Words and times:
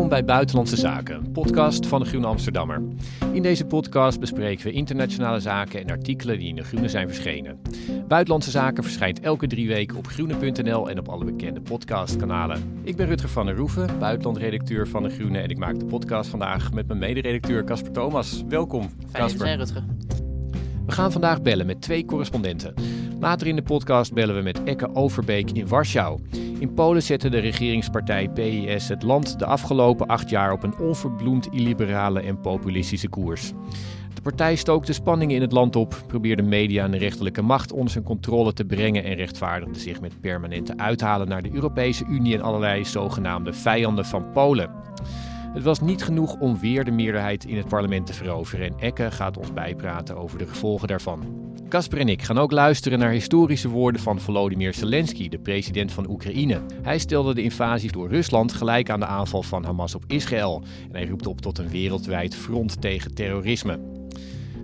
Welkom 0.00 0.18
bij 0.18 0.34
Buitenlandse 0.34 0.76
Zaken, 0.76 1.16
een 1.16 1.32
podcast 1.32 1.86
van 1.86 2.00
de 2.00 2.06
Groene 2.06 2.26
Amsterdammer. 2.26 2.82
In 3.32 3.42
deze 3.42 3.64
podcast 3.64 4.20
bespreken 4.20 4.66
we 4.66 4.72
internationale 4.72 5.40
zaken 5.40 5.80
en 5.80 5.90
artikelen 5.90 6.38
die 6.38 6.48
in 6.48 6.56
de 6.56 6.62
Groene 6.62 6.88
zijn 6.88 7.08
verschenen. 7.08 7.60
Buitenlandse 8.08 8.50
Zaken 8.50 8.82
verschijnt 8.82 9.20
elke 9.20 9.46
drie 9.46 9.68
weken 9.68 9.96
op 9.96 10.06
groene.nl 10.06 10.90
en 10.90 10.98
op 10.98 11.08
alle 11.08 11.24
bekende 11.24 11.60
podcastkanalen. 11.60 12.80
Ik 12.82 12.96
ben 12.96 13.06
Rutger 13.06 13.28
van 13.28 13.46
der 13.46 13.56
Roeven, 13.56 13.98
buitenlandredacteur 13.98 14.88
van 14.88 15.02
de 15.02 15.10
Groene 15.10 15.38
en 15.38 15.48
ik 15.48 15.58
maak 15.58 15.78
de 15.78 15.84
podcast 15.84 16.30
vandaag 16.30 16.72
met 16.72 16.86
mijn 16.86 16.98
mederedacteur 16.98 17.64
Casper 17.64 17.92
Thomas. 17.92 18.44
Welkom, 18.48 18.90
Casper. 19.12 19.56
Rutger. 19.56 19.84
We 20.86 20.92
gaan 20.92 21.12
vandaag 21.12 21.42
bellen 21.42 21.66
met 21.66 21.80
twee 21.80 22.04
correspondenten. 22.04 22.74
Later 23.20 23.46
in 23.46 23.56
de 23.56 23.62
podcast 23.62 24.12
bellen 24.12 24.34
we 24.34 24.42
met 24.42 24.62
Ekke 24.62 24.94
Overbeek 24.94 25.50
in 25.50 25.68
Warschau. 25.68 26.20
In 26.58 26.74
Polen 26.74 27.02
zette 27.02 27.28
de 27.28 27.38
regeringspartij 27.38 28.28
PIS 28.28 28.88
het 28.88 29.02
land 29.02 29.38
de 29.38 29.46
afgelopen 29.46 30.06
acht 30.06 30.30
jaar 30.30 30.52
op 30.52 30.62
een 30.62 30.78
onverbloemd 30.78 31.48
illiberale 31.50 32.20
en 32.20 32.40
populistische 32.40 33.08
koers. 33.08 33.52
De 34.14 34.22
partij 34.22 34.56
stookte 34.56 34.92
spanningen 34.92 35.36
in 35.36 35.40
het 35.40 35.52
land 35.52 35.76
op, 35.76 36.02
probeerde 36.06 36.42
media 36.42 36.84
en 36.84 36.90
de 36.90 36.98
rechterlijke 36.98 37.42
macht 37.42 37.72
onder 37.72 37.90
zijn 37.90 38.04
controle 38.04 38.52
te 38.52 38.64
brengen 38.64 39.04
en 39.04 39.14
rechtvaardigde 39.14 39.78
zich 39.78 40.00
met 40.00 40.20
permanente 40.20 40.76
uithalen 40.76 41.28
naar 41.28 41.42
de 41.42 41.52
Europese 41.52 42.04
Unie 42.04 42.34
en 42.34 42.42
allerlei 42.42 42.84
zogenaamde 42.84 43.52
vijanden 43.52 44.04
van 44.04 44.32
Polen. 44.32 44.70
Het 45.52 45.62
was 45.62 45.80
niet 45.80 46.02
genoeg 46.02 46.36
om 46.38 46.58
weer 46.58 46.84
de 46.84 46.90
meerderheid 46.90 47.44
in 47.44 47.56
het 47.56 47.68
parlement 47.68 48.06
te 48.06 48.12
veroveren 48.12 48.66
en 48.66 48.78
Ekke 48.78 49.10
gaat 49.10 49.36
ons 49.36 49.52
bijpraten 49.52 50.16
over 50.16 50.38
de 50.38 50.46
gevolgen 50.46 50.88
daarvan. 50.88 51.48
Kasper 51.68 51.98
en 51.98 52.08
ik 52.08 52.22
gaan 52.22 52.38
ook 52.38 52.52
luisteren 52.52 52.98
naar 52.98 53.10
historische 53.10 53.68
woorden 53.68 54.00
van 54.00 54.20
Volodymyr 54.20 54.74
Zelensky, 54.74 55.28
de 55.28 55.38
president 55.38 55.92
van 55.92 56.10
Oekraïne. 56.10 56.60
Hij 56.82 56.98
stelde 56.98 57.34
de 57.34 57.42
invasie 57.42 57.92
door 57.92 58.08
Rusland 58.08 58.52
gelijk 58.52 58.90
aan 58.90 59.00
de 59.00 59.06
aanval 59.06 59.42
van 59.42 59.64
Hamas 59.64 59.94
op 59.94 60.04
Israël 60.06 60.62
en 60.86 60.96
hij 60.96 61.06
roept 61.06 61.26
op 61.26 61.40
tot 61.40 61.58
een 61.58 61.68
wereldwijd 61.68 62.34
front 62.34 62.80
tegen 62.80 63.14
terrorisme. 63.14 63.78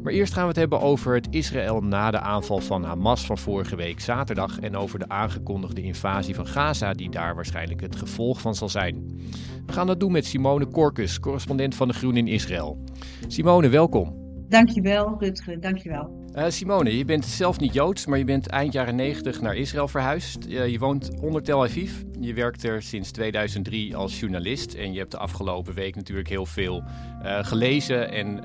Maar 0.03 0.13
eerst 0.13 0.33
gaan 0.33 0.43
we 0.43 0.49
het 0.49 0.57
hebben 0.57 0.81
over 0.81 1.15
het 1.15 1.27
Israël 1.31 1.81
na 1.81 2.11
de 2.11 2.21
aanval 2.21 2.59
van 2.59 2.85
Hamas 2.85 3.27
van 3.27 3.39
vorige 3.39 3.77
week 3.77 4.01
zaterdag 4.01 4.61
en 4.61 4.77
over 4.77 4.99
de 4.99 5.09
aangekondigde 5.09 5.83
invasie 5.83 6.35
van 6.35 6.47
Gaza, 6.47 6.93
die 6.93 7.11
daar 7.11 7.35
waarschijnlijk 7.35 7.81
het 7.81 7.97
gevolg 7.97 8.41
van 8.41 8.55
zal 8.55 8.69
zijn. 8.69 9.21
We 9.67 9.73
gaan 9.73 9.87
dat 9.87 10.01
doen 10.01 10.13
met 10.13 10.27
Simone 10.27 10.67
Korkus, 10.67 11.21
correspondent 11.21 11.75
van 11.75 11.89
de 11.89 11.95
Groen 11.95 12.17
in 12.17 12.29
Israël. 12.29 12.85
Simone, 13.27 13.69
welkom. 13.69 14.25
Dankjewel, 14.49 15.17
Rutger, 15.19 15.61
dankjewel. 15.61 16.25
Uh, 16.35 16.45
Simone, 16.49 16.97
je 16.97 17.05
bent 17.05 17.25
zelf 17.25 17.61
niet 17.61 17.73
Joods, 17.73 18.07
maar 18.07 18.19
je 18.19 18.25
bent 18.25 18.47
eind 18.47 18.73
jaren 18.73 18.95
90 18.95 19.41
naar 19.41 19.57
Israël 19.57 19.89
verhuisd. 19.89 20.49
Uh, 20.49 20.69
je 20.69 20.79
woont 20.79 21.21
onder 21.21 21.43
Tel 21.43 21.63
Aviv. 21.63 21.93
Je 22.21 22.35
werkt 22.35 22.65
er 22.65 22.83
sinds 22.83 23.11
2003 23.11 23.97
als 23.97 24.21
journalist. 24.21 24.75
En 24.75 24.93
je 24.93 24.99
hebt 24.99 25.11
de 25.11 25.19
afgelopen 25.19 25.75
week 25.75 25.95
natuurlijk 25.95 26.29
heel 26.29 26.47
veel 26.47 26.83
uh, 27.23 27.45
gelezen 27.45 28.11
en 28.11 28.45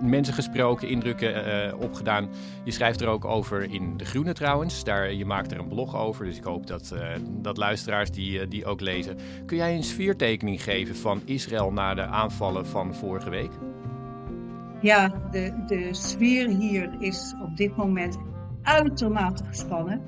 mensen 0.00 0.34
gesproken, 0.34 0.88
indrukken 0.88 1.78
opgedaan. 1.78 2.28
Je 2.64 2.70
schrijft 2.70 3.00
er 3.00 3.08
ook 3.08 3.24
over 3.24 3.72
in 3.72 3.96
De 3.96 4.04
Groene 4.04 4.32
trouwens. 4.32 4.84
Daar, 4.84 5.12
je 5.12 5.24
maakt 5.24 5.52
er 5.52 5.58
een 5.58 5.68
blog 5.68 5.96
over, 5.96 6.24
dus 6.24 6.36
ik 6.36 6.44
hoop 6.44 6.66
dat, 6.66 6.94
dat 7.42 7.56
luisteraars 7.56 8.10
die, 8.10 8.48
die 8.48 8.64
ook 8.64 8.80
lezen. 8.80 9.16
Kun 9.46 9.56
jij 9.56 9.74
een 9.74 9.82
sfeertekening 9.82 10.62
geven 10.62 10.96
van 10.96 11.22
Israël 11.24 11.72
na 11.72 11.94
de 11.94 12.06
aanvallen 12.06 12.66
van 12.66 12.94
vorige 12.94 13.30
week? 13.30 13.50
Ja, 14.80 15.12
de, 15.30 15.64
de 15.66 15.88
sfeer 15.94 16.48
hier 16.48 16.96
is 16.98 17.34
op 17.42 17.56
dit 17.56 17.76
moment 17.76 18.18
uitermate 18.62 19.44
gespannen. 19.44 20.00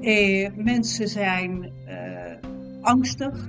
Eh, 0.00 0.50
mensen 0.54 1.08
zijn 1.08 1.72
eh, 1.86 2.50
angstig, 2.80 3.48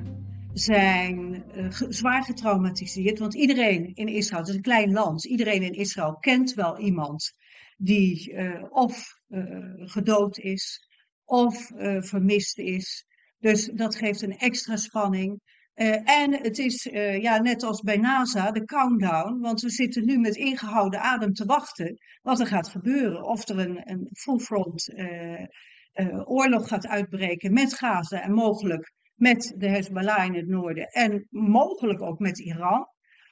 zijn 0.54 1.25
uh, 1.56 1.68
zwaar 1.90 2.24
getraumatiseerd. 2.24 3.20
Want 3.20 3.34
iedereen 3.34 3.92
in 3.94 4.08
Israël, 4.08 4.40
het 4.40 4.50
is 4.50 4.56
een 4.56 4.62
klein 4.62 4.92
land, 4.92 5.26
iedereen 5.26 5.64
in 5.64 5.74
Israël 5.74 6.18
kent 6.18 6.54
wel 6.54 6.80
iemand 6.80 7.34
die 7.78 8.32
uh, 8.32 8.64
of 8.70 9.20
gedood 9.78 10.38
is 10.38 10.88
of 11.24 11.72
vermist 12.00 12.58
is. 12.58 13.06
Dus 13.40 13.66
dat 13.66 13.96
geeft 13.96 14.22
een 14.22 14.38
extra 14.38 14.76
spanning. 14.76 15.42
En 16.04 16.34
het 16.34 16.58
is 16.58 16.84
ja, 17.22 17.38
net 17.38 17.64
als 17.64 17.82
bij 17.82 17.98
NASA 17.98 18.52
de 18.52 18.66
countdown, 18.66 19.40
want 19.40 19.62
we 19.62 19.70
zitten 19.70 20.06
nu 20.06 20.18
met 20.18 20.36
ingehouden 20.36 21.02
adem 21.02 21.34
te 21.34 21.46
wachten 21.46 21.98
wat 22.22 22.40
er 22.40 22.48
gaat 22.48 22.68
gebeuren. 22.68 23.24
Of 23.24 23.48
er 23.50 23.60
een, 23.60 23.90
een 23.90 24.10
full 24.12 24.40
front 24.40 24.94
oorlog 26.26 26.68
gaat 26.68 26.88
uitbreken 26.88 27.54
met 27.54 27.74
Gaza 27.74 28.22
en 28.22 28.34
mogelijk 28.34 28.94
met 29.16 29.54
de 29.58 29.70
Hezbollah 29.70 30.26
in 30.26 30.36
het 30.36 30.48
noorden 30.48 30.88
en 30.88 31.28
mogelijk 31.30 32.02
ook 32.02 32.20
met 32.20 32.40
Iran. 32.40 32.88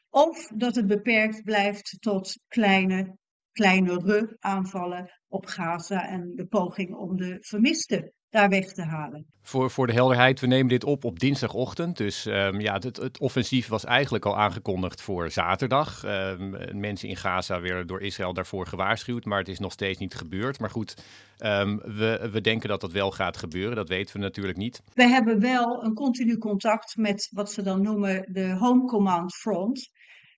Of 0.10 0.48
dat 0.48 0.76
het 0.76 0.88
beperkt 0.88 1.44
blijft 1.44 1.98
tot 2.00 2.40
kleine, 2.48 3.18
kleinere 3.52 4.36
aanvallen 4.40 5.22
op 5.28 5.46
Gaza 5.46 6.08
en 6.08 6.36
de 6.36 6.46
poging 6.46 6.96
om 6.96 7.16
de 7.16 7.38
vermisten 7.40 8.14
daar 8.34 8.50
weg 8.50 8.74
te 8.74 8.82
halen. 8.82 9.26
Voor, 9.42 9.72
voor 9.72 9.88
de 9.88 9.94
helderheid, 9.94 10.40
we 10.40 10.48
nemen 10.48 10.68
dit 10.68 10.84
op 10.84 11.04
op 11.04 11.20
dinsdagochtend. 11.20 11.98
Dus 11.98 12.26
um, 12.26 12.60
ja, 12.60 12.74
het, 12.74 12.98
het, 12.98 13.20
offensief 13.20 13.68
was 13.68 13.86
eigenlijk 13.86 14.26
al 14.26 14.38
aangekondigd 14.38 15.02
voor 15.02 15.32
zaterdag. 15.32 16.04
Um, 16.06 16.80
mensen 16.80 17.10
in 17.10 17.16
Gaza 17.16 17.62
werden 17.62 17.88
door 17.88 18.02
Israël 18.02 18.34
daarvoor 18.34 18.68
gewaarschuwd, 18.68 19.26
maar 19.26 19.40
het 19.40 19.48
is 19.48 19.60
nog 19.60 19.72
steeds 19.72 20.00
niet 20.00 20.14
gebeurd. 20.14 20.60
Maar 20.60 20.70
goed, 20.70 21.04
um, 21.40 21.78
we, 21.78 22.30
we 22.32 22.42
denken 22.42 22.70
dat 22.70 22.82
dat 22.82 22.92
wel 22.92 23.12
gaat 23.12 23.38
gebeuren. 23.38 23.76
Dat 23.76 23.90
weten 23.90 24.14
we 24.16 24.22
natuurlijk 24.22 24.58
niet. 24.58 24.82
We 24.94 25.08
hebben 25.08 25.40
wel 25.40 25.84
een 25.84 25.94
continu 25.94 26.38
contact 26.38 26.96
met 26.98 27.30
wat 27.32 27.52
ze 27.52 27.62
dan 27.62 27.82
noemen 27.82 28.26
de 28.32 28.56
Home 28.60 28.86
Command 28.86 29.36
Front. 29.36 29.90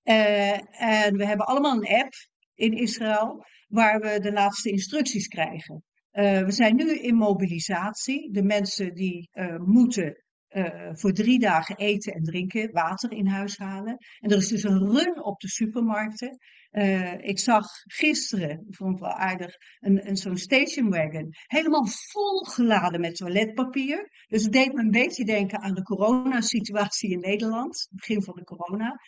Uh, 0.03 0.51
en 0.81 1.17
we 1.17 1.25
hebben 1.25 1.45
allemaal 1.45 1.75
een 1.75 1.95
app 2.03 2.13
in 2.55 2.73
Israël 2.73 3.45
waar 3.67 4.00
we 4.00 4.19
de 4.19 4.31
laatste 4.31 4.69
instructies 4.69 5.28
krijgen. 5.28 5.84
Uh, 6.15 6.39
we 6.39 6.51
zijn 6.51 6.75
nu 6.75 6.99
in 6.99 7.15
mobilisatie. 7.15 8.31
De 8.31 8.43
mensen 8.43 8.93
die 8.93 9.29
uh, 9.33 9.57
moeten 9.57 10.23
uh, 10.49 10.89
voor 10.93 11.11
drie 11.11 11.39
dagen 11.39 11.75
eten 11.75 12.13
en 12.13 12.23
drinken, 12.23 12.71
water 12.71 13.11
in 13.11 13.27
huis 13.27 13.57
halen. 13.57 13.97
En 14.19 14.31
er 14.31 14.37
is 14.37 14.47
dus 14.47 14.63
een 14.63 14.91
run 14.91 15.23
op 15.23 15.39
de 15.39 15.49
supermarkten. 15.49 16.37
ik 17.21 17.39
zag 17.39 17.67
gisteren, 17.83 18.65
ik 18.67 18.75
vond 18.75 18.91
het 18.91 18.99
wel 18.99 19.17
aardig, 19.17 19.55
een, 19.79 20.07
een 20.07 20.17
zo'n 20.17 20.37
station 20.37 20.89
wagon. 20.89 21.27
Helemaal 21.45 21.87
volgeladen 21.87 23.01
met 23.01 23.15
toiletpapier. 23.15 24.09
Dus 24.27 24.43
het 24.43 24.53
deed 24.53 24.73
me 24.73 24.81
een 24.81 24.91
beetje 24.91 25.25
denken 25.25 25.59
aan 25.59 25.73
de 25.73 25.83
coronasituatie 25.83 27.11
in 27.11 27.19
Nederland. 27.19 27.87
Begin 27.91 28.23
van 28.23 28.35
de 28.35 28.43
corona. 28.43 28.99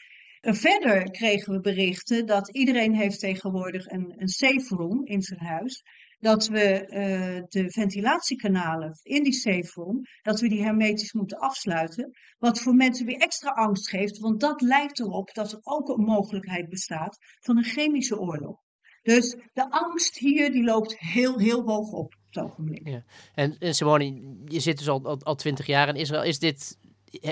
Verder 0.41 1.12
kregen 1.12 1.53
we 1.53 1.59
berichten 1.59 2.25
dat 2.25 2.50
iedereen 2.56 2.96
heeft 2.96 3.19
tegenwoordig 3.19 3.85
een, 3.85 4.13
een 4.17 4.28
safe 4.28 4.75
room 4.75 5.06
in 5.06 5.22
zijn 5.22 5.40
huis 5.40 5.84
dat 6.19 6.47
we 6.47 6.88
uh, 6.89 7.44
de 7.47 7.72
ventilatiekanalen 7.72 9.00
in 9.03 9.23
die 9.23 9.69
room, 9.73 10.01
dat 10.22 10.39
we 10.39 10.50
die 10.50 10.63
hermetisch 10.63 11.13
moeten 11.13 11.39
afsluiten. 11.39 12.11
Wat 12.38 12.59
voor 12.59 12.73
mensen 12.73 13.05
weer 13.05 13.19
extra 13.19 13.50
angst 13.50 13.89
geeft, 13.89 14.19
want 14.19 14.39
dat 14.39 14.61
lijkt 14.61 15.00
erop 15.00 15.33
dat 15.33 15.51
er 15.51 15.59
ook 15.61 15.89
een 15.89 16.03
mogelijkheid 16.03 16.69
bestaat 16.69 17.17
van 17.39 17.57
een 17.57 17.63
chemische 17.63 18.19
oorlog. 18.19 18.66
Dus 19.01 19.35
de 19.53 19.69
angst 19.69 20.17
hier 20.17 20.51
die 20.51 20.63
loopt 20.63 21.00
heel, 21.00 21.39
heel 21.39 21.61
hoog 21.61 21.91
op 21.91 22.17
op 22.28 22.44
het 22.44 22.44
ogenblik. 22.44 22.88
Ja. 22.88 23.03
En, 23.34 23.57
en 23.57 23.75
Simone, 23.75 24.35
je 24.45 24.59
zit 24.59 24.78
dus 24.78 24.89
al, 24.89 25.19
al, 25.19 25.35
20 25.35 25.66
jaar 25.66 25.88
in 25.88 25.95
Israël. 25.95 26.23
Is 26.23 26.39
dit 26.39 26.78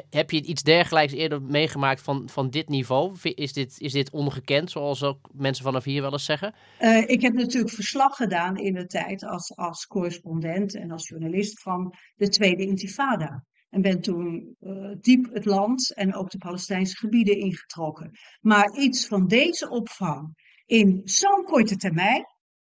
heb 0.10 0.32
je 0.32 0.44
iets 0.44 0.64
dergelijks 0.64 1.14
eerder 1.14 1.42
meegemaakt 1.42 2.02
van, 2.02 2.30
van 2.30 2.50
dit 2.50 2.70
niveau? 2.70 3.18
Is 3.22 3.54
dit, 3.54 3.76
is 3.80 3.92
dit 3.92 4.10
ongekend, 4.10 4.72
zoals 4.72 5.04
ook 5.04 5.30
mensen 5.34 5.64
vanaf 5.64 5.84
hier 5.84 6.02
wel 6.02 6.12
eens 6.12 6.26
zeggen? 6.26 6.56
Uh, 6.80 7.10
ik 7.10 7.22
heb 7.22 7.34
natuurlijk 7.34 7.74
verslag 7.74 8.16
gedaan 8.16 8.58
in 8.58 8.74
de 8.74 8.86
tijd 8.86 9.24
als, 9.26 9.56
als 9.56 9.86
correspondent 9.86 10.76
en 10.76 10.92
als 10.92 11.08
journalist 11.08 11.62
van 11.62 11.94
de 12.16 12.30
Tweede 12.30 12.66
Intifada. 12.66 13.46
En 13.70 13.82
ben 13.82 14.02
toen 14.02 14.56
uh, 14.60 14.96
diep 15.00 15.34
het 15.34 15.46
land 15.46 15.94
en 15.94 16.16
ook 16.16 16.30
de 16.32 16.38
Palestijnse 16.38 16.96
gebieden 16.96 17.38
ingetrokken. 17.38 18.12
Maar 18.42 18.78
iets 18.78 19.08
van 19.08 19.28
deze 19.28 19.70
opvang 19.70 20.34
in 20.66 21.02
zo'n 21.04 21.44
korte 21.44 21.76
termijn, 21.76 22.26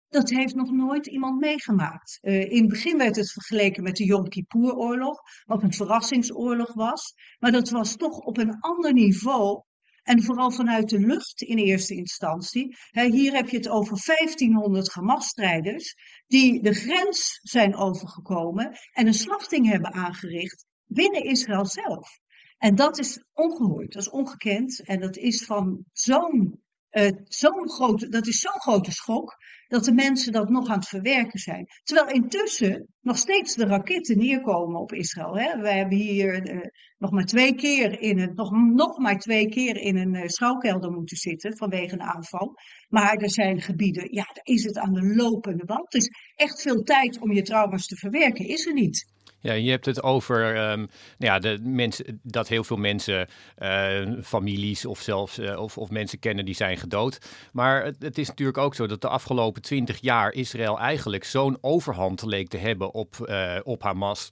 dat 0.08 0.30
heeft 0.30 0.54
nog 0.54 0.70
nooit 0.70 1.06
iemand 1.06 1.40
meegemaakt. 1.40 2.18
Uh, 2.22 2.50
in 2.50 2.60
het 2.60 2.68
begin 2.68 2.98
werd 2.98 3.16
het 3.16 3.32
vergeleken 3.32 3.82
met 3.82 3.96
de 3.96 4.04
Yom 4.04 4.28
Kippur-oorlog, 4.28 5.20
wat 5.44 5.62
een 5.62 5.72
verrassingsoorlog 5.72 6.74
was. 6.74 7.14
Maar 7.38 7.52
dat 7.52 7.70
was 7.70 7.96
toch 7.96 8.18
op 8.18 8.38
een 8.38 8.60
ander 8.60 8.92
niveau. 8.92 9.62
En 10.02 10.22
vooral 10.22 10.50
vanuit 10.50 10.88
de 10.88 11.00
lucht 11.00 11.42
in 11.42 11.58
eerste 11.58 11.94
instantie. 11.94 12.76
hier 12.90 13.34
heb 13.34 13.48
je 13.48 13.56
het 13.56 13.68
over 13.68 14.02
1500 14.04 14.92
Hamas-strijders 14.92 15.94
die 16.26 16.62
de 16.62 16.74
grens 16.74 17.40
zijn 17.42 17.76
overgekomen 17.76 18.78
en 18.92 19.06
een 19.06 19.14
slachting 19.14 19.68
hebben 19.70 19.92
aangericht 19.92 20.66
binnen 20.86 21.24
Israël 21.24 21.66
zelf. 21.66 22.20
En 22.58 22.74
dat 22.74 22.98
is 22.98 23.24
ongehoord, 23.32 23.92
dat 23.92 24.02
is 24.02 24.10
ongekend 24.10 24.82
en 24.84 25.00
dat 25.00 25.16
is 25.16 25.44
van 25.44 25.84
zo'n 25.92 26.62
Uh, 26.98 27.08
zo'n 27.24 27.70
grote, 27.70 28.08
dat 28.08 28.26
is 28.26 28.40
zo'n 28.40 28.60
grote 28.60 28.92
schok 28.92 29.36
dat 29.68 29.84
de 29.84 29.92
mensen 29.92 30.32
dat 30.32 30.48
nog 30.48 30.68
aan 30.68 30.78
het 30.78 30.88
verwerken 30.88 31.38
zijn. 31.38 31.66
Terwijl 31.82 32.08
intussen 32.14 32.86
nog 33.00 33.16
steeds 33.16 33.54
de 33.54 33.66
raketten 33.66 34.18
neerkomen 34.18 34.80
op 34.80 34.92
Israël. 34.92 35.38
Hè? 35.38 35.60
Wij 35.60 35.76
hebben 35.76 35.98
hier 35.98 36.54
uh, 36.54 36.60
nog 36.98 37.10
maar 37.10 37.24
twee 37.24 37.54
keer 37.54 38.00
in 38.00 38.18
het, 38.18 38.34
nog, 38.34 38.50
nog 38.50 38.98
maar 38.98 39.18
twee 39.18 39.48
keer 39.48 39.76
in 39.76 39.96
een 39.96 40.14
uh, 40.14 40.26
schouwkelder 40.26 40.90
moeten 40.90 41.16
zitten 41.16 41.56
vanwege 41.56 41.92
een 41.92 42.02
aanval. 42.02 42.54
Maar 42.88 43.16
er 43.16 43.30
zijn 43.30 43.60
gebieden, 43.60 44.14
ja, 44.14 44.24
daar 44.32 44.44
is 44.44 44.64
het 44.64 44.78
aan 44.78 44.92
de 44.92 45.14
lopende 45.14 45.64
band. 45.64 45.90
Dus 45.90 46.08
echt 46.34 46.62
veel 46.62 46.82
tijd 46.82 47.18
om 47.20 47.32
je 47.32 47.42
trauma's 47.42 47.86
te 47.86 47.96
verwerken 47.96 48.46
is 48.46 48.66
er 48.66 48.72
niet. 48.72 49.06
Ja, 49.40 49.52
je 49.52 49.70
hebt 49.70 49.86
het 49.86 50.02
over 50.02 50.70
um, 50.70 50.78
nou 51.18 51.32
ja, 51.32 51.38
de 51.38 51.58
mensen, 51.62 52.20
dat 52.22 52.48
heel 52.48 52.64
veel 52.64 52.76
mensen, 52.76 53.28
uh, 53.58 54.22
families 54.22 54.86
of 54.86 55.00
zelfs 55.00 55.38
uh, 55.38 55.60
of, 55.60 55.78
of 55.78 55.90
mensen 55.90 56.18
kennen 56.18 56.44
die 56.44 56.54
zijn 56.54 56.76
gedood. 56.76 57.18
Maar 57.52 57.84
het, 57.84 57.96
het, 58.02 58.18
is 58.18 58.28
natuurlijk 58.28 58.58
ook 58.58 58.74
zo 58.74 58.86
dat 58.86 59.00
de 59.00 59.08
afgelopen 59.08 59.62
twintig 59.62 60.00
jaar 60.00 60.32
Israël 60.32 60.78
eigenlijk 60.78 61.24
zo'n 61.24 61.58
overhand 61.60 62.22
leek 62.22 62.48
te 62.48 62.56
hebben 62.56 62.94
op, 62.94 63.16
uh, 63.28 63.56
op 63.62 63.82
Hamas. 63.82 64.30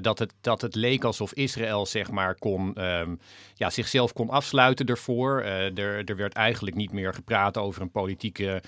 dat, 0.00 0.18
het, 0.18 0.32
dat 0.40 0.60
het 0.60 0.74
leek 0.74 1.04
alsof 1.04 1.32
Israël 1.32 1.86
zeg 1.86 2.10
maar 2.10 2.34
kon, 2.34 2.84
um, 2.84 3.18
ja, 3.62 3.70
zichzelf 3.70 4.12
kon 4.12 4.30
afsluiten 4.30 4.86
ervoor. 4.86 5.40
er, 5.42 6.04
er 6.04 6.16
werd 6.16 6.32
eigenlijk 6.32 6.76
niet 6.76 6.92
meer 6.92 7.14
gepraat 7.14 7.58
over 7.58 7.82
een 7.82 7.90
politieke 7.90 8.62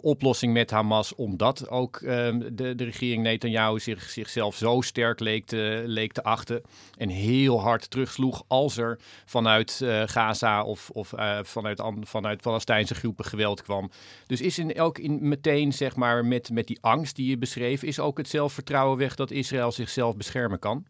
oplossing 0.00 0.52
met 0.52 0.70
Hamas, 0.70 1.14
omdat 1.14 1.68
ook 1.68 2.00
de, 2.00 2.72
de 2.76 2.84
regering 2.84 3.22
Netanyahu 3.22 3.78
zich, 3.78 4.10
zichzelf 4.10 4.56
zo 4.56 4.80
sterk 4.80 5.20
leek 5.20 5.46
te, 5.46 5.82
leek 5.86 6.12
te 6.12 6.22
achten. 6.22 6.62
En 6.96 7.08
heel 7.08 7.60
hard 7.60 7.90
terugsloeg 7.90 8.42
als 8.46 8.76
er 8.76 8.98
vanuit 9.24 9.80
uh, 9.82 10.02
Gaza 10.06 10.62
of, 10.62 10.90
of 10.90 11.12
vanuit, 11.42 11.82
vanuit 12.00 12.42
Palestijnse 12.42 12.94
groepen 12.94 13.24
geweld 13.24 13.62
kwam. 13.62 13.90
Dus 14.26 14.40
is 14.40 14.58
in 14.58 14.74
elk 14.74 14.98
in 14.98 15.28
meteen, 15.28 15.72
zeg 15.72 15.96
maar, 15.96 16.24
met, 16.24 16.50
met 16.50 16.66
die 16.66 16.78
angst 16.80 17.16
die 17.16 17.28
je 17.28 17.38
beschreef, 17.38 17.82
is 17.82 18.00
ook 18.00 18.18
het 18.18 18.28
zelfvertrouwen 18.28 18.98
weg 18.98 19.14
dat 19.14 19.30
Israël 19.30 19.72
zichzelf 19.72 20.16
beschermen 20.16 20.58
kan? 20.58 20.86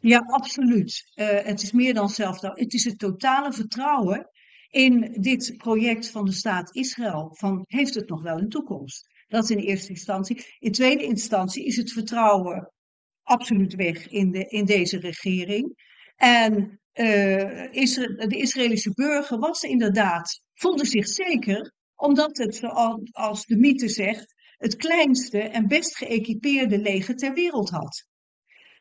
Ja, 0.00 0.18
absoluut. 0.18 1.12
Uh, 1.14 1.26
het 1.26 1.62
is 1.62 1.72
meer 1.72 1.94
dan 1.94 2.08
zelfvertrouwen. 2.08 2.62
Het 2.62 2.74
is 2.74 2.84
het 2.84 2.98
totale 2.98 3.52
vertrouwen 3.52 4.30
in 4.70 5.16
dit 5.20 5.54
project 5.56 6.10
van 6.10 6.24
de 6.24 6.32
staat 6.32 6.74
Israël. 6.74 7.30
Van 7.34 7.64
heeft 7.66 7.94
het 7.94 8.08
nog 8.08 8.22
wel 8.22 8.38
een 8.38 8.48
toekomst? 8.48 9.06
Dat 9.28 9.50
in 9.50 9.58
eerste 9.58 9.90
instantie. 9.90 10.44
In 10.58 10.72
tweede 10.72 11.02
instantie 11.02 11.64
is 11.64 11.76
het 11.76 11.92
vertrouwen 11.92 12.72
absoluut 13.22 13.74
weg 13.74 14.08
in, 14.08 14.30
de, 14.30 14.44
in 14.44 14.64
deze 14.64 14.98
regering. 14.98 15.86
En 16.16 16.80
uh, 16.94 17.06
de 18.28 18.36
Israëlische 18.36 18.92
burger 18.94 19.38
was 19.38 19.62
inderdaad, 19.62 20.40
voelde 20.54 20.86
zich 20.86 21.08
zeker, 21.08 21.72
omdat 21.94 22.36
het, 22.36 22.54
zoals 22.54 23.44
de 23.44 23.56
mythe 23.56 23.88
zegt, 23.88 24.34
het 24.56 24.76
kleinste 24.76 25.40
en 25.40 25.66
best 25.66 25.96
geëquipeerde 25.96 26.78
leger 26.78 27.16
ter 27.16 27.34
wereld 27.34 27.70
had. 27.70 28.06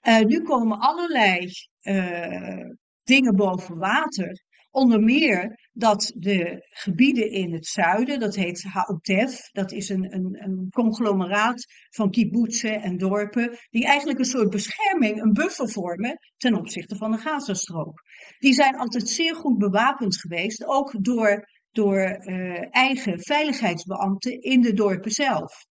Uh, 0.07 0.19
nu 0.19 0.41
komen 0.41 0.79
allerlei 0.79 1.51
uh, 1.81 2.69
dingen 3.03 3.35
boven 3.35 3.77
water 3.77 4.45
Onder 4.77 5.01
meer 5.01 5.69
dat 5.73 6.11
de 6.15 6.67
gebieden 6.69 7.31
in 7.31 7.53
het 7.53 7.65
zuiden, 7.65 8.19
dat 8.19 8.35
heet 8.35 8.63
Haotef, 8.63 9.49
dat 9.51 9.71
is 9.71 9.89
een, 9.89 10.13
een, 10.13 10.43
een 10.43 10.67
conglomeraat 10.69 11.65
van 11.89 12.11
kibbutzen 12.11 12.81
en 12.81 12.97
dorpen, 12.97 13.57
die 13.69 13.85
eigenlijk 13.85 14.19
een 14.19 14.25
soort 14.25 14.49
bescherming, 14.49 15.21
een 15.21 15.33
buffer 15.33 15.69
vormen 15.69 16.19
ten 16.37 16.55
opzichte 16.55 16.95
van 16.95 17.11
de 17.11 17.17
Gazastrook. 17.17 18.01
Die 18.39 18.53
zijn 18.53 18.77
altijd 18.77 19.09
zeer 19.09 19.35
goed 19.35 19.57
bewapend 19.57 20.19
geweest, 20.19 20.65
ook 20.65 21.03
door, 21.03 21.49
door 21.71 21.97
uh, 21.99 22.75
eigen 22.75 23.19
veiligheidsbeambten 23.19 24.41
in 24.41 24.61
de 24.61 24.73
dorpen 24.73 25.11
zelf. 25.11 25.65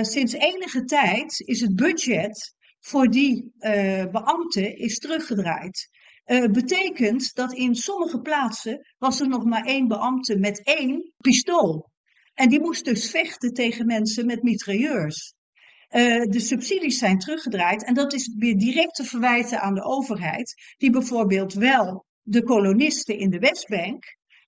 Sinds 0.00 0.32
enige 0.32 0.84
tijd 0.84 1.40
is 1.40 1.60
het 1.60 1.74
budget 1.74 2.54
voor 2.86 3.10
die 3.10 3.52
uh, 3.58 4.04
beambten 4.10 4.76
is 4.76 4.98
teruggedraaid. 4.98 5.88
Uh, 6.26 6.50
betekent 6.50 7.34
dat 7.34 7.52
in 7.52 7.74
sommige 7.74 8.20
plaatsen 8.20 8.86
was 8.98 9.20
er 9.20 9.28
nog 9.28 9.44
maar 9.44 9.64
één 9.64 9.88
beambte 9.88 10.38
met 10.38 10.62
één 10.62 11.12
pistool. 11.16 11.90
En 12.34 12.48
die 12.48 12.60
moest 12.60 12.84
dus 12.84 13.10
vechten 13.10 13.52
tegen 13.52 13.86
mensen 13.86 14.26
met 14.26 14.42
mitrailleurs. 14.42 15.34
Uh, 15.90 16.22
de 16.22 16.40
subsidies 16.40 16.98
zijn 16.98 17.18
teruggedraaid 17.18 17.84
en 17.84 17.94
dat 17.94 18.12
is 18.12 18.34
weer 18.38 18.58
direct 18.58 18.94
te 18.94 19.04
verwijten 19.04 19.60
aan 19.60 19.74
de 19.74 19.84
overheid, 19.84 20.54
die 20.76 20.90
bijvoorbeeld 20.90 21.52
wel 21.52 22.04
de 22.22 22.42
kolonisten 22.42 23.18
in 23.18 23.30
de 23.30 23.38
Westbank 23.38 24.04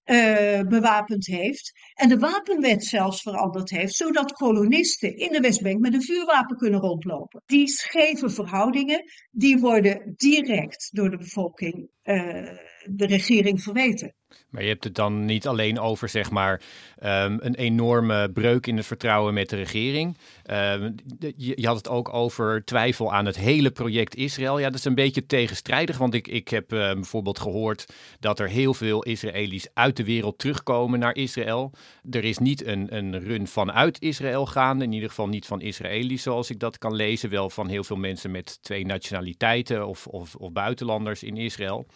uh, 0.06 0.60
bewapend 0.60 1.26
heeft. 1.26 1.72
En 1.94 2.08
de 2.08 2.18
wapenwet 2.18 2.84
zelfs 2.84 3.22
veranderd 3.22 3.70
heeft, 3.70 3.94
zodat 3.94 4.32
kolonisten 4.32 5.16
in 5.16 5.32
de 5.32 5.40
Westbank 5.40 5.78
met 5.78 5.94
een 5.94 6.02
vuurwapen 6.02 6.56
kunnen 6.56 6.80
rondlopen. 6.80 7.42
Die 7.46 7.68
scheve 7.68 8.30
verhoudingen, 8.30 9.04
die 9.30 9.58
worden 9.58 10.14
direct 10.16 10.88
door 10.92 11.10
de 11.10 11.16
bevolking, 11.16 11.88
de 12.06 13.06
regering 13.06 13.62
verweten. 13.62 14.14
Maar 14.50 14.62
je 14.62 14.68
hebt 14.68 14.84
het 14.84 14.94
dan 14.94 15.24
niet 15.24 15.46
alleen 15.46 15.78
over 15.78 16.08
zeg 16.08 16.30
maar, 16.30 16.62
um, 17.02 17.38
een 17.40 17.54
enorme 17.54 18.30
breuk 18.32 18.66
in 18.66 18.76
het 18.76 18.86
vertrouwen 18.86 19.34
met 19.34 19.48
de 19.48 19.56
regering. 19.56 20.16
Um, 20.50 20.94
je, 21.36 21.66
had 21.66 21.76
het 21.76 21.88
ook 21.88 22.14
over 22.14 22.64
twijfel 22.64 23.12
aan 23.12 23.26
het 23.26 23.36
hele 23.36 23.70
project 23.70 24.14
Israël. 24.14 24.58
Ja, 24.58 24.66
dat 24.66 24.78
is 24.78 24.84
een 24.84 24.94
beetje 24.94 25.26
tegenstrijdig, 25.26 25.98
want 25.98 26.14
ik, 26.14 26.28
ik 26.28 26.48
heb 26.48 26.72
uh, 26.72 26.78
bijvoorbeeld 26.78 27.38
gehoord 27.38 27.86
dat 28.20 28.38
er 28.38 28.48
heel 28.48 28.74
veel 28.74 29.02
Israëli's 29.02 29.68
uit 29.74 29.96
de 29.96 30.04
wereld 30.04 30.38
terugkomen 30.38 30.98
naar 30.98 31.16
Israël. 31.16 31.72
Er 32.10 32.24
is 32.24 32.38
niet 32.38 32.66
een, 32.66 32.96
een 32.96 33.20
run 33.20 33.46
vanuit 33.46 34.00
Israël 34.00 34.46
gaande, 34.46 34.84
in 34.84 34.92
ieder 34.92 35.08
geval 35.08 35.28
niet 35.28 35.46
van 35.46 35.60
Israëli's 35.60 36.22
zoals 36.22 36.50
ik 36.50 36.58
dat 36.58 36.78
kan 36.78 36.94
lezen. 36.94 37.30
Wel 37.30 37.50
van 37.50 37.68
heel 37.68 37.84
veel 37.84 37.96
mensen 37.96 38.30
met 38.30 38.62
twee 38.62 38.86
nationaliteiten 38.86 39.86
of, 39.86 40.06
of, 40.06 40.34
of 40.34 40.52
buitenlanders 40.52 41.22
in 41.22 41.36
Israël. 41.36 41.86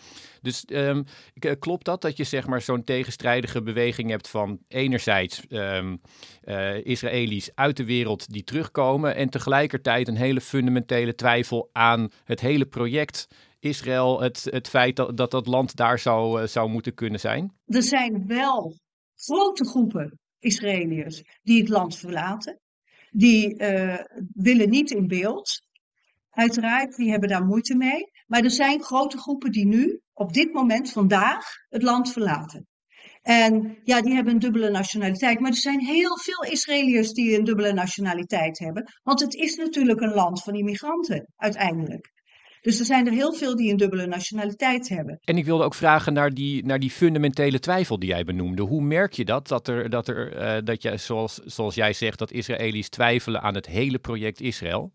Dus 0.42 0.64
um, 0.68 1.04
klopt 1.58 1.84
dat, 1.84 2.02
dat 2.02 2.16
je 2.16 2.24
zeg 2.24 2.46
maar 2.46 2.60
zo'n 2.60 2.84
tegenstrijdige 2.84 3.62
beweging 3.62 4.10
hebt 4.10 4.28
van 4.28 4.58
enerzijds 4.68 5.42
um, 5.48 6.00
uh, 6.44 6.84
Israëli's 6.84 7.50
uit 7.54 7.76
de 7.76 7.84
wereld 7.84 8.32
die 8.32 8.44
terugkomen 8.44 9.14
en 9.14 9.30
tegelijkertijd 9.30 10.08
een 10.08 10.16
hele 10.16 10.40
fundamentele 10.40 11.14
twijfel 11.14 11.68
aan 11.72 12.10
het 12.24 12.40
hele 12.40 12.66
project 12.66 13.28
Israël, 13.58 14.20
het, 14.20 14.46
het 14.50 14.68
feit 14.68 14.96
dat, 14.96 15.30
dat 15.30 15.46
land 15.46 15.76
daar 15.76 15.98
zou, 15.98 16.40
uh, 16.40 16.46
zou 16.46 16.70
moeten 16.70 16.94
kunnen 16.94 17.20
zijn? 17.20 17.52
Er 17.66 17.82
zijn 17.82 18.26
wel 18.26 18.74
grote 19.14 19.64
groepen 19.64 20.18
Israëliërs 20.38 21.22
die 21.42 21.60
het 21.60 21.68
land 21.68 21.96
verlaten. 21.96 22.60
Die 23.10 23.62
uh, 23.62 23.98
willen 24.32 24.70
niet 24.70 24.90
in 24.90 25.06
beeld. 25.06 25.62
Uiteraard, 26.30 26.96
die 26.96 27.10
hebben 27.10 27.28
daar 27.28 27.44
moeite 27.44 27.76
mee. 27.76 28.10
Maar 28.30 28.44
er 28.44 28.50
zijn 28.50 28.82
grote 28.82 29.18
groepen 29.18 29.50
die 29.50 29.66
nu, 29.66 30.00
op 30.12 30.32
dit 30.32 30.52
moment, 30.52 30.92
vandaag, 30.92 31.44
het 31.68 31.82
land 31.82 32.12
verlaten. 32.12 32.66
En 33.22 33.78
ja, 33.84 34.00
die 34.00 34.14
hebben 34.14 34.32
een 34.32 34.38
dubbele 34.38 34.70
nationaliteit. 34.70 35.40
Maar 35.40 35.50
er 35.50 35.56
zijn 35.56 35.80
heel 35.80 36.18
veel 36.18 36.52
Israëliërs 36.52 37.12
die 37.12 37.38
een 37.38 37.44
dubbele 37.44 37.72
nationaliteit 37.72 38.58
hebben. 38.58 38.84
Want 39.02 39.20
het 39.20 39.34
is 39.34 39.56
natuurlijk 39.56 40.00
een 40.00 40.14
land 40.14 40.42
van 40.42 40.54
immigranten, 40.54 41.32
uiteindelijk. 41.36 42.10
Dus 42.60 42.78
er 42.78 42.84
zijn 42.84 43.06
er 43.06 43.12
heel 43.12 43.34
veel 43.34 43.56
die 43.56 43.70
een 43.70 43.76
dubbele 43.76 44.06
nationaliteit 44.06 44.88
hebben. 44.88 45.18
En 45.20 45.36
ik 45.36 45.44
wilde 45.44 45.64
ook 45.64 45.74
vragen 45.74 46.12
naar 46.12 46.30
die, 46.30 46.64
naar 46.64 46.78
die 46.78 46.90
fundamentele 46.90 47.58
twijfel 47.58 47.98
die 47.98 48.08
jij 48.08 48.24
benoemde. 48.24 48.62
Hoe 48.62 48.82
merk 48.82 49.12
je 49.12 49.24
dat? 49.24 49.48
Dat, 49.48 49.68
er, 49.68 49.90
dat, 49.90 50.08
er, 50.08 50.56
uh, 50.56 50.64
dat 50.64 50.82
je, 50.82 50.96
zoals, 50.96 51.34
zoals 51.34 51.74
jij 51.74 51.92
zegt, 51.92 52.18
dat 52.18 52.30
Israëli's 52.30 52.88
twijfelen 52.88 53.42
aan 53.42 53.54
het 53.54 53.66
hele 53.66 53.98
project 53.98 54.40
Israël? 54.40 54.92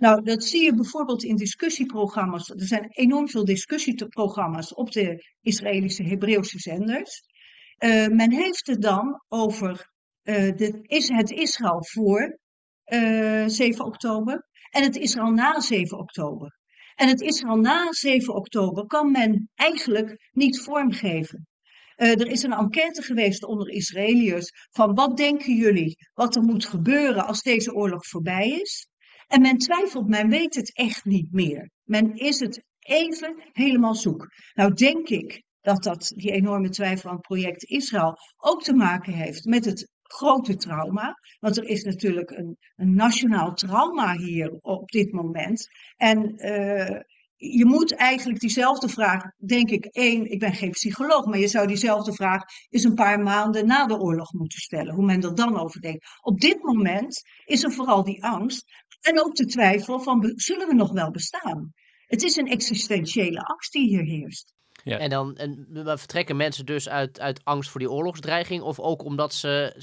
Nou, 0.00 0.22
dat 0.22 0.44
zie 0.44 0.64
je 0.64 0.74
bijvoorbeeld 0.74 1.24
in 1.24 1.36
discussieprogramma's. 1.36 2.50
Er 2.50 2.66
zijn 2.66 2.88
enorm 2.90 3.28
veel 3.28 3.44
discussieprogramma's 3.44 4.74
op 4.74 4.92
de 4.92 5.24
Israëlische 5.40 6.02
Hebreeuwse 6.02 6.58
zenders. 6.58 7.22
Uh, 7.78 8.06
men 8.06 8.32
heeft 8.32 8.66
het 8.66 8.82
dan 8.82 9.22
over 9.28 9.90
de, 10.22 10.78
is 10.82 11.08
het 11.08 11.30
Israël 11.30 11.84
voor 11.84 12.38
uh, 12.86 13.44
7 13.46 13.84
oktober 13.84 14.46
en 14.70 14.82
het 14.82 14.96
Israël 14.96 15.30
na 15.30 15.60
7 15.60 15.98
oktober. 15.98 16.58
En 16.94 17.08
het 17.08 17.20
Israël 17.20 17.56
na 17.56 17.92
7 17.92 18.34
oktober 18.34 18.86
kan 18.86 19.10
men 19.10 19.50
eigenlijk 19.54 20.28
niet 20.32 20.60
vormgeven. 20.60 21.48
Er 21.94 22.26
is 22.26 22.42
een 22.42 22.52
enquête 22.52 23.02
geweest 23.02 23.44
onder 23.44 23.68
Israëliërs 23.68 24.50
van 24.70 24.94
wat 24.94 25.16
denken 25.16 25.54
jullie 25.54 25.96
wat 26.14 26.36
er 26.36 26.42
moet 26.42 26.64
gebeuren 26.64 27.26
als 27.26 27.42
deze 27.42 27.74
oorlog 27.74 28.06
voorbij 28.06 28.48
is? 28.48 28.89
En 29.30 29.40
men 29.40 29.58
twijfelt, 29.58 30.08
men 30.08 30.28
weet 30.28 30.54
het 30.54 30.74
echt 30.74 31.04
niet 31.04 31.32
meer. 31.32 31.70
Men 31.84 32.14
is 32.14 32.40
het 32.40 32.62
even 32.78 33.42
helemaal 33.52 33.94
zoek. 33.94 34.26
Nou 34.54 34.74
denk 34.74 35.08
ik 35.08 35.42
dat 35.60 35.82
dat, 35.82 36.12
die 36.14 36.30
enorme 36.30 36.68
twijfel 36.68 37.08
aan 37.08 37.16
het 37.16 37.26
project 37.26 37.64
Israël 37.64 38.16
ook 38.36 38.62
te 38.62 38.74
maken 38.74 39.12
heeft 39.12 39.44
met 39.44 39.64
het 39.64 39.90
grote 40.02 40.56
trauma. 40.56 41.14
Want 41.38 41.56
er 41.56 41.64
is 41.64 41.84
natuurlijk 41.84 42.30
een, 42.30 42.56
een 42.76 42.94
nationaal 42.94 43.54
trauma 43.54 44.16
hier 44.16 44.50
op 44.60 44.88
dit 44.90 45.12
moment. 45.12 45.68
En 45.96 46.46
uh, 46.46 47.00
je 47.36 47.64
moet 47.64 47.94
eigenlijk 47.94 48.40
diezelfde 48.40 48.88
vraag, 48.88 49.22
denk 49.36 49.70
ik, 49.70 49.84
één, 49.84 50.30
ik 50.30 50.38
ben 50.38 50.54
geen 50.54 50.70
psycholoog, 50.70 51.24
maar 51.24 51.38
je 51.38 51.48
zou 51.48 51.66
diezelfde 51.66 52.12
vraag 52.12 52.42
eens 52.68 52.84
een 52.84 52.94
paar 52.94 53.20
maanden 53.20 53.66
na 53.66 53.86
de 53.86 53.98
oorlog 53.98 54.32
moeten 54.32 54.58
stellen, 54.58 54.94
hoe 54.94 55.04
men 55.04 55.22
er 55.22 55.34
dan 55.34 55.58
over 55.58 55.80
denkt. 55.80 56.06
Op 56.20 56.40
dit 56.40 56.62
moment 56.62 57.22
is 57.44 57.62
er 57.62 57.72
vooral 57.72 58.04
die 58.04 58.24
angst 58.24 58.64
en 59.00 59.20
ook 59.20 59.34
de 59.34 59.46
twijfel 59.46 60.00
van, 60.00 60.32
zullen 60.36 60.68
we 60.68 60.74
nog 60.74 60.92
wel 60.92 61.10
bestaan? 61.10 61.72
Het 62.06 62.22
is 62.22 62.36
een 62.36 62.48
existentiële 62.48 63.40
angst 63.40 63.72
die 63.72 63.88
hier 63.88 64.04
heerst. 64.04 64.54
Ja. 64.84 64.98
En 64.98 65.10
dan 65.10 65.36
en, 65.36 65.66
vertrekken 65.84 66.36
mensen 66.36 66.66
dus 66.66 66.88
uit, 66.88 67.20
uit 67.20 67.40
angst 67.44 67.70
voor 67.70 67.80
die 67.80 67.90
oorlogsdreiging? 67.90 68.62
Of 68.62 68.80
ook 68.80 69.04
omdat 69.04 69.34
ze. 69.34 69.74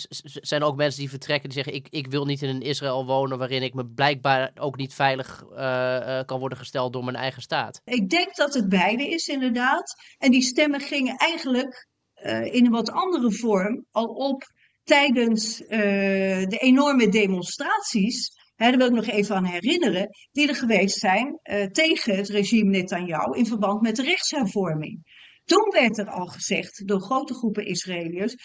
Zijn 0.41 0.61
er 0.61 0.67
ook 0.67 0.75
mensen 0.75 0.99
die 0.99 1.09
vertrekken 1.09 1.49
die 1.49 1.63
zeggen: 1.63 1.81
ik, 1.81 1.87
ik 1.89 2.07
wil 2.07 2.25
niet 2.25 2.41
in 2.41 2.49
een 2.49 2.61
Israël 2.61 3.05
wonen. 3.05 3.37
waarin 3.37 3.63
ik 3.63 3.73
me 3.73 3.85
blijkbaar 3.85 4.51
ook 4.59 4.77
niet 4.77 4.93
veilig 4.93 5.43
uh, 5.51 6.19
kan 6.25 6.39
worden 6.39 6.57
gesteld 6.57 6.93
door 6.93 7.03
mijn 7.03 7.15
eigen 7.15 7.41
staat? 7.41 7.81
Ik 7.83 8.09
denk 8.09 8.35
dat 8.35 8.53
het 8.53 8.69
beide 8.69 9.09
is, 9.09 9.27
inderdaad. 9.27 9.95
En 10.17 10.31
die 10.31 10.41
stemmen 10.41 10.79
gingen 10.79 11.15
eigenlijk 11.15 11.87
uh, 12.23 12.53
in 12.53 12.65
een 12.65 12.71
wat 12.71 12.91
andere 12.91 13.31
vorm 13.31 13.85
al 13.91 14.07
op 14.07 14.43
tijdens 14.83 15.57
de 15.57 16.57
enorme 16.59 17.09
demonstraties 17.09 18.36
daar 18.57 18.77
wil 18.77 18.87
ik 18.87 18.93
nog 18.93 19.07
even 19.07 19.35
aan 19.35 19.45
herinneren, 19.45 20.09
die 20.31 20.47
er 20.47 20.55
geweest 20.55 20.97
zijn 20.97 21.39
uh, 21.43 21.65
tegen 21.65 22.15
het 22.15 22.29
regime 22.29 22.69
Netanyahu 22.69 23.37
in 23.37 23.45
verband 23.45 23.81
met 23.81 23.95
de 23.95 24.03
rechtshervorming. 24.03 25.25
Toen 25.45 25.69
werd 25.71 25.97
er 25.97 26.09
al 26.09 26.25
gezegd 26.25 26.87
door 26.87 27.01
grote 27.01 27.33
groepen 27.33 27.65
Israëliërs, 27.65 28.35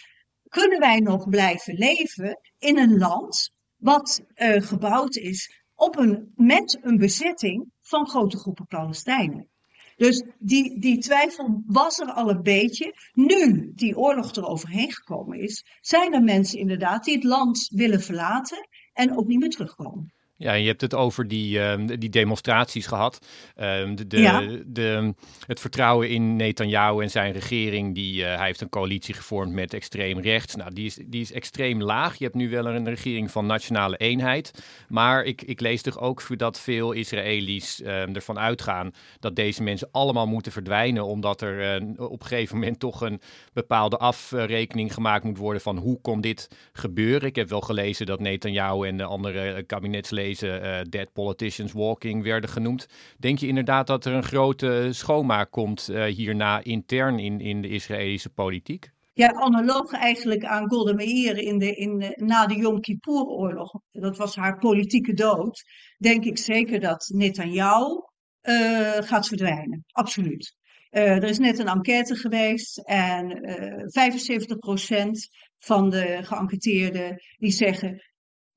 kunnen 0.49 0.79
wij 0.79 1.01
nog 1.01 1.29
blijven 1.29 1.75
leven 1.75 2.41
in 2.59 2.79
een 2.79 2.99
land 2.99 3.51
wat 3.77 4.23
uh, 4.35 4.61
gebouwd 4.61 5.17
is 5.17 5.63
op 5.75 5.97
een, 5.97 6.33
met 6.35 6.79
een 6.83 6.99
bezetting 6.99 7.71
van 7.81 8.09
grote 8.09 8.39
groepen 8.39 8.67
Palestijnen. 8.67 9.51
Dus 9.97 10.25
die, 10.39 10.81
die 10.81 10.99
twijfel 10.99 11.63
was 11.67 11.99
er 11.99 12.13
al 12.13 12.31
een 12.31 12.43
beetje. 12.43 12.95
Nu 13.13 13.73
die 13.75 13.97
oorlog 13.97 14.35
er 14.35 14.47
overheen 14.47 14.93
gekomen 14.93 15.41
is, 15.41 15.65
zijn 15.81 16.15
er 16.15 16.23
mensen 16.23 16.59
inderdaad 16.59 17.05
die 17.05 17.15
het 17.15 17.25
land 17.25 17.69
willen 17.75 18.01
verlaten 18.03 18.69
en 18.93 19.17
ook 19.17 19.27
niet 19.27 19.41
meer 19.41 19.51
terugkomen. 19.51 20.13
Ja, 20.43 20.53
je 20.53 20.67
hebt 20.67 20.81
het 20.81 20.95
over 20.95 21.29
die, 21.29 21.59
uh, 21.59 21.75
die 21.99 22.11
demonstraties 22.11 22.87
gehad. 22.87 23.27
Uh, 23.57 23.65
de, 23.95 24.07
de, 24.07 24.63
de, 24.67 25.15
het 25.47 25.61
vertrouwen 25.61 26.09
in 26.09 26.37
Netanyahu 26.37 27.03
en 27.03 27.11
zijn 27.11 27.33
regering. 27.33 27.95
Die, 27.95 28.21
uh, 28.23 28.37
hij 28.37 28.47
heeft 28.47 28.61
een 28.61 28.69
coalitie 28.69 29.15
gevormd 29.15 29.53
met 29.53 29.75
extreem 29.75 30.21
rechts. 30.21 30.55
Nou, 30.55 30.75
die 30.75 30.87
is, 30.87 30.99
die 31.07 31.21
is 31.21 31.33
extreem 31.33 31.83
laag. 31.83 32.17
Je 32.17 32.25
hebt 32.25 32.37
nu 32.37 32.51
wel 32.51 32.67
een 32.67 32.89
regering 32.89 33.31
van 33.31 33.47
nationale 33.47 33.97
eenheid. 33.97 34.65
Maar 34.89 35.25
ik, 35.25 35.43
ik 35.43 35.61
lees 35.61 35.83
toch 35.83 35.99
ook 35.99 36.39
dat 36.39 36.61
veel 36.61 36.93
Israëli's 36.93 37.83
ehm, 37.83 38.15
ervan 38.15 38.39
uitgaan 38.39 38.93
dat 39.21 39.37
deze 39.37 39.63
mensen 39.63 39.89
allemaal 39.93 40.27
moeten 40.27 40.53
verdwijnen. 40.53 41.07
Omdat 41.07 41.41
er 41.41 41.75
eh, 41.75 41.89
op 41.97 42.21
een 42.21 42.27
gegeven 42.27 42.59
moment 42.59 42.79
toch 42.79 43.01
een 43.01 43.21
bepaalde 43.53 43.99
afrekening 43.99 44.95
gemaakt 44.95 45.25
moet 45.25 45.39
worden 45.39 45.63
van 45.63 45.77
hoe 45.77 46.01
kon 46.01 46.21
dit 46.21 46.49
gebeuren. 46.73 47.29
Ik 47.29 47.37
heb 47.37 47.49
wel 47.49 47.61
gelezen 47.61 48.07
dat 48.07 48.21
Netanyahu 48.21 48.87
en 48.87 48.97
de 48.97 49.05
andere 49.05 49.63
kabinetsleden 49.63 50.31
uh, 50.41 50.81
Dead 50.89 51.13
Politicians 51.13 51.73
Walking 51.73 52.23
werden 52.23 52.51
genoemd. 52.51 52.87
Denk 53.19 53.39
je 53.39 53.47
inderdaad 53.47 53.87
dat 53.87 54.05
er 54.05 54.13
een 54.13 54.23
grote 54.23 54.89
schoonmaak 54.91 55.51
komt 55.51 55.89
uh, 55.91 56.05
hierna 56.05 56.65
intern 56.65 57.19
in, 57.19 57.41
in 57.41 57.63
de 57.63 57.69
Israëlische 57.69 58.31
politiek? 58.31 58.91
Ja, 59.15 59.33
analoog 59.33 59.93
eigenlijk 59.93 60.45
aan 60.45 60.69
Golda 60.69 60.93
Meir 60.93 61.39
in 61.39 61.59
de, 61.59 61.75
in 61.75 62.15
na 62.15 62.47
de 62.47 62.55
Yom 62.55 62.81
Kippur-oorlog. 62.81 63.73
Dat 63.91 64.17
was 64.17 64.37
haar 64.37 64.59
politieke 64.59 65.13
dood. 65.13 65.65
Denk 65.99 66.25
ik 66.25 66.39
zeker 66.39 66.81
dat 66.81 67.11
Netanyahu 67.15 68.03
uh, 68.43 68.91
gaat 68.91 69.29
verdwijnen. 69.29 69.85
Absoluut. 69.87 70.57
er 70.91 71.25
is 71.25 71.39
net 71.39 71.59
een 71.59 71.69
enquête 71.69 72.17
geweest 72.17 72.79
en 72.79 73.39
75% 73.85 75.43
van 75.59 75.91
de 75.91 76.19
geënquêteerden 76.23 77.23
die 77.39 77.51
zeggen 77.51 78.12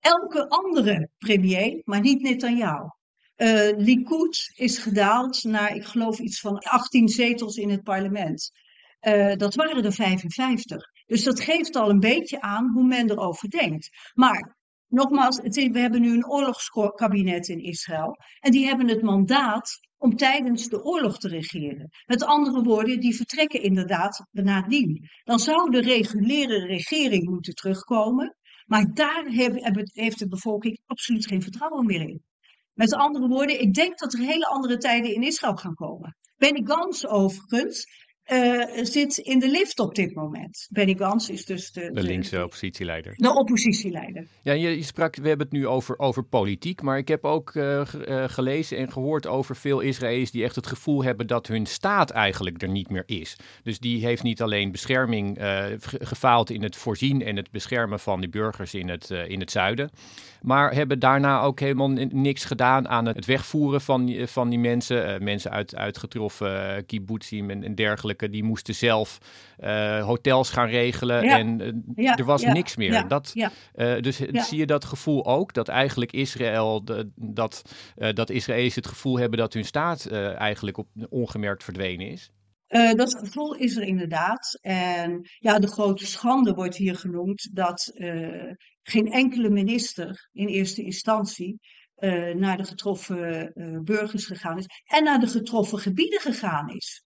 elke 0.06 0.50
andere 0.50 1.10
premier, 1.18 1.82
maar 1.84 2.02
niet 2.02 2.22
Netanyahu. 2.22 2.90
Uh, 3.38 3.78
Likud 3.78 4.52
is 4.56 4.78
gedaald 4.78 5.44
naar, 5.44 5.76
ik 5.76 5.86
geloof, 5.86 6.20
iets 6.20 6.40
van 6.40 6.58
18 6.58 7.08
zetels 7.08 7.56
in 7.56 7.70
het 7.70 7.84
parlement. 7.84 8.52
Uh, 9.02 9.36
dat 9.36 9.56
waren 9.56 9.86
er 9.86 9.94
55. 9.94 10.84
Dus 11.06 11.24
dat 11.24 11.40
geeft 11.40 11.76
al 11.76 11.90
een 11.90 12.00
beetje 12.00 12.42
aan 12.42 12.72
hoe 12.74 12.86
men 12.86 13.12
erover 13.12 13.50
denkt. 13.50 13.90
Maar 14.14 14.58
nogmaals, 14.88 15.38
we 15.38 15.80
hebben 15.80 16.02
nu 16.02 16.14
een 16.14 16.30
oorlogskabinet 16.30 17.48
in 17.48 17.64
Israël. 17.64 18.18
En 18.40 18.52
die 18.52 18.66
hebben 18.66 18.88
het 18.88 19.02
mandaat 19.02 19.80
om 19.98 20.16
tijdens 20.16 20.68
de 20.68 20.84
oorlog 20.84 21.18
te 21.18 21.28
regeren. 21.28 21.90
Met 22.06 22.24
andere 22.24 22.64
woorden, 22.64 23.00
die 23.00 23.16
vertrekken 23.16 23.62
inderdaad 23.62 24.26
nadien. 24.32 25.10
Dan 25.24 25.40
zou 25.40 25.72
de 25.72 25.82
reguliere 25.82 26.66
regering 26.66 27.30
moeten 27.30 27.54
terugkomen. 27.54 28.36
Maar 28.66 28.94
daar 28.94 29.26
heeft 29.94 30.20
de 30.20 30.28
bevolking 30.28 30.80
absoluut 30.86 31.28
geen 31.28 31.42
vertrouwen 31.42 31.86
meer 31.86 32.02
in. 32.02 32.24
Met 32.74 32.94
andere 32.94 33.28
woorden, 33.28 33.62
ik 33.62 33.74
denk 33.74 34.00
dat 34.00 34.14
er 34.14 34.20
hele 34.20 34.48
andere 34.48 34.78
tijden 34.78 35.14
in 35.14 35.24
Israël 35.24 35.56
gaan 35.56 35.74
komen. 35.74 36.18
Benny 36.36 36.62
Gans 36.66 37.08
overigens 37.08 38.05
uh, 38.32 38.84
zit 38.84 39.18
in 39.18 39.40
de 39.40 39.50
lift 39.50 39.80
op 39.80 39.96
dit 39.96 40.16
moment. 40.16 40.68
Benny 40.72 40.96
Gans 40.96 41.30
is 41.30 41.46
dus 41.46 41.72
de, 41.72 41.92
de, 41.92 42.04
linkse 42.04 42.44
oppositieleider. 42.44 43.14
De 43.16 43.34
oppositieleider. 43.34 44.28
Ja, 44.42 44.54
je, 44.54 44.70
je, 44.70 44.84
sprak, 44.84 45.16
we 45.16 45.28
hebben 45.28 45.48
het 45.48 45.56
nu 45.56 45.68
over, 45.68 46.00
over 46.00 46.24
politiek, 46.24 46.82
maar 46.82 46.98
ik 46.98 47.08
heb 47.08 47.24
ook 47.24 47.54
uh, 47.54 47.82
gelezen 48.28 48.78
en 48.78 48.92
gehoord 48.92 49.28
over 49.28 49.56
veel 49.56 49.80
Israëli's 49.80 50.32
die 50.32 50.44
echt 50.44 50.56
het 50.56 50.68
gevoel 50.68 51.04
hebben 51.04 51.28
dat 51.28 51.48
hun 51.48 51.66
staat 51.66 52.10
eigenlijk 52.10 52.62
er 52.62 52.70
niet 52.70 52.90
meer 52.90 53.04
is. 53.06 53.38
Dus 53.64 53.80
die 53.80 54.06
heeft 54.06 54.24
niet 54.24 54.42
alleen 54.42 54.72
bescherming 54.72 55.38
gefaald 55.82 56.50
in 56.50 56.64
het 56.64 56.76
voorzien 56.76 57.22
en 57.22 57.36
het 57.36 57.52
beschermen 57.52 58.00
van 58.00 58.22
de 58.22 58.30
burgers 58.30 58.74
in 58.74 58.90
het, 58.90 59.10
in 59.10 59.40
het 59.40 59.52
zuiden, 59.52 59.90
maar 60.46 60.74
hebben 60.74 61.00
daarna 61.00 61.42
ook 61.42 61.60
helemaal 61.60 61.90
niks 62.10 62.46
gedaan 62.46 62.88
aan 62.88 63.06
het 63.06 63.26
wegvoeren 63.26 63.82
van, 63.82 64.16
van 64.26 64.50
die 64.50 64.60
mensen. 64.60 65.24
mensen 65.24 65.52
uit 65.52 65.76
uitgetroffen 65.76 66.86
kibbutzim 66.86 67.50
en, 67.50 67.64
en 67.64 67.76
dergelijke 67.76 68.30
die 68.30 68.44
moesten 68.44 68.76
zelf 68.76 69.18
uh, 69.64 70.04
hotels 70.06 70.50
gaan 70.50 70.68
regelen 70.68 71.24
en 71.24 71.84
er 71.96 72.26
was 72.26 72.44
niks 72.44 72.76
meer. 72.76 73.08
Dat, 73.08 73.34
dus 74.02 74.18
zie 74.18 74.58
je 74.58 74.66
dat 74.66 74.86
gevoel 74.86 75.26
ook, 75.26 75.54
dat 75.54 75.68
eigenlijk 75.68 76.12
Israël, 76.12 76.84
de, 76.84 77.10
dat, 77.16 77.62
dat 78.14 78.30
Israëli's 78.30 78.76
het 78.76 78.88
gevoel 78.88 79.20
hebben 79.20 79.40
dat 79.40 79.54
hun 79.54 79.66
staat 79.66 80.06
eigenlijk 80.38 80.78
op, 80.78 80.88
ongemerkt 81.10 81.64
verdwenen 81.64 82.08
is? 82.08 82.32
Dat 82.68 83.16
gevoel 83.16 83.56
is 83.56 83.76
er 83.76 83.84
inderdaad. 83.84 84.60
En 84.62 85.30
ja, 85.40 85.60
de 85.60 85.68
grote 85.68 86.06
schande 86.06 86.54
wordt 86.54 86.76
hier 86.76 86.96
genoemd 86.96 87.56
dat 87.56 87.92
geen 88.84 89.12
enkele 89.12 89.50
minister 89.50 90.30
in 90.32 90.48
eerste 90.48 90.84
instantie 90.84 91.60
naar 92.34 92.58
de 92.58 92.66
getroffen 92.66 93.52
burgers 93.84 94.26
gegaan 94.26 94.58
is 94.58 94.66
en 94.86 95.04
naar 95.04 95.20
de 95.20 95.28
getroffen 95.28 95.80
gebieden 95.80 96.20
gegaan 96.20 96.70
is. 96.70 97.04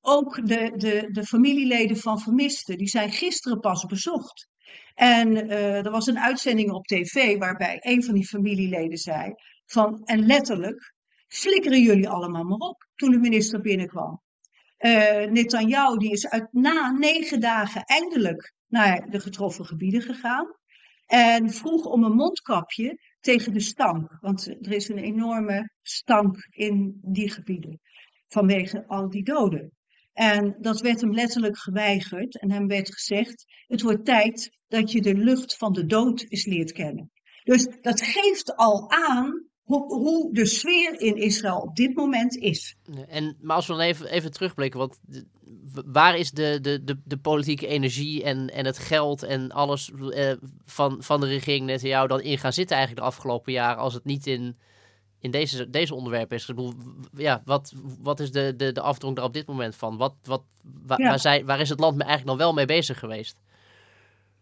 Ook 0.00 0.46
de, 0.46 0.72
de, 0.76 1.08
de 1.12 1.24
familieleden 1.24 1.96
van 1.96 2.20
vermisten, 2.20 2.78
die 2.78 2.88
zijn 2.88 3.10
gisteren 3.10 3.60
pas 3.60 3.84
bezocht. 3.84 4.48
En 4.94 5.50
er 5.50 5.90
was 5.90 6.06
een 6.06 6.18
uitzending 6.18 6.70
op 6.70 6.86
tv 6.86 7.38
waarbij 7.38 7.76
een 7.80 8.04
van 8.04 8.14
die 8.14 8.26
familieleden 8.26 8.98
zei 8.98 9.32
van, 9.66 10.02
en 10.04 10.26
letterlijk, 10.26 10.94
flikkeren 11.26 11.82
jullie 11.82 12.08
allemaal 12.08 12.44
maar 12.44 12.68
op 12.68 12.88
toen 12.94 13.10
de 13.10 13.18
minister 13.18 13.60
binnenkwam. 13.60 14.22
Uh, 14.78 15.24
Netanyahu 15.24 15.98
die 15.98 16.10
is 16.10 16.28
uit, 16.28 16.52
na 16.52 16.90
negen 16.90 17.40
dagen 17.40 17.82
eindelijk 17.84 18.54
naar 18.66 19.10
de 19.10 19.20
getroffen 19.20 19.64
gebieden 19.66 20.02
gegaan. 20.02 20.46
En 21.06 21.50
vroeg 21.50 21.84
om 21.84 22.04
een 22.04 22.14
mondkapje 22.14 22.98
tegen 23.20 23.52
de 23.52 23.60
stank. 23.60 24.16
Want 24.20 24.46
er 24.46 24.72
is 24.72 24.88
een 24.88 24.98
enorme 24.98 25.70
stank 25.82 26.46
in 26.50 26.98
die 27.02 27.30
gebieden 27.30 27.80
vanwege 28.28 28.86
al 28.86 29.10
die 29.10 29.24
doden. 29.24 29.72
En 30.12 30.56
dat 30.60 30.80
werd 30.80 31.00
hem 31.00 31.12
letterlijk 31.12 31.58
geweigerd 31.58 32.40
en 32.40 32.50
hem 32.50 32.66
werd 32.66 32.94
gezegd: 32.94 33.44
het 33.66 33.82
wordt 33.82 34.04
tijd 34.04 34.50
dat 34.68 34.92
je 34.92 35.00
de 35.00 35.14
lucht 35.14 35.56
van 35.56 35.72
de 35.72 35.86
dood 35.86 36.24
eens 36.28 36.44
leert 36.44 36.72
kennen. 36.72 37.10
Dus 37.44 37.68
dat 37.80 38.02
geeft 38.02 38.56
al 38.56 38.90
aan 38.90 39.46
hoe, 39.66 39.94
hoe 39.94 40.34
de 40.34 40.46
sfeer 40.46 41.00
in 41.00 41.16
Israël 41.16 41.58
op 41.58 41.76
dit 41.76 41.94
moment 41.94 42.36
is. 42.36 42.76
En, 43.08 43.36
maar 43.40 43.56
als 43.56 43.66
we 43.66 43.72
dan 43.72 43.82
even, 43.82 44.06
even 44.06 44.32
terugblikken, 44.32 44.78
want 44.78 45.00
waar 45.86 46.16
is 46.18 46.30
de, 46.30 46.58
de, 46.60 46.84
de, 46.84 46.98
de 47.04 47.16
politieke 47.16 47.66
energie 47.66 48.22
en, 48.22 48.48
en 48.50 48.66
het 48.66 48.78
geld 48.78 49.22
en 49.22 49.50
alles 49.50 49.90
eh, 50.10 50.32
van, 50.64 51.02
van 51.02 51.20
de 51.20 51.26
regering 51.26 51.66
net 51.66 51.80
jou 51.80 52.08
dan 52.08 52.20
in 52.20 52.38
gaan 52.38 52.52
zitten 52.52 52.76
eigenlijk 52.76 53.06
de 53.06 53.12
afgelopen 53.12 53.52
jaren 53.52 53.82
als 53.82 53.94
het 53.94 54.04
niet 54.04 54.26
in 54.26 54.56
in 55.18 55.30
deze, 55.30 55.70
deze 55.70 55.94
onderwerpen 55.94 56.36
is. 56.36 56.48
Ik 56.48 56.54
bedoel, 56.54 56.72
ja, 57.16 57.42
wat, 57.44 57.72
wat 58.00 58.20
is 58.20 58.32
de, 58.32 58.54
de, 58.56 58.72
de 58.72 58.80
afdronk 58.80 59.16
daar 59.16 59.24
op 59.24 59.32
dit 59.32 59.46
moment 59.46 59.76
van? 59.76 59.96
Wat, 59.96 60.14
wat, 60.22 60.42
waar, 60.86 61.18
zijn, 61.18 61.46
waar 61.46 61.60
is 61.60 61.68
het 61.68 61.80
land 61.80 62.00
eigenlijk 62.00 62.30
nog 62.30 62.38
wel 62.38 62.52
mee 62.52 62.66
bezig 62.66 62.98
geweest? 62.98 63.36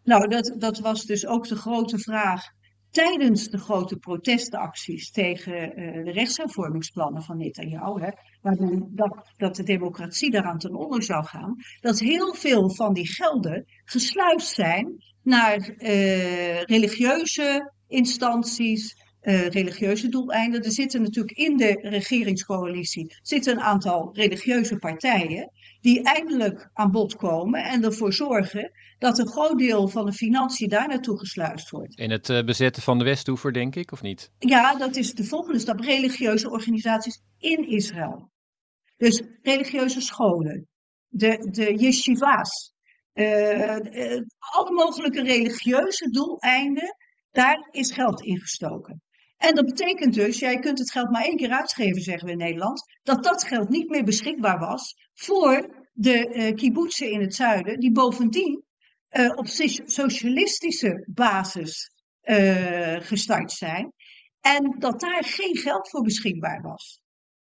Nou, 0.05 0.29
dat, 0.29 0.55
dat 0.59 0.79
was 0.79 1.05
dus 1.05 1.27
ook 1.27 1.49
de 1.49 1.57
grote 1.57 1.99
vraag 1.99 2.53
tijdens 2.95 3.49
de 3.49 3.59
grote 3.59 3.97
protestacties 3.97 5.11
tegen 5.11 5.81
uh, 5.81 6.05
de 6.05 6.11
rechtshervormingsplannen 6.11 7.23
van 7.23 7.37
Netanyahu, 7.37 8.01
hè, 8.01 8.11
waar 8.43 8.57
dat 9.37 9.57
de 9.57 9.63
democratie 9.63 10.31
daaraan 10.31 10.59
ten 10.59 10.75
onder 10.75 11.03
zou 11.03 11.25
gaan, 11.25 11.57
dat 11.81 11.99
heel 11.99 12.35
veel 12.35 12.75
van 12.75 12.93
die 12.93 13.07
gelden 13.07 13.65
gesluist 13.85 14.55
zijn 14.55 15.05
naar 15.23 15.59
uh, 15.59 16.63
religieuze 16.63 17.73
instanties, 17.89 19.04
uh, 19.25 19.47
religieuze 19.47 20.09
doeleinden. 20.09 20.63
Er 20.63 20.73
zitten 20.73 21.03
natuurlijk 21.03 21.39
in 21.39 21.57
de 21.57 21.79
regeringscoalitie 21.81 23.17
zitten 23.23 23.53
een 23.53 23.63
aantal 23.63 24.11
religieuze 24.13 24.77
partijen 24.77 25.51
die 25.81 26.03
eindelijk 26.03 26.71
aan 26.73 26.91
bod 26.91 27.17
komen 27.17 27.65
en 27.65 27.85
ervoor 27.85 28.13
zorgen 28.13 28.71
dat 28.99 29.19
een 29.19 29.29
groot 29.29 29.59
deel 29.59 29.89
van 29.89 30.07
de 30.07 30.13
financiën 30.13 30.69
daar 30.69 30.89
naartoe 30.89 31.19
gesluist 31.19 31.71
wordt. 31.71 31.99
In 31.99 32.11
het 32.11 32.29
uh, 32.29 32.45
bezetten 32.45 32.83
van 32.83 32.99
de 32.99 33.05
Westhoever, 33.05 33.53
denk 33.53 33.77
ik, 33.77 33.93
of 33.93 34.03
niet? 34.03 34.31
Ja, 34.39 34.77
dat 34.77 34.97
is 34.97 35.15
de 35.15 35.25
volgende 35.25 35.59
stap. 35.59 35.81
Religieuze 35.81 36.51
organisaties 36.51 37.23
in 37.39 37.69
Israël. 37.69 38.31
Dus 38.97 39.23
religieuze 39.43 40.01
scholen, 40.01 40.69
de, 41.09 41.49
de 41.51 41.75
yeshiva's, 41.75 42.73
uh, 43.15 43.77
uh, 43.77 44.21
alle 44.39 44.73
mogelijke 44.73 45.23
religieuze 45.23 46.11
doeleinden, 46.11 46.97
daar 47.31 47.69
is 47.71 47.93
geld 47.93 48.23
in 48.23 48.41
gestoken. 48.41 49.03
En 49.45 49.55
dat 49.55 49.65
betekent 49.65 50.15
dus, 50.15 50.39
jij 50.39 50.59
kunt 50.59 50.79
het 50.79 50.91
geld 50.91 51.11
maar 51.11 51.25
één 51.25 51.37
keer 51.37 51.51
uitgeven, 51.51 52.03
zeggen 52.03 52.27
we 52.27 52.33
in 52.33 52.39
Nederland, 52.39 52.83
dat 53.03 53.25
dat 53.25 53.45
geld 53.45 53.69
niet 53.69 53.89
meer 53.89 54.05
beschikbaar 54.05 54.59
was 54.59 54.95
voor 55.15 55.87
de 55.93 56.55
uh, 56.57 57.13
in 57.13 57.21
het 57.21 57.35
zuiden, 57.35 57.81
die 57.81 57.93
bovendien 57.93 58.65
uh, 59.11 59.33
op 59.37 59.47
socialistische 59.87 61.07
basis 61.15 61.91
uh, 62.23 62.97
gestart 63.01 63.53
zijn. 63.53 63.93
En 64.41 64.77
dat 64.79 65.01
daar 65.01 65.25
geen 65.25 65.57
geld 65.57 65.91
voor 65.91 66.03
beschikbaar 66.03 66.63
was. 66.63 67.01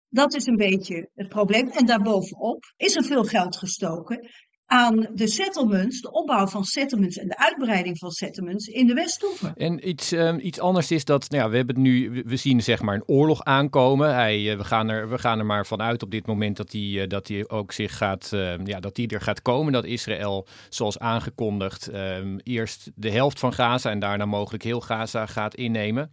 Dat 0.10 0.33
is 0.33 0.45
een 0.45 0.55
beetje 0.55 1.10
het 1.13 1.29
probleem. 1.29 1.69
En 1.69 1.86
daarbovenop 1.86 2.74
is 2.77 2.95
er 2.95 3.03
veel 3.03 3.24
geld 3.24 3.57
gestoken 3.57 4.29
aan 4.74 5.08
de 5.13 5.27
settlements, 5.27 6.01
de 6.01 6.12
opbouw 6.12 6.48
van 6.48 6.63
settlements 6.63 7.18
en 7.18 7.27
de 7.27 7.38
uitbreiding 7.38 7.98
van 7.98 8.12
settlements 8.12 8.68
in 8.68 8.88
de 8.88 8.94
Westhoeven. 8.94 9.53
En 9.56 9.89
iets, 9.89 10.12
um, 10.12 10.39
iets 10.39 10.60
anders 10.60 10.92
is 10.92 11.06
dat, 11.06 11.30
nou 11.30 11.44
ja, 11.44 11.50
we 11.50 11.56
hebben 11.56 11.82
nu, 11.82 12.24
we 12.25 12.36
zien 12.36 12.62
zeg 12.62 12.82
maar 12.82 12.96
een 12.96 13.08
oorlog 13.08 13.44
aankomen. 13.44 14.13
Hij, 14.13 14.39
uh, 14.39 14.58
we, 14.58 14.63
gaan 14.63 14.89
er, 14.89 15.10
we 15.10 15.18
gaan 15.18 15.39
er 15.39 15.46
maar 15.46 15.65
vanuit 15.65 16.03
op 16.03 16.12
dit 16.12 16.27
moment 16.27 16.58
dat 16.58 16.72
hij, 16.72 16.82
uh, 16.82 17.08
dat 17.08 17.27
hij 17.27 17.50
ook 17.50 17.72
zich 17.72 17.98
gaat, 17.98 18.32
uh, 18.34 18.53
ja, 18.63 18.80
dat 18.80 18.98
hij 18.98 19.08
er 19.08 19.22
gaat 19.22 19.42
komen. 19.42 19.74
Dat 19.74 19.86
Israël, 19.86 20.48
zoals 20.70 21.00
aangekondigd, 21.00 21.94
um, 21.94 22.39
eerst 22.44 22.92
de 22.96 23.12
helft 23.12 23.39
van 23.39 23.53
Gaza 23.53 23.89
en 23.89 24.00
daarna 24.00 24.25
mogelijk 24.25 24.63
heel 24.63 24.82
Gaza 24.82 25.25
gaat 25.25 25.56
innemen. 25.56 26.12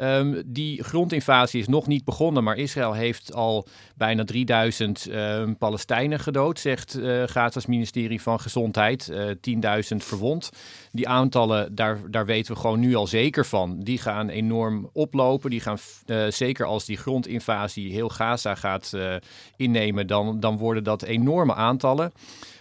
Um, 0.00 0.42
die 0.46 0.84
grondinvasie 0.84 1.60
is 1.60 1.68
nog 1.68 1.86
niet 1.86 2.04
begonnen, 2.04 2.44
maar 2.44 2.56
Israël 2.56 2.92
heeft 2.92 3.34
al 3.34 3.66
bijna 3.96 4.24
3000 4.24 5.08
um, 5.10 5.56
Palestijnen 5.56 6.20
gedood, 6.20 6.58
zegt 6.58 6.98
uh, 6.98 7.22
Gaza's 7.26 7.66
ministerie 7.66 8.22
van 8.22 8.40
Gezondheid. 8.40 9.08
Uh, 9.12 9.80
10.000 9.90 9.96
verwond. 9.96 10.50
Die 10.92 11.08
aantallen, 11.08 11.74
daar, 11.74 12.10
daar 12.10 12.26
weten 12.26 12.54
we 12.54 12.60
gewoon 12.60 12.80
nu 12.80 12.94
al 12.94 13.06
zeker 13.06 13.46
van. 13.46 13.80
Die 13.80 13.98
gaan 13.98 14.28
enorm 14.28 14.90
oplopen. 14.92 15.50
Die 15.50 15.60
gaan, 15.60 15.78
uh, 16.06 16.26
zeker 16.28 16.66
als 16.66 16.84
die 16.84 16.96
grondinvasie 16.96 17.92
heel 17.92 18.08
Gaza 18.08 18.54
gaat 18.54 18.96
innemen, 19.56 20.06
dan, 20.06 20.40
dan 20.40 20.58
worden 20.58 20.84
dat 20.84 21.02
enorme 21.02 21.54
aantallen. 21.54 22.12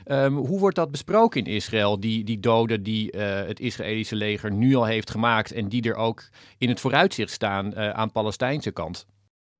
Um, 0.09 0.35
hoe 0.35 0.59
wordt 0.59 0.75
dat 0.75 0.91
besproken 0.91 1.43
in 1.43 1.53
Israël, 1.53 1.99
die, 1.99 2.23
die 2.23 2.39
doden 2.39 2.83
die 2.83 3.15
uh, 3.15 3.21
het 3.45 3.59
Israëlische 3.59 4.15
leger 4.15 4.51
nu 4.51 4.75
al 4.75 4.85
heeft 4.85 5.09
gemaakt 5.09 5.51
en 5.51 5.69
die 5.69 5.81
er 5.81 5.95
ook 5.95 6.29
in 6.57 6.69
het 6.69 6.79
vooruitzicht 6.79 7.31
staan 7.31 7.65
uh, 7.67 7.89
aan 7.89 8.11
Palestijnse 8.11 8.71
kant? 8.71 9.05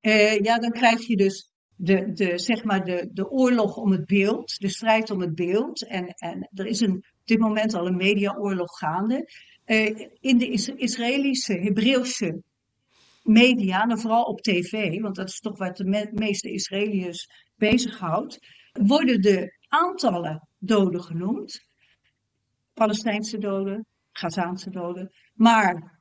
Uh, 0.01 0.39
ja, 0.39 0.59
dan 0.59 0.71
krijg 0.71 1.07
je 1.07 1.17
dus 1.17 1.51
de, 1.75 2.13
de, 2.13 2.37
zeg 2.39 2.63
maar 2.63 2.85
de, 2.85 3.09
de 3.13 3.29
oorlog 3.29 3.77
om 3.77 3.91
het 3.91 4.05
beeld, 4.05 4.59
de 4.59 4.69
strijd 4.69 5.09
om 5.09 5.21
het 5.21 5.35
beeld. 5.35 5.87
En, 5.87 6.07
en 6.07 6.49
er 6.53 6.65
is 6.65 6.79
een, 6.79 6.95
op 6.95 7.25
dit 7.25 7.39
moment 7.39 7.73
al 7.73 7.87
een 7.87 7.97
mediaoorlog 7.97 8.77
gaande. 8.77 9.29
in 10.19 10.37
de 10.37 10.47
is 10.47 10.67
Israëlische, 10.67 11.53
Hebreeuwse 11.53 12.41
media, 13.23 13.87
en 13.87 13.99
vooral 13.99 14.23
op 14.23 14.41
tv, 14.41 15.01
want 15.01 15.15
dat 15.15 15.29
is 15.29 15.39
toch 15.39 15.57
wat 15.57 15.77
de 15.77 15.85
me 15.85 16.09
meeste 16.13 16.51
Israëliërs 16.51 17.29
bezighoudt, 17.55 18.39
worden 18.71 19.21
de 19.21 19.56
aantallen 19.67 20.47
doden 20.57 21.03
genoemd. 21.03 21.67
Palestijnse 22.73 23.37
doden, 23.37 23.85
Gazaanse 24.11 24.69
doden. 24.69 25.11
Maar 25.33 25.99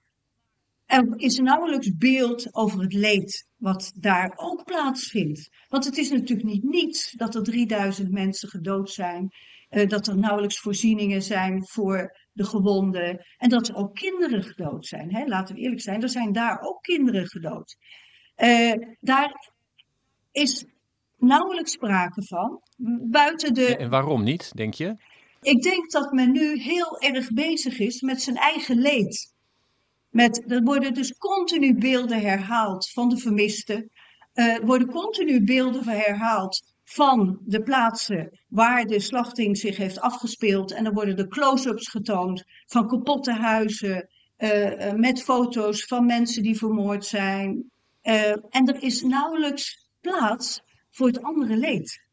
er 0.87 1.13
is 1.17 1.39
nauwelijks 1.39 1.97
beeld 1.97 2.55
over 2.55 2.81
het 2.81 2.93
leed 2.93 3.47
wat 3.57 3.93
daar 3.95 4.33
ook 4.37 4.65
plaatsvindt. 4.65 5.49
Want 5.69 5.85
het 5.85 5.97
is 5.97 6.11
natuurlijk 6.11 6.49
niet 6.49 6.63
niets 6.63 7.13
dat 7.13 7.35
er 7.35 7.43
3000 7.43 8.11
mensen 8.11 8.49
gedood 8.49 8.91
zijn. 8.91 9.29
Uh, 9.71 9.89
dat 9.89 10.07
er 10.07 10.19
nauwelijks 10.19 10.59
voorzieningen 10.59 11.23
zijn 11.23 11.67
voor 11.67 12.17
de 12.33 12.45
gewonden. 12.45 13.27
En 13.37 13.49
dat 13.49 13.69
er 13.69 13.75
ook 13.75 13.95
kinderen 13.95 14.43
gedood 14.43 14.87
zijn. 14.87 15.15
Hè? 15.15 15.25
Laten 15.25 15.55
we 15.55 15.61
eerlijk 15.61 15.81
zijn, 15.81 16.03
er 16.03 16.09
zijn 16.09 16.33
daar 16.33 16.61
ook 16.61 16.83
kinderen 16.83 17.27
gedood. 17.27 17.77
Uh, 18.37 18.73
daar 19.01 19.53
is 20.33 20.67
nauwelijks 21.19 21.73
sprake 21.73 22.23
van. 22.23 22.61
Buiten 23.11 23.55
de... 23.55 23.77
En 23.77 23.91
waarom 23.91 24.23
niet, 24.23 24.57
denk 24.57 24.75
je? 24.75 24.97
Ik 25.43 25.63
denk 25.63 25.91
dat 25.91 26.13
men 26.13 26.33
nu 26.33 26.59
heel 26.59 26.99
erg 26.99 27.33
bezig 27.33 27.79
is 27.79 28.01
met 28.01 28.23
zijn 28.23 28.37
eigen 28.37 28.79
leed. 28.79 29.35
Met, 30.11 30.51
er 30.51 30.63
worden 30.63 30.95
dus 30.95 31.17
continu 31.17 31.75
beelden 31.75 32.21
herhaald 32.21 32.91
van 32.91 33.09
de 33.09 33.17
vermisten. 33.17 33.91
Uh, 34.35 34.55
er 34.55 34.67
worden 34.67 34.89
continu 34.89 35.45
beelden 35.45 35.89
herhaald 35.89 36.75
van 36.85 37.39
de 37.45 37.63
plaatsen 37.63 38.41
waar 38.49 38.85
de 38.85 39.01
slachting 39.01 39.59
zich 39.59 39.77
heeft 39.77 40.01
afgespeeld. 40.01 40.73
En 40.73 40.85
dan 40.85 40.95
worden 40.95 41.17
de 41.17 41.29
close-ups 41.29 41.89
getoond 41.89 42.45
van 42.67 42.89
kapotte 42.89 43.33
huizen. 43.33 44.09
Uh, 44.39 44.71
uh, 44.71 44.93
met 44.93 45.23
foto's 45.23 45.85
van 45.85 46.07
mensen 46.07 46.43
die 46.43 46.57
vermoord 46.57 47.05
zijn. 47.05 47.71
en 48.03 48.67
er 48.67 48.83
is 48.83 49.03
nauwelijks 49.03 49.89
plaats 50.01 50.63
voor 50.97 51.07
het 51.07 51.23
andere 51.23 51.57
leed. 51.57 52.05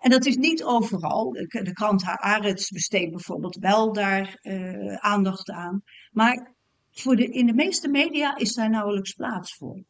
En 0.00 0.10
dat 0.10 0.26
is 0.26 0.36
niet 0.36 0.64
overal. 0.64 1.30
De, 1.30 1.70
krant 1.72 2.02
Haaretz 2.02 2.70
besteedt 2.70 3.10
bijvoorbeeld 3.10 3.56
wel 3.56 3.92
daar 3.92 4.38
uh, 4.42 4.94
aandacht 4.94 5.50
aan. 5.50 5.82
Maar 6.12 6.54
voor 6.92 7.16
de, 7.16 7.24
in 7.24 7.46
de 7.46 7.54
meeste 7.54 7.88
media 7.88 8.36
is 8.36 8.54
daar 8.54 8.70
nauwelijks 8.70 9.12
plaats 9.12 9.54
voor. 9.54 9.82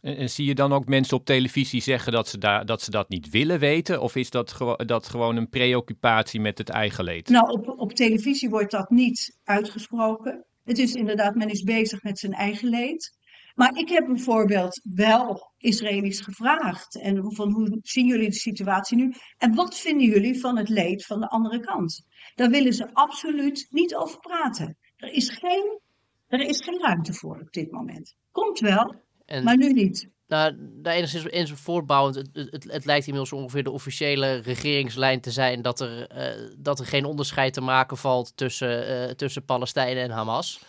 En, 0.00 0.16
en, 0.16 0.30
zie 0.30 0.46
je 0.46 0.54
dan 0.54 0.72
ook 0.72 0.86
mensen 0.86 1.16
op 1.16 1.24
televisie 1.24 1.80
zeggen 1.80 2.12
dat 2.12 2.28
ze, 2.28 2.38
daar, 2.38 2.66
dat, 2.66 2.82
ze 2.82 2.90
dat 2.90 3.08
niet 3.08 3.30
willen 3.30 3.58
weten? 3.58 4.00
Of 4.00 4.16
is 4.16 4.30
dat, 4.30 4.52
gewo 4.52 4.76
dat 4.76 5.08
gewoon 5.08 5.36
een 5.36 5.48
preoccupatie 5.48 6.40
met 6.40 6.58
het 6.58 6.68
eigen 6.68 7.04
leed? 7.04 7.28
Nou, 7.28 7.50
op, 7.50 7.74
op 7.78 7.92
televisie 7.92 8.48
wordt 8.48 8.70
dat 8.70 8.90
niet 8.90 9.38
uitgesproken. 9.44 10.44
Het 10.64 10.78
is 10.78 10.94
inderdaad, 10.94 11.34
men 11.34 11.50
is 11.50 11.62
bezig 11.62 12.02
met 12.02 12.18
zijn 12.18 12.32
eigen 12.32 12.68
leed. 12.68 13.12
Maar 13.54 13.76
ik 13.76 13.88
heb 13.88 14.06
bijvoorbeeld 14.06 14.80
wel 14.94 15.52
Israëli's 15.58 16.20
gevraagd. 16.20 17.00
En 17.00 17.34
van 17.34 17.52
hoe 17.52 17.78
zien 17.82 18.06
jullie 18.06 18.30
de 18.30 18.34
situatie 18.34 18.96
nu? 18.96 19.14
En 19.38 19.54
wat 19.54 19.78
vinden 19.78 20.06
jullie 20.06 20.40
van 20.40 20.56
het 20.56 20.68
leed 20.68 21.06
van 21.06 21.20
de 21.20 21.28
andere 21.28 21.60
kant? 21.60 22.06
Daar 22.34 22.50
willen 22.50 22.72
ze 22.72 22.94
absoluut 22.94 23.66
niet 23.70 23.94
over 23.94 24.18
praten. 24.18 24.76
Er 24.96 25.12
is 25.12 25.28
geen, 25.28 25.80
er 26.26 26.40
is 26.40 26.60
geen 26.60 26.80
ruimte 26.80 27.12
voor 27.12 27.40
op 27.40 27.52
dit 27.52 27.70
moment. 27.70 28.16
Komt 28.30 28.60
wel, 28.60 28.94
en, 29.26 29.44
maar 29.44 29.56
nu 29.56 29.72
niet. 29.72 30.08
Nou, 30.26 30.54
daar 30.58 30.94
enigszins, 30.94 31.24
enigszins 31.24 31.60
voortbouwend, 31.60 32.14
het, 32.14 32.28
het, 32.32 32.64
het, 32.72 32.84
lijkt 32.84 33.06
inmiddels 33.06 33.32
ongeveer 33.32 33.62
de 33.62 33.70
officiële 33.70 34.36
regeringslijn 34.36 35.20
te 35.20 35.30
zijn 35.30 35.62
dat 35.62 35.80
er, 35.80 36.16
uh, 36.16 36.50
dat 36.58 36.78
er 36.78 36.86
geen 36.86 37.04
onderscheid 37.04 37.52
te 37.52 37.60
maken 37.60 37.96
valt 37.96 38.36
tussen, 38.36 38.90
uh, 38.90 39.10
tussen 39.10 39.44
Palestijnen 39.44 40.02
en 40.02 40.10
Hamas. 40.10 40.64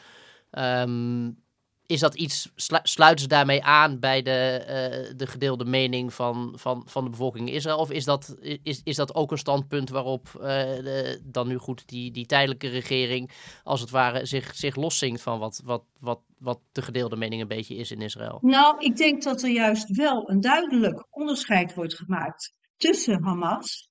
Um, 0.52 1.44
is 1.88 2.00
dat 2.00 2.16
iets, 2.16 2.52
sluiten 2.84 3.24
ze 3.24 3.28
daarmee 3.28 3.64
aan 3.64 4.00
bij 4.00 4.22
de, 4.22 4.60
uh, 4.62 5.18
de 5.18 5.28
gedeelde 5.28 5.66
mening 5.66 6.14
van, 6.14 6.54
van, 6.56 6.84
van 6.86 7.04
de 7.04 7.10
bevolking 7.10 7.48
in 7.48 7.54
Israël? 7.54 7.78
Of 7.78 7.92
is 7.92 8.06
dat, 8.06 8.36
is, 8.64 8.82
is 8.84 8.96
dat 8.96 9.16
ook 9.16 9.32
een 9.32 9.38
standpunt 9.38 9.90
waarop 9.90 10.28
uh, 10.36 10.42
de, 10.42 11.22
dan 11.24 11.48
nu 11.48 11.58
goed 11.58 11.88
die, 11.88 12.12
die 12.12 12.26
tijdelijke 12.26 12.68
regering 12.68 13.32
als 13.64 13.82
het 13.82 13.90
ware 13.90 14.26
zich, 14.26 14.56
zich 14.56 14.76
loszinkt 14.76 15.22
van 15.22 15.40
wat, 15.40 15.62
wat, 15.64 15.84
wat, 16.00 16.20
wat 16.38 16.60
de 16.72 16.82
gedeelde 16.82 17.16
mening 17.16 17.42
een 17.42 17.48
beetje 17.48 17.76
is 17.76 17.92
in 17.92 18.02
Israël? 18.02 18.38
Nou, 18.42 18.86
ik 18.86 18.96
denk 18.96 19.24
dat 19.24 19.44
er 19.44 19.52
juist 19.52 19.96
wel 19.96 20.30
een 20.30 20.42
duidelijk 20.42 21.08
onderscheid 21.10 21.74
wordt 21.74 21.96
gemaakt 21.96 22.54
tussen 22.78 23.24
Hamas, 23.24 23.90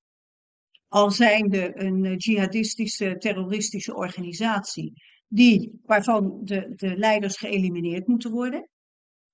al 0.88 1.10
zijnde 1.10 1.70
een 1.74 2.16
jihadistische, 2.16 3.16
terroristische 3.18 3.94
organisatie 3.94 4.92
die, 5.34 5.80
waarvan 5.84 6.40
de, 6.44 6.72
de 6.76 6.96
leiders 6.96 7.36
geëlimineerd 7.36 8.06
moeten 8.06 8.30
worden. 8.30 8.68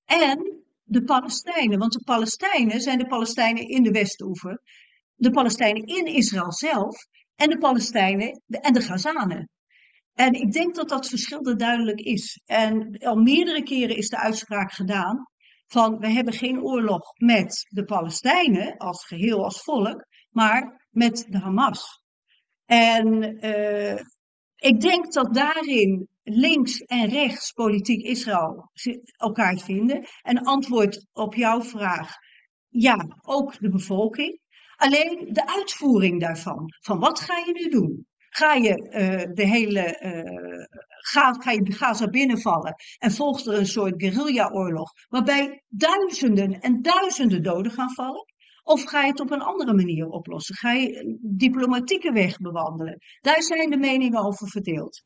En 0.04 0.62
de 0.82 1.02
Palestijnen, 1.02 1.78
want 1.78 1.92
de 1.92 2.02
Palestijnen 2.04 2.80
zijn 2.80 2.98
de 2.98 3.06
Palestijnen 3.06 3.68
in 3.68 3.82
de 3.82 3.90
Westoever, 3.90 4.60
de 5.14 5.30
Palestijnen 5.30 5.84
in 5.84 6.06
Israël 6.06 6.52
zelf 6.52 6.96
en 7.36 7.50
de 7.50 7.58
Palestijnen 7.58 8.42
en 8.46 8.72
de 8.72 8.80
Gazanen. 8.80 9.48
En 10.14 10.32
ik 10.32 10.52
denk 10.52 10.74
dat 10.74 10.88
dat 10.88 11.08
verschil 11.08 11.42
er 11.42 11.56
duidelijk 11.56 12.00
is. 12.00 12.40
En 12.44 12.98
al 12.98 13.16
meerdere 13.16 13.62
keren 13.62 13.96
is 13.96 14.08
de 14.08 14.18
uitspraak 14.18 14.72
gedaan 14.72 15.26
van 15.66 15.98
we 15.98 16.08
hebben 16.08 16.34
geen 16.34 16.62
oorlog 16.62 17.02
met 17.16 17.66
de 17.68 17.84
Palestijnen 17.84 18.76
als 18.76 19.06
geheel, 19.06 19.44
als 19.44 19.62
volk, 19.62 20.06
maar 20.30 20.86
met 20.90 21.26
de 21.28 21.38
Hamas. 21.38 22.02
En 22.66 23.36
uh, 23.46 24.00
ik 24.60 24.80
denk 24.80 25.12
dat 25.12 25.34
daarin 25.34 26.08
links 26.22 26.80
en 26.80 27.08
rechts 27.08 27.52
politiek 27.52 28.02
Israël 28.02 28.70
elkaar 29.16 29.58
vinden. 29.58 30.06
En 30.22 30.42
antwoord 30.42 31.06
op 31.12 31.34
jouw 31.34 31.62
vraag, 31.62 32.14
ja, 32.68 33.06
ook 33.22 33.58
de 33.58 33.68
bevolking. 33.68 34.40
Alleen 34.76 35.28
de 35.32 35.46
uitvoering 35.46 36.20
daarvan, 36.20 36.74
van 36.80 36.98
wat 36.98 37.20
ga 37.20 37.36
je 37.36 37.52
nu 37.52 37.68
doen? 37.68 38.06
Ga 38.30 38.54
je 38.54 38.76
uh, 38.76 39.34
de 39.34 39.46
hele 39.46 40.00
uh, 40.02 40.64
ga, 41.00 41.32
ga 41.32 41.50
je 41.50 41.72
Gaza 41.72 42.08
binnenvallen 42.08 42.74
en 42.98 43.10
volgt 43.10 43.46
er 43.46 43.58
een 43.58 43.66
soort 43.66 43.94
guerrilla-oorlog, 43.96 44.92
waarbij 45.08 45.62
duizenden 45.68 46.60
en 46.60 46.82
duizenden 46.82 47.42
doden 47.42 47.72
gaan 47.72 47.94
vallen? 47.94 48.29
Of 48.62 48.82
ga 48.82 49.00
je 49.00 49.10
het 49.10 49.20
op 49.20 49.30
een 49.30 49.42
andere 49.42 49.74
manier 49.74 50.06
oplossen? 50.06 50.54
Ga 50.54 50.72
je 50.72 51.00
een 51.00 51.18
diplomatieke 51.22 52.12
weg 52.12 52.36
bewandelen? 52.36 52.98
Daar 53.20 53.42
zijn 53.42 53.70
de 53.70 53.76
meningen 53.76 54.24
over 54.24 54.48
verdeeld. 54.48 55.02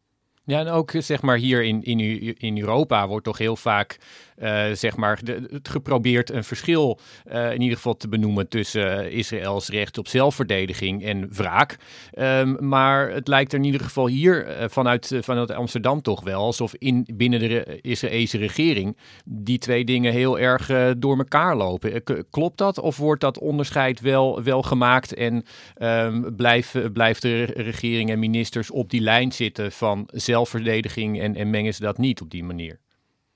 Ja, 0.47 0.61
en 0.61 0.69
ook 0.69 0.93
zeg 0.99 1.23
maar 1.23 1.37
hier 1.37 1.63
in, 1.63 1.83
in, 1.83 1.99
in 2.39 2.59
Europa 2.59 3.09
wordt 3.09 3.25
toch 3.25 3.39
heel 3.39 3.57
vaak 3.57 3.99
uh, 4.39 4.65
zeg 4.73 4.97
maar 4.97 5.21
de, 5.25 5.61
geprobeerd 5.63 6.31
een 6.31 6.45
verschil 6.45 6.99
uh, 7.33 7.53
in 7.53 7.61
ieder 7.61 7.77
geval 7.77 7.97
te 7.97 8.09
benoemen 8.09 8.49
tussen 8.49 9.11
Israëls 9.13 9.69
recht 9.69 9.99
op 9.99 10.09
zelfverdediging 10.09 11.05
en 11.05 11.29
wraak. 11.33 11.77
Um, 12.19 12.69
maar 12.69 13.11
het 13.11 13.29
lijkt 13.29 13.53
er 13.53 13.59
in 13.59 13.65
ieder 13.65 13.81
geval 13.81 14.07
hier 14.07 14.67
vanuit, 14.69 15.17
vanuit 15.21 15.51
Amsterdam 15.51 16.03
toch 16.03 16.23
wel 16.23 16.41
alsof 16.41 16.75
in, 16.75 17.09
binnen 17.15 17.39
de 17.39 17.79
Israëlse 17.81 18.39
regering 18.39 18.97
die 19.25 19.59
twee 19.59 19.85
dingen 19.85 20.13
heel 20.13 20.39
erg 20.39 20.95
door 20.99 21.19
elkaar 21.19 21.57
lopen. 21.57 22.03
klopt 22.31 22.59
dat 22.59 22.81
of 22.81 22.97
wordt 22.97 23.21
dat 23.21 23.39
onderscheid 23.39 24.01
wel, 24.01 24.43
wel 24.43 24.63
gemaakt 24.63 25.15
en 25.15 25.45
um, 25.79 26.37
blijf, 26.37 26.75
blijft 26.93 27.23
de 27.23 27.45
regering 27.45 28.11
en 28.11 28.19
ministers 28.19 28.71
op 28.71 28.91
die 28.91 29.01
lijn 29.01 29.33
zitten 29.33 29.73
van 29.73 30.09
zelfverdediging? 30.13 30.33
Zelfverdediging 30.35 31.21
en, 31.21 31.35
en 31.35 31.51
mengen 31.51 31.75
ze 31.75 31.83
dat 31.83 31.99
niet 31.99 32.21
op 32.21 32.31
die 32.31 32.45
manier? 32.45 32.81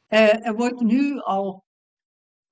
Uh, 0.09 0.47
er 0.47 0.55
wordt 0.55 0.81
nu 0.81 1.21
al 1.21 1.65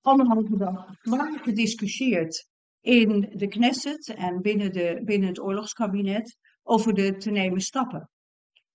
anderhalve 0.01 0.57
dag 0.57 0.87
zwaar 1.03 1.39
gediscussieerd 1.43 2.49
in 2.81 3.33
de 3.33 3.49
Knesset 3.49 4.15
en 4.15 4.43
binnen, 4.43 4.73
de, 4.73 5.01
binnen 5.05 5.29
het 5.29 5.41
oorlogskabinet 5.41 6.37
over 6.63 6.95
de 6.95 7.17
te 7.17 7.31
nemen 7.31 7.61
stappen. 7.61 8.11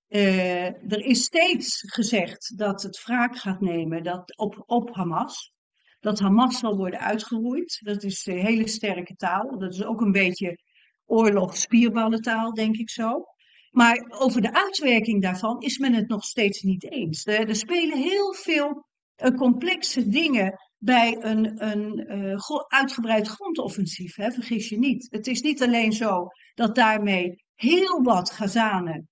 Uh, 0.10 0.66
er 0.94 1.06
is 1.06 1.24
steeds 1.24 1.84
gezegd 1.88 2.58
dat 2.58 2.82
het 2.82 3.04
wraak 3.04 3.38
gaat 3.38 3.62
nemen 3.62 4.04
dat 4.04 4.38
op, 4.38 4.64
op 4.66 4.96
Hamas. 4.96 5.52
Dat 6.00 6.20
Hamas 6.20 6.60
zal 6.60 6.78
worden 6.78 7.00
uitgeroeid. 7.00 7.80
Dat 7.84 8.04
is 8.04 8.26
een 8.26 8.40
hele 8.40 8.68
sterke 8.68 9.16
taal. 9.16 9.60
Dat 9.60 9.74
is 9.74 9.84
ook 9.84 10.02
een 10.02 10.12
beetje 10.12 10.58
oorlogsspierballentaal, 11.06 12.54
denk 12.54 12.76
ik 12.76 12.90
zo. 12.90 13.26
Maar 13.72 14.06
over 14.10 14.42
de 14.42 14.54
uitwerking 14.54 15.22
daarvan 15.22 15.62
is 15.62 15.78
men 15.78 15.94
het 15.94 16.08
nog 16.08 16.24
steeds 16.24 16.62
niet 16.62 16.92
eens. 16.92 17.26
Er, 17.26 17.50
er 17.50 17.56
spelen 17.56 17.98
heel 17.98 18.34
veel 18.34 18.86
uh, 19.18 19.36
complexe 19.38 20.08
dingen 20.08 20.60
bij 20.78 21.18
een, 21.24 21.66
een 21.68 22.14
uh, 22.18 22.36
uitgebreid 22.68 23.28
grondoffensief. 23.28 24.16
Hè? 24.16 24.32
Vergis 24.32 24.70
je 24.70 24.78
niet. 24.78 25.08
Het 25.10 25.28
is 25.28 25.42
niet 25.42 25.64
alleen 25.64 25.92
zo 25.92 26.28
dat 26.54 26.76
daarmee 26.76 27.44
heel 27.56 28.02
wat 28.02 28.32
Gazanen 28.32 29.06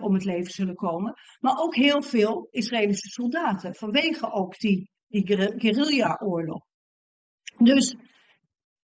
om 0.00 0.14
het 0.14 0.24
leven 0.24 0.52
zullen 0.52 0.74
komen, 0.74 1.14
maar 1.40 1.58
ook 1.58 1.74
heel 1.74 2.02
veel 2.02 2.48
Israëlische 2.50 3.08
soldaten. 3.08 3.74
Vanwege 3.74 4.32
ook 4.32 4.58
die, 4.58 4.90
die 5.06 5.26
guerrilla-oorlog. 5.58 6.64
Dus 7.58 7.96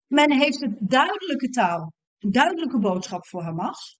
men 0.08 0.32
heeft 0.32 0.62
een 0.62 0.78
duidelijke 0.80 1.50
taal, 1.50 1.94
een 2.20 2.32
duidelijke 2.32 2.80
boodschap 2.80 3.26
voor 3.28 3.42
Hamas 3.44 4.00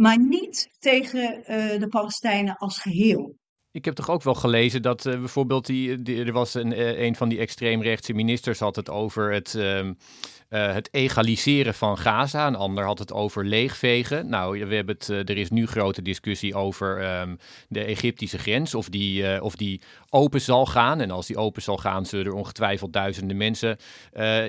maar 0.00 0.18
niet 0.18 0.68
tegen 0.78 1.36
uh, 1.38 1.44
de 1.80 1.86
Palestijnen 1.88 2.56
als 2.56 2.78
geheel. 2.78 3.38
Ik 3.70 3.84
heb 3.84 3.94
toch 3.94 4.10
ook 4.10 4.22
wel 4.22 4.34
gelezen 4.34 4.82
dat 4.82 5.06
uh, 5.06 5.18
bijvoorbeeld 5.18 5.66
die, 5.66 6.24
er 6.24 6.32
was 6.32 6.54
een, 6.54 6.72
uh, 6.72 7.00
een 7.00 7.16
van 7.16 7.28
die 7.28 7.38
extreemrechtse 7.38 8.12
ministers 8.12 8.58
had 8.58 8.76
het 8.76 8.90
over 8.90 9.32
het, 9.32 9.58
uh, 10.50 10.72
het 10.72 10.88
egaliseren 10.92 11.74
van 11.74 11.98
Gaza. 11.98 12.46
Een 12.46 12.54
ander 12.54 12.84
had 12.84 12.98
het 12.98 13.12
over 13.12 13.44
leegvegen. 13.44 14.28
Nou, 14.28 14.66
we 14.66 14.74
hebben 14.74 14.94
het, 14.98 15.08
er 15.08 15.36
is 15.36 15.50
nu 15.50 15.66
grote 15.66 16.02
discussie 16.02 16.54
over 16.54 17.18
um, 17.20 17.38
de 17.68 17.84
Egyptische 17.84 18.38
grens, 18.38 18.74
of 18.74 18.88
die, 18.88 19.42
of 19.42 19.56
die 19.56 19.80
open 20.08 20.40
zal 20.40 20.66
gaan. 20.66 21.00
En 21.00 21.10
als 21.10 21.26
die 21.26 21.36
open 21.36 21.62
zal 21.62 21.76
gaan, 21.76 22.06
zullen 22.06 22.26
er 22.26 22.32
ongetwijfeld 22.32 22.92
duizenden 22.92 23.36
mensen 23.36 23.76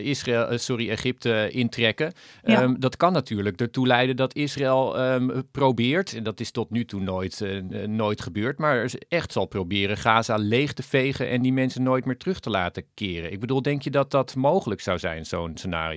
Israël, 0.02 0.58
sorry, 0.58 0.90
Egypte 0.90 1.50
intrekken. 1.52 2.14
Ja. 2.44 2.62
Um, 2.62 2.80
dat 2.80 2.98
kan 2.98 3.14
natuurlijk 3.14 3.62
ertoe 3.62 3.88
leiden 3.88 4.16
dat 4.16 4.36
Israël 4.36 5.14
um, 5.14 5.44
probeert, 5.52 6.16
en 6.16 6.24
dat 6.24 6.40
is 6.40 6.52
tot 6.52 6.70
nu 6.70 6.86
toe 6.86 7.02
nooit, 7.02 7.46
nooit 7.86 8.22
gebeurd, 8.22 8.58
maar 8.58 8.92
echt 9.08 9.32
zal 9.32 9.46
proberen 9.46 9.98
Gaza 9.98 10.36
leeg 10.36 10.74
te 10.74 10.84
vegen 10.84 11.30
en 11.30 11.42
die 11.42 11.54
mensen 11.54 11.84
nooit 11.84 12.06
meer 12.06 12.18
terug 12.18 12.40
te 12.40 12.50
laten 12.50 12.84
keren. 12.94 13.32
Ik 13.32 13.40
bedoel, 13.40 13.62
denk 13.62 13.82
je 13.82 13.92
dat 13.92 14.12
dat 14.12 14.36
mogelijk 14.36 14.82
zou 14.82 15.00
zijn, 15.00 15.26
zo'n 15.26 15.52
scenario? 15.58 15.90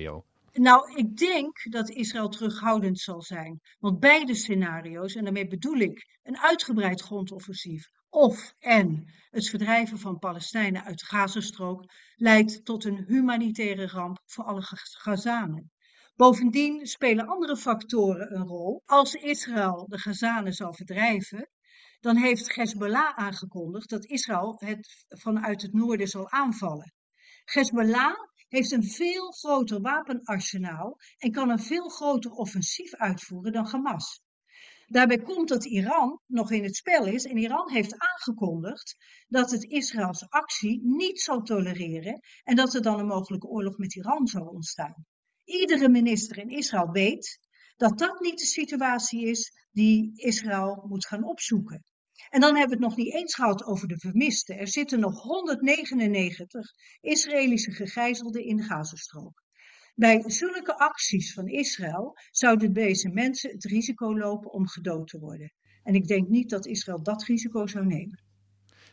Nou, 0.53 0.95
ik 0.95 1.17
denk 1.17 1.71
dat 1.71 1.89
Israël 1.89 2.29
terughoudend 2.29 2.99
zal 2.99 3.21
zijn. 3.21 3.61
Want 3.79 3.99
beide 3.99 4.35
scenario's, 4.35 5.15
en 5.15 5.23
daarmee 5.23 5.47
bedoel 5.47 5.77
ik 5.77 6.19
een 6.23 6.37
uitgebreid 6.37 7.01
grondoffensief 7.01 7.89
of 8.09 8.53
en 8.59 9.13
het 9.29 9.49
verdrijven 9.49 9.99
van 9.99 10.19
Palestijnen 10.19 10.83
uit 10.83 10.99
de 10.99 11.05
Gazastrook, 11.05 11.83
leidt 12.15 12.65
tot 12.65 12.85
een 12.85 13.03
humanitaire 13.07 13.87
ramp 13.87 14.19
voor 14.25 14.43
alle 14.43 14.61
Gazanen. 14.61 15.71
Bovendien 16.15 16.85
spelen 16.85 17.27
andere 17.27 17.57
factoren 17.57 18.35
een 18.35 18.47
rol. 18.47 18.81
Als 18.85 19.13
Israël 19.13 19.85
de 19.89 19.97
Gazanen 19.97 20.53
zal 20.53 20.73
verdrijven, 20.73 21.49
dan 21.99 22.17
heeft 22.17 22.55
Hezbollah 22.55 23.17
aangekondigd 23.17 23.89
dat 23.89 24.05
Israël 24.05 24.55
het 24.57 25.05
vanuit 25.07 25.61
het 25.61 25.73
noorden 25.73 26.07
zal 26.07 26.29
aanvallen. 26.29 26.93
Hezbollah 27.45 28.15
heeft 28.47 28.71
een 28.71 28.83
veel 28.83 29.31
groter 29.31 29.81
wapenarsenaal 29.81 30.97
en 31.17 31.31
kan 31.31 31.49
een 31.49 31.59
veel 31.59 31.89
groter 31.89 32.31
offensief 32.31 32.95
uitvoeren 32.95 33.51
dan 33.51 33.65
Hamas. 33.65 34.23
Daarbij 34.87 35.17
komt 35.17 35.49
dat 35.49 35.65
Iran 35.65 36.19
nog 36.25 36.51
in 36.51 36.63
het 36.63 36.75
spel 36.75 37.05
is 37.05 37.25
en 37.25 37.37
Iran 37.37 37.71
heeft 37.71 37.97
aangekondigd 37.97 38.95
dat 39.27 39.51
het 39.51 39.63
Israëls 39.63 40.29
actie 40.29 40.79
niet 40.83 41.21
zal 41.21 41.41
tolereren 41.41 42.19
en 42.43 42.55
dat 42.55 42.73
er 42.73 42.81
dan 42.81 42.99
een 42.99 43.07
mogelijke 43.07 43.47
oorlog 43.47 43.77
met 43.77 43.95
Iran 43.95 44.27
zal 44.27 44.45
ontstaan. 44.45 45.05
Iedere 45.43 45.89
minister 45.89 46.37
in 46.37 46.49
Israël 46.49 46.91
weet 46.91 47.39
dat 47.75 47.97
dat 47.97 48.19
niet 48.19 48.39
de 48.39 48.45
situatie 48.45 49.25
is 49.25 49.67
die 49.71 50.11
Israël 50.15 50.83
moet 50.87 51.07
gaan 51.07 51.23
opzoeken. 51.23 51.83
En 52.29 52.39
dan 52.39 52.55
hebben 52.55 52.77
we 52.77 52.83
het 52.83 52.95
nog 52.95 53.05
niet 53.05 53.13
eens 53.13 53.35
gehad 53.35 53.63
over 53.63 53.87
de 53.87 53.97
vermisten. 53.97 54.57
Er 54.57 54.67
zitten 54.67 54.99
nog 54.99 55.21
199 55.21 56.73
Israëlische 57.01 57.71
gegijzelden 57.71 58.45
in 58.45 58.57
de 58.57 58.63
Gazastrook. 58.63 59.43
Bij 59.95 60.23
zulke 60.25 60.77
acties 60.77 61.33
van 61.33 61.47
Israël 61.47 62.17
zouden 62.31 62.73
deze 62.73 63.09
mensen 63.09 63.51
het 63.51 63.63
risico 63.63 64.17
lopen 64.17 64.51
om 64.51 64.67
gedood 64.67 65.07
te 65.07 65.19
worden. 65.19 65.53
En 65.83 65.95
ik 65.95 66.07
denk 66.07 66.27
niet 66.27 66.49
dat 66.49 66.65
Israël 66.65 67.03
dat 67.03 67.23
risico 67.23 67.67
zou 67.67 67.85
nemen. 67.85 68.23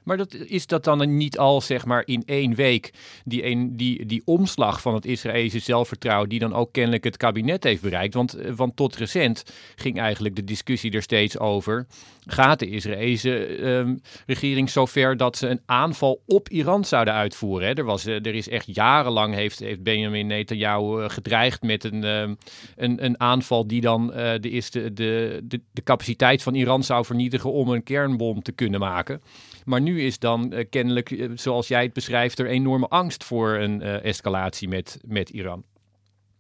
Maar 0.04 0.16
dat, 0.16 0.34
is 0.34 0.66
dat 0.66 0.84
dan 0.84 1.16
niet 1.16 1.38
al, 1.38 1.60
zeg 1.60 1.84
maar, 1.84 2.02
in 2.06 2.22
één 2.26 2.54
week 2.54 2.92
die, 3.24 3.74
die, 3.76 4.06
die 4.06 4.22
omslag 4.24 4.80
van 4.80 4.94
het 4.94 5.04
Israëlische 5.04 5.58
zelfvertrouwen, 5.58 6.28
die 6.28 6.38
dan 6.38 6.54
ook 6.54 6.72
kennelijk 6.72 7.04
het 7.04 7.16
kabinet 7.16 7.64
heeft 7.64 7.82
bereikt? 7.82 8.14
Want, 8.14 8.34
eh, 8.34 8.52
want 8.54 8.76
tot 8.76 8.96
recent 8.96 9.44
ging 9.76 9.98
eigenlijk 9.98 10.36
de 10.36 10.44
discussie 10.44 10.92
er 10.92 11.02
steeds 11.02 11.38
over. 11.38 11.86
Gaat 12.26 12.58
de 12.58 12.68
Israëlische 12.68 13.64
um, 13.66 14.00
regering 14.26 14.70
zover 14.70 15.16
dat 15.16 15.36
ze 15.36 15.48
een 15.48 15.60
aanval 15.66 16.22
op 16.26 16.48
Iran 16.48 16.84
zouden 16.84 17.14
uitvoeren? 17.14 17.74
Er, 17.74 17.84
was, 17.84 18.06
eh, 18.06 18.14
er 18.14 18.34
is 18.34 18.48
echt 18.48 18.74
jarenlang 18.74 19.34
heeft, 19.34 19.58
heeft 19.58 19.82
Benjamin 19.82 20.26
Netanyahu 20.26 21.02
uh, 21.02 21.08
gedreigd 21.08 21.62
met 21.62 21.84
een, 21.84 22.04
um, 22.04 22.36
een, 22.76 23.04
een 23.04 23.20
aanval 23.20 23.66
die 23.66 23.80
dan 23.80 24.06
de, 24.06 24.90
de, 24.92 25.60
de 25.72 25.82
capaciteit 25.84 26.42
van 26.42 26.54
Iran 26.54 26.82
zou 26.82 27.04
vernietigen 27.04 27.52
om 27.52 27.68
een 27.68 27.82
kernbom 27.82 28.42
te 28.42 28.52
kunnen 28.52 28.80
maken. 28.80 29.22
Maar 29.64 29.80
nu 29.80 30.00
is 30.00 30.18
dan 30.18 30.52
uh, 30.52 30.64
kennelijk, 30.70 31.10
uh, 31.10 31.30
zoals 31.34 31.68
jij 31.68 31.82
het 31.82 31.92
beschrijft, 31.92 32.38
er 32.38 32.46
enorme 32.46 32.88
angst 32.88 33.24
voor 33.24 33.54
een 33.54 33.80
uh, 33.80 34.04
escalatie 34.04 34.68
met, 34.68 35.00
met 35.06 35.30
Iran. 35.30 35.64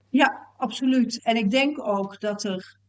Ja, 0.08 0.46
absoluut. 0.56 1.22
En 1.22 1.36
ik 1.36 1.50
denk 1.50 1.86
ook 1.86 2.20
dat 2.20 2.44
er, 2.44 2.80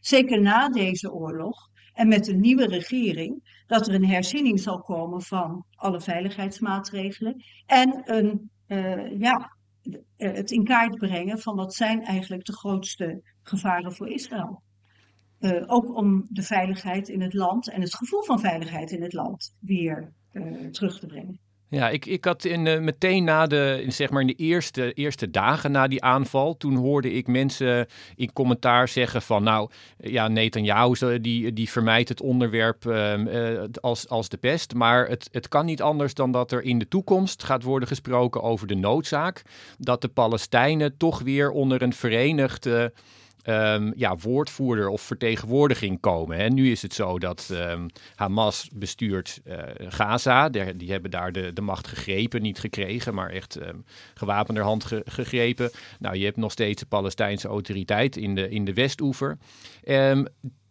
zeker 0.00 0.40
na 0.40 0.68
deze 0.68 1.12
oorlog 1.12 1.68
en 1.92 2.08
met 2.08 2.24
de 2.24 2.34
nieuwe 2.34 2.66
regering, 2.66 3.62
dat 3.66 3.88
er 3.88 3.94
een 3.94 4.06
herziening 4.06 4.60
zal 4.60 4.80
komen 4.80 5.22
van 5.22 5.64
alle 5.74 6.00
veiligheidsmaatregelen 6.00 7.44
en 7.66 8.02
een, 8.04 8.50
ja, 9.18 9.56
het 10.16 10.50
in 10.50 10.64
kaart 10.64 10.98
brengen 10.98 11.38
van 11.38 11.56
wat 11.56 11.74
zijn 11.74 12.04
eigenlijk 12.04 12.44
de 12.44 12.52
grootste 12.52 13.22
gevaren 13.42 13.92
voor 13.92 14.08
Israël. 14.08 14.62
Ook 15.66 15.96
om 15.96 16.26
de 16.28 16.42
veiligheid 16.42 17.08
in 17.08 17.22
het 17.22 17.34
land 17.34 17.70
en 17.70 17.80
het 17.80 17.94
gevoel 17.94 18.22
van 18.22 18.40
veiligheid 18.40 18.90
in 18.90 19.02
het 19.02 19.12
land 19.12 19.56
weer 19.60 20.12
terug 20.70 20.98
te 20.98 21.06
brengen. 21.06 21.38
Ja, 21.74 21.88
ik, 21.88 22.06
ik 22.06 22.24
had 22.24 22.44
in, 22.44 22.66
uh, 22.66 22.78
meteen 22.80 23.24
na 23.24 23.46
de, 23.46 23.84
zeg 23.88 24.10
maar 24.10 24.20
in 24.20 24.26
de 24.26 24.34
eerste, 24.34 24.92
eerste 24.92 25.30
dagen 25.30 25.72
na 25.72 25.88
die 25.88 26.02
aanval, 26.02 26.56
toen 26.56 26.76
hoorde 26.76 27.12
ik 27.12 27.26
mensen 27.26 27.86
in 28.14 28.32
commentaar 28.32 28.88
zeggen 28.88 29.22
van, 29.22 29.42
nou, 29.42 29.70
ja, 29.98 30.28
Netanyahu 30.28 31.20
die, 31.20 31.52
die 31.52 31.70
vermijdt 31.70 32.08
het 32.08 32.20
onderwerp 32.20 32.84
uh, 32.84 33.62
als, 33.80 34.08
als 34.08 34.28
de 34.28 34.36
pest, 34.36 34.74
maar 34.74 35.08
het, 35.08 35.28
het 35.32 35.48
kan 35.48 35.66
niet 35.66 35.82
anders 35.82 36.14
dan 36.14 36.30
dat 36.30 36.52
er 36.52 36.62
in 36.62 36.78
de 36.78 36.88
toekomst 36.88 37.44
gaat 37.44 37.62
worden 37.62 37.88
gesproken 37.88 38.42
over 38.42 38.66
de 38.66 38.74
noodzaak 38.76 39.42
dat 39.78 40.00
de 40.00 40.08
Palestijnen 40.08 40.96
toch 40.96 41.20
weer 41.20 41.50
onder 41.50 41.82
een 41.82 41.92
verenigde 41.92 42.92
um, 43.44 43.92
ja, 43.96 44.16
woordvoerder 44.16 44.88
of 44.88 45.02
vertegenwoordiging 45.02 46.00
komen. 46.00 46.38
En 46.38 46.54
nu 46.54 46.70
is 46.70 46.82
het 46.82 46.94
zo 46.94 47.18
dat 47.18 47.48
um, 47.52 47.86
Hamas 48.14 48.68
bestuurt 48.72 49.40
uh, 49.44 49.58
Gaza. 49.76 50.48
Die 50.48 50.92
hebben 50.92 51.10
daar 51.10 51.32
de, 51.32 51.52
de 51.52 51.60
macht 51.60 51.86
gegrepen, 51.86 52.42
niet 52.42 52.58
gekregen, 52.58 53.14
maar 53.14 53.30
echt 53.30 53.60
um, 53.60 53.84
gewapenderhand 54.14 54.84
ge, 54.84 55.02
gegrepen. 55.04 55.70
Nou, 55.98 56.16
je 56.16 56.24
hebt 56.24 56.36
nog 56.36 56.52
steeds 56.52 56.80
de 56.80 56.86
Palestijnse 56.86 57.48
autoriteit 57.48 58.16
in 58.16 58.34
de, 58.34 58.48
in 58.48 58.64
de 58.64 58.72
Westoever. 58.72 59.38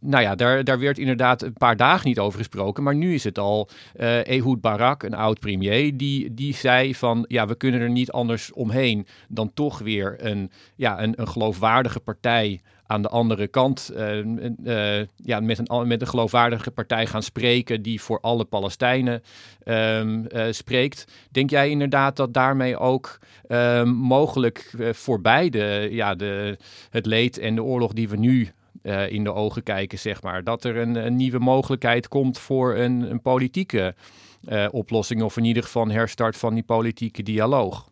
Nou 0.06 0.24
ja, 0.24 0.36
daar, 0.36 0.63
daar 0.63 0.80
werd 0.80 0.98
inderdaad 0.98 1.42
een 1.42 1.54
paar 1.54 1.78
dagen 1.78 2.08
niet 2.08 2.20
over 2.20 2.38
gesproken. 2.38 2.84
Maar 2.84 2.96
nu 2.96 3.13
is 3.13 3.24
het 3.24 3.38
al 3.38 3.70
uh, 3.96 4.28
Ehud 4.28 4.62
Barak, 4.62 5.04
een 5.04 5.13
oud 5.13 5.39
premier, 5.39 5.98
die, 5.98 6.34
die 6.34 6.56
zei 6.56 6.96
van 6.96 7.26
ja, 7.28 7.48
we 7.48 7.56
kunnen 7.56 7.82
er 7.82 7.89
niet 7.89 8.12
anders 8.12 8.52
omheen 8.54 9.08
dan 9.30 9.54
toch 9.54 9.80
weer 9.80 10.16
een, 10.18 10.52
ja, 10.76 11.02
een, 11.02 11.13
een 11.16 11.28
geloofwaardige 11.28 12.00
partij 12.00 12.62
aan 12.86 13.02
de 13.02 13.10
andere 13.10 13.48
kant 13.48 13.92
uh, 13.96 14.26
uh, 14.63 15.06
ja, 15.16 15.39
met, 15.39 15.70
een, 15.70 15.88
met 15.88 16.02
een 16.02 16.08
geloofwaardige 16.08 16.72
partij 16.72 17.06
gaan 17.06 17.24
spreken 17.24 17.82
die 17.82 18.02
voor 18.02 18.20
alle 18.20 18.46
Palestijnen 18.46 19.24
uh, 19.66 20.18
spreekt. 20.50 21.06
Denk 21.32 21.50
jij 21.50 21.70
inderdaad 21.70 22.16
dat 22.16 22.34
daarmee 22.34 22.78
ook 22.78 23.20
um, 23.48 23.89
mogelijk 23.89 24.74
voor 24.92 25.22
beide 25.22 25.88
ja, 25.92 26.16
de, 26.16 26.58
het 26.89 27.06
leed 27.06 27.38
en 27.38 27.56
de 27.56 27.63
oorlog 27.63 27.94
die 27.94 28.10
we 28.10 28.18
nu 28.18 28.52
uh, 28.84 29.12
in 29.12 29.24
de 29.24 29.34
ogen 29.34 29.63
kijken, 29.63 30.00
zeg 30.00 30.22
maar. 30.22 30.43
Dat 30.43 30.63
er 30.63 30.78
een, 30.78 31.15
nieuwe 31.15 31.39
mogelijkheid 31.39 32.08
komt 32.08 32.39
voor 32.39 32.76
een, 32.76 33.12
een 33.12 33.22
politieke 33.22 33.96
uh, 34.50 34.67
oplossing, 34.72 35.22
of 35.22 35.38
in 35.38 35.43
ieder 35.43 35.63
geval 35.63 35.88
herstart 35.88 36.38
van 36.38 36.54
die 36.54 36.63
politieke 36.63 37.24
dialoog. 37.24 37.91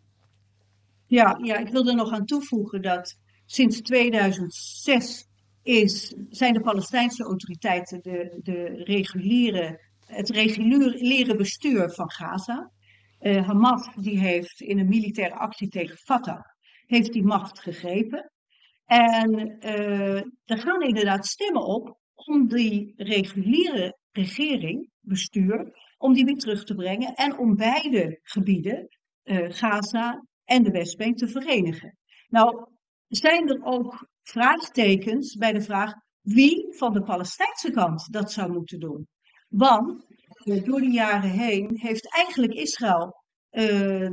Ja, 1.06 1.38
ja, 1.42 1.56
ik 1.56 1.68
wil 1.68 1.88
er 1.88 1.94
nog 1.94 2.12
aan 2.12 2.24
toevoegen 2.24 2.82
dat 2.82 3.18
sinds 3.46 3.80
2006 3.80 5.26
is, 5.62 6.14
zijn 6.30 6.52
de 6.52 6.60
Palestijnse 6.60 7.24
autoriteiten 7.24 8.02
de, 8.02 8.40
de 8.42 8.82
reguliere, 8.84 9.80
het 10.06 10.30
reguliere 10.30 11.36
bestuur 11.36 11.90
van 11.90 12.10
Gaza. 12.10 12.70
Uh, 13.20 13.46
Hamas 13.46 13.88
die 13.96 14.18
heeft 14.18 14.60
in 14.60 14.78
een 14.78 14.88
militaire 14.88 15.34
actie 15.34 15.68
tegen 15.68 15.96
Fatah 15.96 16.40
heeft 16.92 17.12
die 17.12 17.24
macht 17.24 17.60
gegrepen. 17.60 18.31
En 18.92 19.56
uh, 19.60 20.16
er 20.44 20.58
gaan 20.58 20.82
inderdaad 20.82 21.26
stemmen 21.26 21.64
op 21.64 21.98
om 22.14 22.48
die 22.48 22.94
reguliere 22.96 23.98
regering, 24.10 24.90
bestuur, 25.00 25.72
om 25.98 26.12
die 26.12 26.24
weer 26.24 26.38
terug 26.38 26.64
te 26.64 26.74
brengen 26.74 27.14
en 27.14 27.38
om 27.38 27.56
beide 27.56 28.20
gebieden, 28.22 28.88
uh, 29.24 29.50
Gaza 29.50 30.24
en 30.44 30.62
de 30.62 30.70
Westbank, 30.70 31.16
te 31.16 31.28
verenigen. 31.28 31.98
Nou, 32.28 32.66
zijn 33.08 33.48
er 33.48 33.64
ook 33.64 34.08
vraagtekens 34.22 35.36
bij 35.36 35.52
de 35.52 35.62
vraag 35.62 35.92
wie 36.20 36.76
van 36.76 36.92
de 36.92 37.02
Palestijnse 37.02 37.70
kant 37.70 38.12
dat 38.12 38.32
zou 38.32 38.52
moeten 38.52 38.80
doen. 38.80 39.08
Want 39.48 40.06
uh, 40.44 40.64
door 40.64 40.80
de 40.80 40.90
jaren 40.90 41.30
heen 41.30 41.78
heeft 41.78 42.14
eigenlijk 42.14 42.52
Israël 42.52 43.20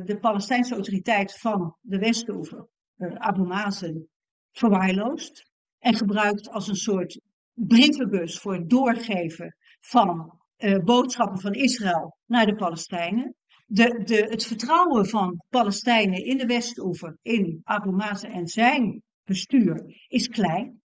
de 0.05 0.17
Palestijnse 0.21 0.73
autoriteit 0.73 1.39
van 1.39 1.75
de 1.81 1.97
Westoever, 1.97 2.67
Abu 2.97 3.43
Mazen, 3.43 4.09
verwaarloosd 4.51 5.51
en 5.79 5.95
gebruikt 5.95 6.49
als 6.49 6.67
een 6.67 6.75
soort 6.75 7.19
brievenbus 7.53 8.39
voor 8.39 8.53
het 8.53 8.69
doorgeven 8.69 9.55
van 9.79 10.39
uh, 10.57 10.83
boodschappen 10.83 11.39
van 11.39 11.53
Israël 11.53 12.17
naar 12.25 12.45
de 12.45 12.55
Palestijnen. 12.55 13.35
De, 13.65 14.03
de, 14.03 14.15
het 14.15 14.45
vertrouwen 14.45 15.05
van 15.05 15.43
Palestijnen 15.49 16.25
in 16.25 16.37
de 16.37 16.45
Westoever, 16.45 17.17
in 17.21 17.61
Abu 17.63 17.91
Mazen 17.91 18.31
en 18.31 18.47
zijn 18.47 19.03
bestuur, 19.23 20.05
is 20.07 20.27
klein. 20.27 20.81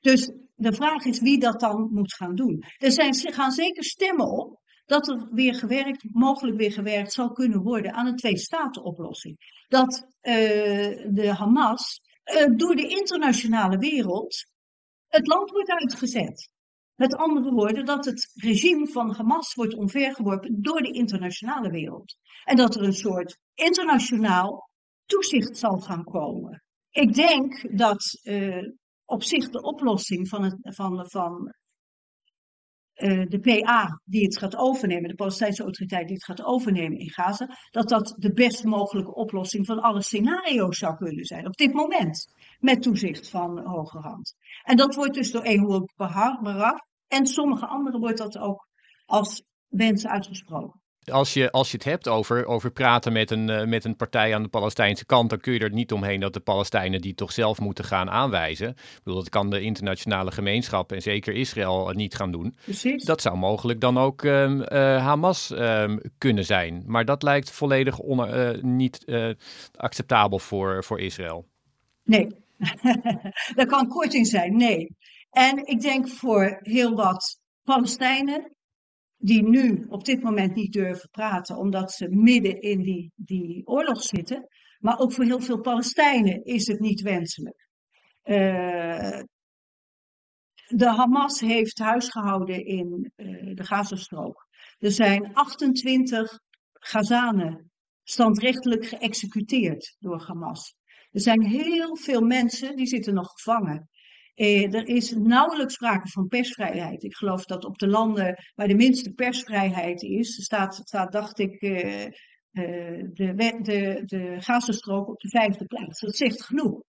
Dus 0.00 0.32
de 0.54 0.72
vraag 0.72 1.04
is 1.04 1.20
wie 1.20 1.38
dat 1.38 1.60
dan 1.60 1.88
moet 1.92 2.14
gaan 2.14 2.34
doen. 2.34 2.64
Er 2.76 2.92
zijn, 2.92 3.14
gaan 3.14 3.50
zeker 3.50 3.84
stemmen 3.84 4.30
op 4.30 4.62
dat 4.84 5.08
er 5.08 5.28
weer 5.32 5.54
gewerkt, 5.54 6.04
mogelijk 6.12 6.56
weer 6.56 6.72
gewerkt 6.72 7.12
zal 7.12 7.32
kunnen 7.32 7.62
worden 7.62 7.92
aan 7.92 8.06
een 8.06 8.16
twee-staten-oplossing. 8.16 9.64
Dat 9.68 10.06
uh, 10.22 10.34
de 11.12 11.34
Hamas 11.36 12.00
uh, 12.24 12.56
door 12.56 12.76
de 12.76 12.88
internationale 12.88 13.78
wereld 13.78 14.46
het 15.08 15.26
land 15.26 15.50
wordt 15.50 15.70
uitgezet. 15.70 16.48
Met 16.94 17.14
andere 17.14 17.50
woorden, 17.50 17.84
dat 17.84 18.04
het 18.04 18.30
regime 18.34 18.86
van 18.86 19.14
Hamas 19.14 19.54
wordt 19.54 19.74
omvergeworpen 19.74 20.62
door 20.62 20.82
de 20.82 20.92
internationale 20.92 21.70
wereld. 21.70 22.16
En 22.44 22.56
dat 22.56 22.74
er 22.74 22.82
een 22.82 22.92
soort 22.92 23.38
internationaal 23.54 24.68
toezicht 25.04 25.58
zal 25.58 25.78
gaan 25.78 26.04
komen. 26.04 26.62
Ik 26.90 27.14
denk 27.14 27.78
dat 27.78 28.20
uh, 28.22 28.68
op 29.04 29.22
zich 29.22 29.50
de 29.50 29.62
oplossing 29.62 30.28
van, 30.28 30.42
het, 30.42 30.56
van, 30.62 31.10
van 31.10 31.54
uh, 32.96 33.26
de 33.28 33.38
PA 33.38 34.00
die 34.04 34.24
het 34.24 34.38
gaat 34.38 34.56
overnemen, 34.56 35.08
de 35.08 35.14
Palestijnse 35.14 35.62
autoriteit 35.62 36.06
die 36.06 36.16
het 36.16 36.24
gaat 36.24 36.44
overnemen 36.44 36.98
in 36.98 37.10
Gaza, 37.10 37.58
dat 37.70 37.88
dat 37.88 38.14
de 38.18 38.32
best 38.32 38.64
mogelijke 38.64 39.14
oplossing 39.14 39.66
van 39.66 39.80
alle 39.80 40.02
scenario's 40.02 40.78
zou 40.78 40.96
kunnen 40.96 41.24
zijn 41.24 41.46
op 41.46 41.56
dit 41.56 41.72
moment. 41.72 42.32
Met 42.58 42.82
toezicht 42.82 43.30
van 43.30 43.66
hoge 43.66 43.98
hand. 43.98 44.34
En 44.62 44.76
dat 44.76 44.94
wordt 44.94 45.14
dus 45.14 45.30
door 45.30 45.42
Ehud 45.42 45.92
Barak 45.96 46.86
en 47.08 47.26
sommige 47.26 47.66
anderen 47.66 48.00
wordt 48.00 48.18
dat 48.18 48.38
ook 48.38 48.68
als 49.06 49.42
wens 49.68 50.06
uitgesproken 50.06 50.82
als 51.10 51.32
je, 51.32 51.50
als 51.50 51.70
je 51.70 51.76
het 51.76 51.86
hebt 51.86 52.08
over, 52.08 52.46
over 52.46 52.70
praten 52.70 53.12
met 53.12 53.30
een, 53.30 53.50
uh, 53.50 53.64
met 53.64 53.84
een 53.84 53.96
partij 53.96 54.34
aan 54.34 54.42
de 54.42 54.48
Palestijnse 54.48 55.04
kant, 55.04 55.30
dan 55.30 55.38
kun 55.40 55.52
je 55.52 55.58
er 55.58 55.72
niet 55.72 55.92
omheen 55.92 56.20
dat 56.20 56.32
de 56.32 56.40
Palestijnen 56.40 57.00
die 57.00 57.14
toch 57.14 57.32
zelf 57.32 57.60
moeten 57.60 57.84
gaan 57.84 58.10
aanwijzen. 58.10 58.68
Ik 58.68 59.00
bedoel, 59.04 59.18
dat 59.18 59.28
kan 59.28 59.50
de 59.50 59.60
internationale 59.60 60.30
gemeenschap 60.30 60.92
en 60.92 61.02
zeker 61.02 61.34
Israël 61.34 61.90
niet 61.94 62.14
gaan 62.14 62.32
doen. 62.32 62.56
Precies. 62.64 63.04
Dat 63.04 63.20
zou 63.20 63.36
mogelijk 63.36 63.80
dan 63.80 63.98
ook 63.98 64.22
um, 64.22 64.60
uh, 64.60 64.66
Hamas 65.04 65.50
um, 65.50 66.00
kunnen 66.18 66.44
zijn. 66.44 66.82
Maar 66.86 67.04
dat 67.04 67.22
lijkt 67.22 67.50
volledig 67.50 67.98
on, 67.98 68.28
uh, 68.28 68.50
niet 68.62 69.04
acceptabel 69.74 70.38
voor, 70.38 70.84
voor 70.84 71.00
Israël. 71.00 71.46
Nee, 72.04 72.26
dat 73.58 73.66
kan 73.66 73.88
korting 73.88 74.26
zijn, 74.26 74.56
nee. 74.56 74.96
En 75.30 75.66
ik 75.66 75.80
denk 75.80 76.08
voor 76.08 76.58
heel 76.62 76.94
wat 76.94 77.40
Palestijnen 77.64 78.54
die 79.24 79.42
nu 79.42 79.84
op 79.88 80.04
dit 80.04 80.22
moment 80.22 80.54
niet 80.54 80.72
durven 80.72 81.10
praten, 81.10 81.56
omdat 81.56 81.92
ze 81.92 82.08
midden 82.08 82.60
in 82.60 82.80
die, 82.80 83.12
die 83.14 83.66
oorlog 83.66 84.02
zitten. 84.02 84.48
Maar 84.78 84.98
ook 84.98 85.12
voor 85.12 85.24
heel 85.24 85.40
veel 85.40 85.60
Palestijnen 85.60 86.44
is 86.44 86.66
het 86.66 86.80
niet 86.80 87.00
wenselijk. 87.00 87.68
Uh, 88.24 89.22
de 90.66 90.88
Hamas 90.88 91.40
heeft 91.40 91.78
huisgehouden 91.78 92.66
in 92.66 93.12
uh, 93.16 93.54
de 93.54 93.64
Gazastrook. 93.64 94.46
Er 94.78 94.92
zijn 94.92 95.34
28 95.34 96.40
Gazanen 96.72 97.70
standrechtelijk 98.02 98.86
geëxecuteerd 98.86 99.96
door 99.98 100.22
Hamas. 100.26 100.74
Er 101.10 101.20
zijn 101.20 101.42
heel 101.42 101.96
veel 101.96 102.20
mensen 102.20 102.76
die 102.76 102.86
zitten 102.86 103.14
nog 103.14 103.30
gevangen. 103.30 103.88
Eh, 104.34 104.74
er 104.74 104.86
is 104.88 105.10
nauwelijks 105.10 105.74
sprake 105.74 106.08
van 106.08 106.28
persvrijheid. 106.28 107.02
Ik 107.02 107.16
geloof 107.16 107.44
dat 107.44 107.64
op 107.64 107.78
de 107.78 107.88
landen 107.88 108.36
waar 108.54 108.68
de 108.68 108.74
minste 108.74 109.12
persvrijheid 109.12 110.02
is, 110.02 110.44
staat, 110.44 110.74
staat 110.84 111.12
dacht 111.12 111.38
ik, 111.38 111.62
eh, 111.62 112.04
eh, 112.04 112.10
de, 113.12 113.34
de, 113.62 114.02
de 114.04 114.36
Gazastrook 114.38 115.08
op 115.08 115.20
de 115.20 115.28
vijfde 115.28 115.64
plaats. 115.64 116.00
Dat 116.00 116.16
zegt 116.16 116.44
genoeg. 116.44 116.82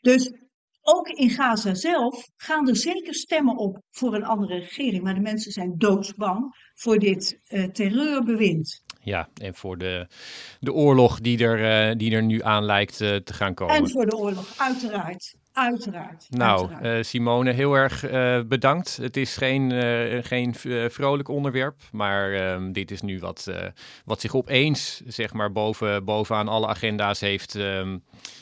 Dus 0.00 0.32
ook 0.82 1.08
in 1.08 1.30
Gaza 1.30 1.74
zelf 1.74 2.28
gaan 2.36 2.68
er 2.68 2.76
zeker 2.76 3.14
stemmen 3.14 3.56
op 3.56 3.82
voor 3.90 4.14
een 4.14 4.24
andere 4.24 4.58
regering. 4.58 5.02
Maar 5.02 5.14
de 5.14 5.20
mensen 5.20 5.52
zijn 5.52 5.74
doodsbang 5.76 6.54
voor 6.74 6.98
dit 6.98 7.40
uh, 7.48 7.64
terreurbewind. 7.64 8.82
Ja, 9.00 9.28
en 9.34 9.54
voor 9.54 9.78
de, 9.78 10.06
de 10.60 10.72
oorlog 10.72 11.20
die 11.20 11.44
er, 11.44 11.88
uh, 11.90 11.96
die 11.96 12.12
er 12.12 12.22
nu 12.22 12.42
aan 12.42 12.64
lijkt 12.64 13.00
uh, 13.00 13.16
te 13.16 13.34
gaan 13.34 13.54
komen. 13.54 13.74
En 13.74 13.90
voor 13.90 14.06
de 14.06 14.16
oorlog, 14.16 14.54
uiteraard 14.58 15.34
Uiteraard. 15.58 16.26
Nou, 16.30 16.68
uiteraard. 16.70 17.06
Simone, 17.06 17.52
heel 17.52 17.74
erg 17.74 18.00
bedankt. 18.48 18.96
Het 18.96 19.16
is 19.16 19.36
geen, 19.36 19.72
geen 20.24 20.54
vrolijk 20.90 21.28
onderwerp, 21.28 21.76
maar 21.92 22.32
ehm, 22.32 22.72
dit 22.72 22.90
is 22.90 23.00
nu 23.00 23.18
wat, 23.18 23.50
wat 24.04 24.20
zich 24.20 24.34
opeens, 24.34 25.02
zeg 25.06 25.32
maar, 25.32 25.52
boven, 25.52 26.04
bovenaan 26.04 26.48
alle 26.48 26.66
agenda's 26.66 27.20
heeft, 27.20 27.54
ehm, 27.54 27.98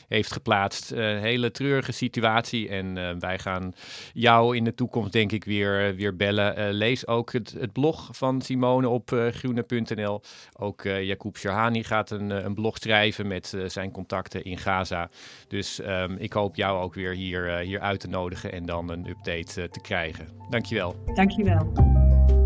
heeft 0.07 0.31
geplaatst. 0.31 0.89
hele 0.89 1.51
treurige 1.51 1.91
situatie 1.91 2.69
en 2.69 3.19
wij 3.19 3.39
gaan 3.39 3.73
jou 4.13 4.55
in 4.55 4.63
de 4.63 4.73
toekomst 4.73 5.11
denk 5.11 5.31
ik 5.31 5.43
weer, 5.43 5.95
weer 5.95 6.15
bellen. 6.15 6.73
lees 6.73 7.07
ook 7.07 7.33
het, 7.33 7.55
het 7.59 7.73
blog 7.73 8.09
van 8.11 8.41
Simone 8.41 8.89
op 8.89 9.29
groene.nl. 9.31 10.21
Ook 10.59 10.83
Jacob 10.83 11.37
Shahani 11.37 11.83
gaat 11.83 12.11
een, 12.11 12.29
een 12.29 12.53
blog 12.53 12.77
schrijven 12.77 13.27
met 13.27 13.57
zijn 13.65 13.91
contacten 13.91 14.43
in 14.43 14.57
Gaza. 14.57 15.09
Dus 15.47 15.79
um, 15.79 16.15
ik 16.17 16.33
hoop 16.33 16.55
jou 16.55 16.81
ook 16.81 16.93
weer 16.93 17.13
hier, 17.13 17.57
hier 17.57 17.79
uit 17.79 17.99
te 17.99 18.07
nodigen 18.07 18.51
en 18.51 18.65
dan 18.65 18.89
een 18.89 19.09
update 19.09 19.69
te 19.69 19.81
krijgen. 19.81 20.27
Dankjewel. 20.49 20.95
Dankjewel. 21.13 22.36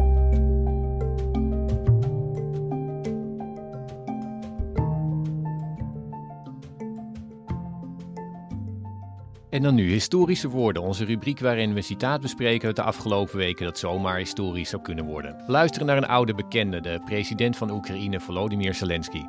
En 9.51 9.63
dan 9.63 9.75
nu 9.75 9.91
historische 9.91 10.49
woorden, 10.49 10.83
onze 10.83 11.05
rubriek 11.05 11.41
waarin 11.41 11.71
we 11.71 11.77
een 11.77 11.83
citaat 11.83 12.21
bespreken 12.21 12.67
uit 12.67 12.77
de 12.77 12.83
afgelopen 12.83 13.37
weken 13.37 13.65
dat 13.65 13.79
zomaar 13.79 14.19
historisch 14.19 14.71
zou 14.71 14.83
kunnen 14.83 15.05
worden. 15.05 15.37
We 15.47 15.53
luisteren 15.53 15.87
naar 15.87 15.97
een 15.97 16.07
oude 16.07 16.35
bekende, 16.35 16.81
de 16.81 17.01
president 17.05 17.57
van 17.57 17.71
Oekraïne, 17.71 18.21
Volodymyr 18.21 18.75
Zelensky. 18.75 19.25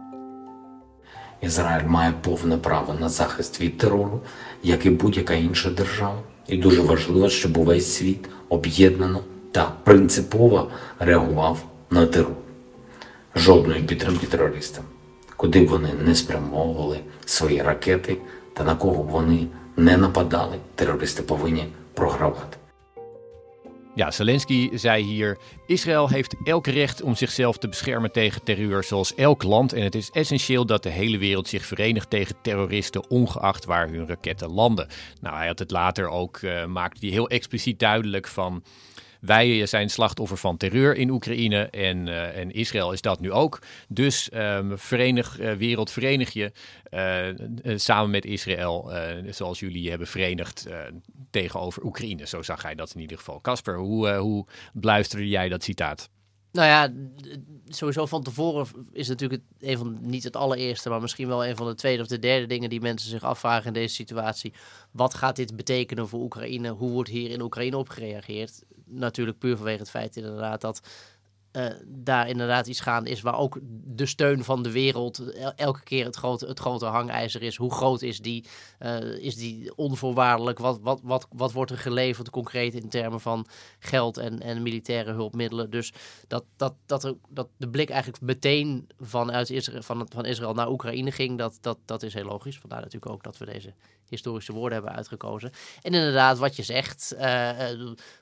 Ізраїль 1.41 1.88
має 1.88 2.12
повне 2.21 2.58
право 2.58 2.93
на 2.93 3.10
захист 3.10 3.62
від 3.62 3.78
терору, 3.78 4.21
як 4.63 4.86
і 4.86 4.89
будь-яка 4.89 5.34
інша 5.34 5.69
держава. 5.69 6.19
І 6.47 6.58
дуже 6.58 6.82
важливо, 6.82 7.30
щоб 7.30 7.58
увесь 7.58 7.93
світ 7.93 8.30
об'єднано 8.50 9.23
та 9.52 9.71
принципово 9.84 10.71
реагував 11.00 11.65
на 11.89 12.06
терор. 12.06 12.36
Жодної 13.36 13.84
підтримки 13.84 14.28
терористам, 14.28 14.84
куди 15.36 15.62
б 15.62 15.67
вони 15.67 15.93
не 16.06 16.15
спрямовували 16.15 17.00
свої 17.26 17.62
ракети 17.62 18.17
та 18.54 18.63
на 18.63 18.76
кого 18.76 19.04
б 19.04 19.08
вони 19.08 19.47
не 19.78 19.97
нападали, 19.97 20.58
терористи 20.76 21.23
повинні 21.23 21.67
програвати. 21.93 22.58
Ja, 23.97 24.12
Zelensky 24.12 24.69
zei 24.78 25.04
hier: 25.04 25.38
Israël 25.65 26.10
heeft 26.10 26.36
elk 26.43 26.67
recht 26.67 27.02
om 27.02 27.15
zichzelf 27.15 27.58
te 27.58 27.67
beschermen 27.67 28.12
tegen 28.12 28.43
terreur, 28.43 28.84
zoals 28.84 29.15
elk 29.15 29.43
land. 29.43 29.73
En 29.73 29.84
het 29.84 29.95
is 29.95 30.10
essentieel 30.12 30.65
dat 30.65 30.84
de 30.84 30.89
hele 30.89 31.17
wereld 31.17 31.47
zich 31.47 31.65
verenigt 31.65 32.10
tegen 32.10 32.36
terroristen, 32.41 33.10
ongeacht 33.10 33.65
waar 33.65 33.89
hun 33.89 34.08
raketten 34.08 34.50
landen. 34.50 34.88
Nou, 35.21 35.36
hij 35.36 35.47
had 35.47 35.60
het 35.60 35.71
later 35.71 36.10
ook, 36.10 36.41
uh, 36.41 36.65
maakte 36.65 37.00
hij 37.02 37.10
heel 37.10 37.30
expliciet 37.30 37.80
duidelijk 37.80 38.28
van. 38.28 38.63
Wij 39.22 39.66
zijn 39.66 39.90
slachtoffer 39.90 40.37
van 40.37 40.56
terreur 40.56 40.96
in 40.96 41.11
Oekraïne 41.11 41.68
en, 41.70 42.06
uh, 42.06 42.37
en 42.37 42.50
Israël 42.50 42.92
is 42.92 43.00
dat 43.00 43.20
nu 43.20 43.32
ook. 43.32 43.58
Dus 43.88 44.30
um, 44.35 44.78
verenig, 44.78 45.40
uh, 45.40 45.52
wereld, 45.52 45.90
verenig 45.90 46.30
je 46.30 46.52
uh, 46.90 47.78
samen 47.78 48.11
met 48.11 48.24
Israël, 48.24 48.92
zoals 49.30 49.61
jullie 49.61 49.90
hebben 49.90 50.06
verenigd 50.06 50.66
tegenover 51.30 51.85
Oekraïne. 51.85 52.26
Zo 52.26 52.42
zag 52.42 52.62
hij 52.62 52.74
dat 52.74 52.94
in 52.94 53.00
ieder 53.00 53.18
geval. 53.18 53.40
Casper, 53.40 53.78
hoe, 53.78 54.14
hoe 54.14 54.46
beluisterde 54.72 55.28
jij 55.28 55.48
dat 55.48 55.62
citaat? 55.62 56.11
Nou 56.52 56.68
ja, 56.68 56.92
sowieso 57.68 58.06
van 58.06 58.22
tevoren 58.22 58.66
is 58.92 59.08
natuurlijk 59.08 59.42
een 59.61 59.78
van, 59.78 59.98
niet 60.00 60.24
het 60.24 60.37
allereerste, 60.37 60.88
maar 60.88 61.00
misschien 61.00 61.28
wel 61.28 61.46
een 61.46 61.56
van 61.56 61.66
de 61.66 61.74
tweede 61.74 62.02
of 62.02 62.08
de 62.08 62.18
derde 62.18 62.46
dingen 62.46 62.70
die 62.70 62.80
mensen 62.80 63.11
zich 63.11 63.22
afvragen 63.22 63.66
in 63.66 63.72
deze 63.72 63.94
situatie. 63.94 64.52
Wat 64.90 65.14
gaat 65.14 65.37
dit 65.37 65.56
betekenen 65.56 66.08
voor 66.08 66.20
Oekraïne? 66.20 66.70
Hoe 66.70 66.90
wordt 66.90 67.11
hier 67.11 67.30
in 67.30 67.40
Oekraïne 67.40 67.76
op 67.76 67.88
gereageerd? 67.88 68.62
Natuurlijk 68.87 69.38
puur 69.38 69.57
vanwege 69.57 69.79
het 69.79 69.90
feit 69.90 70.16
inderdaad 70.16 70.61
dat 70.61 70.81
uh, 71.53 71.66
daar 71.87 72.29
inderdaad 72.29 72.66
iets 72.66 72.81
gaande 72.81 73.11
is 73.11 73.21
waar 73.21 73.38
ook 73.38 73.59
de 73.85 74.07
steun 74.07 74.45
van 74.45 74.62
de 74.62 74.71
wereld 74.71 75.35
elke 75.57 75.83
keer 75.83 76.05
het 76.05 76.16
grote, 76.16 76.47
het 76.47 76.59
grote 76.59 76.87
hangijzer 76.87 77.42
is. 77.42 77.57
Hoe 77.57 77.75
groot 77.75 78.03
is 78.03 78.18
die? 78.21 78.45
Uh, 78.81 79.16
is 79.16 79.37
die 79.37 79.77
onvoorwaardelijk? 79.77 80.59
Wat, 80.59 80.79
wat, 80.83 81.01
wat, 81.03 81.27
wat 81.31 81.53
wordt 81.53 81.71
er 81.71 81.79
geleverd 81.79 82.31
concreet 82.31 82.75
in 82.75 82.88
termen 82.88 83.21
van 83.21 83.47
geld 83.79 84.16
en, 84.16 84.40
en 84.40 84.62
militaire 84.62 85.12
hulpmiddelen? 85.12 85.71
Dus 85.71 85.92
dat, 86.29 86.45
dat, 86.57 86.75
dat, 86.87 87.14
dat 87.29 87.49
de 87.57 87.68
blik 87.68 87.90
eigenlijk 87.90 88.23
meteen 88.23 88.88
vanuit 89.01 89.51
Israël, 89.51 89.83
van, 89.83 90.07
van 90.12 90.25
Israël 90.25 90.55
naar 90.55 90.71
Oekraïne 90.71 91.11
ging, 91.11 91.38
dat, 91.38 91.59
dat, 91.61 91.79
dat 91.85 92.03
is 92.03 92.14
heel 92.14 92.25
logisch. 92.25 92.59
Vandaar 92.59 92.81
natuurlijk 92.81 93.12
ook 93.12 93.23
dat 93.23 93.38
we 93.38 93.45
deze 93.45 93.75
historische 94.14 94.53
woorden 94.53 94.79
hebben 94.79 94.96
uitgekozen. 94.96 95.53
En 95.83 95.94
inderdaad, 95.94 96.38
wat 96.38 96.57
je 96.57 96.62
zegt, 96.62 97.14
uh, 97.18 97.51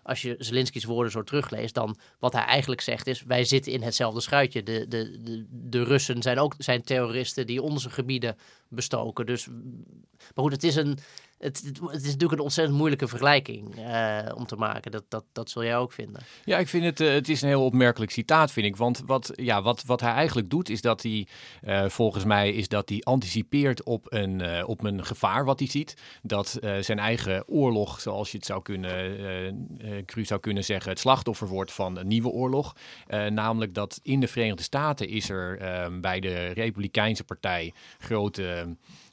als 0.02 0.22
je 0.22 0.34
Zelensky's 0.38 0.84
woorden 0.84 1.12
zo 1.12 1.22
terugleest, 1.22 1.74
dan 1.74 1.96
wat 2.18 2.32
hij 2.32 2.44
eigenlijk 2.44 2.80
zegt 2.80 3.06
is, 3.06 3.22
wij 3.22 3.44
zitten 3.44 3.72
in 3.72 3.82
hetzelfde 3.82 4.20
schuitje. 4.20 4.62
De, 4.62 4.88
de, 4.88 5.22
de, 5.22 5.46
de 5.50 5.84
Russen 5.84 6.22
zijn 6.22 6.38
ook 6.38 6.54
zijn 6.58 6.82
terroristen 6.82 7.46
die 7.46 7.62
onze 7.62 7.90
gebieden 7.90 8.36
bestoken. 8.70 9.26
Dus, 9.26 9.46
maar 9.46 10.44
goed, 10.44 10.52
het 10.52 10.64
is 10.64 10.76
een 10.76 10.98
het, 11.40 11.62
het, 11.64 12.02
is 12.02 12.12
natuurlijk 12.12 12.32
een 12.32 12.40
ontzettend 12.40 12.78
moeilijke 12.78 13.08
vergelijking 13.08 13.78
uh, 13.78 14.18
om 14.34 14.46
te 14.46 14.56
maken. 14.56 14.90
Dat, 14.90 15.04
dat, 15.08 15.24
dat 15.32 15.50
zul 15.50 15.64
jij 15.64 15.76
ook 15.76 15.92
vinden. 15.92 16.22
Ja, 16.44 16.58
ik 16.58 16.68
vind 16.68 16.84
het, 16.84 17.00
uh, 17.00 17.12
het 17.12 17.28
is 17.28 17.42
een 17.42 17.48
heel 17.48 17.64
opmerkelijk 17.64 18.10
citaat, 18.10 18.52
vind 18.52 18.66
ik. 18.66 18.76
Want 18.76 19.02
wat, 19.06 19.30
ja, 19.34 19.62
wat, 19.62 19.84
wat 19.86 20.00
hij 20.00 20.12
eigenlijk 20.12 20.50
doet, 20.50 20.68
is 20.68 20.80
dat 20.80 21.02
hij, 21.02 21.26
uh, 21.64 21.88
volgens 21.88 22.24
mij, 22.24 22.52
is 22.52 22.68
dat 22.68 22.88
hij 22.88 23.00
anticipeert 23.02 23.82
op 23.82 24.06
een, 24.08 24.64
op 24.64 24.84
een 24.84 25.04
gevaar 25.04 25.44
wat 25.44 25.58
hij 25.58 25.68
ziet. 25.68 25.96
Dat 26.22 26.58
zijn 26.80 26.98
eigen 26.98 27.48
oorlog, 27.48 28.00
zoals 28.00 28.30
je 28.30 28.36
het 28.36 28.46
zou 28.46 28.62
kunnen, 28.62 30.04
cru 30.06 30.24
zou 30.24 30.40
kunnen 30.40 30.64
zeggen, 30.64 30.90
het 30.90 31.00
slachtoffer 31.00 31.48
wordt 31.48 31.72
van 31.72 31.98
een 31.98 32.06
nieuwe 32.06 32.28
oorlog. 32.28 32.76
namelijk 33.30 33.74
dat 33.74 34.00
in 34.02 34.20
de 34.20 34.28
Verenigde 34.28 34.62
Staten 34.62 35.08
is 35.08 35.28
er 35.28 35.58
bij 36.00 36.20
de 36.20 36.46
Republikeinse 36.46 37.24
Partij 37.24 37.72
grote 37.98 38.59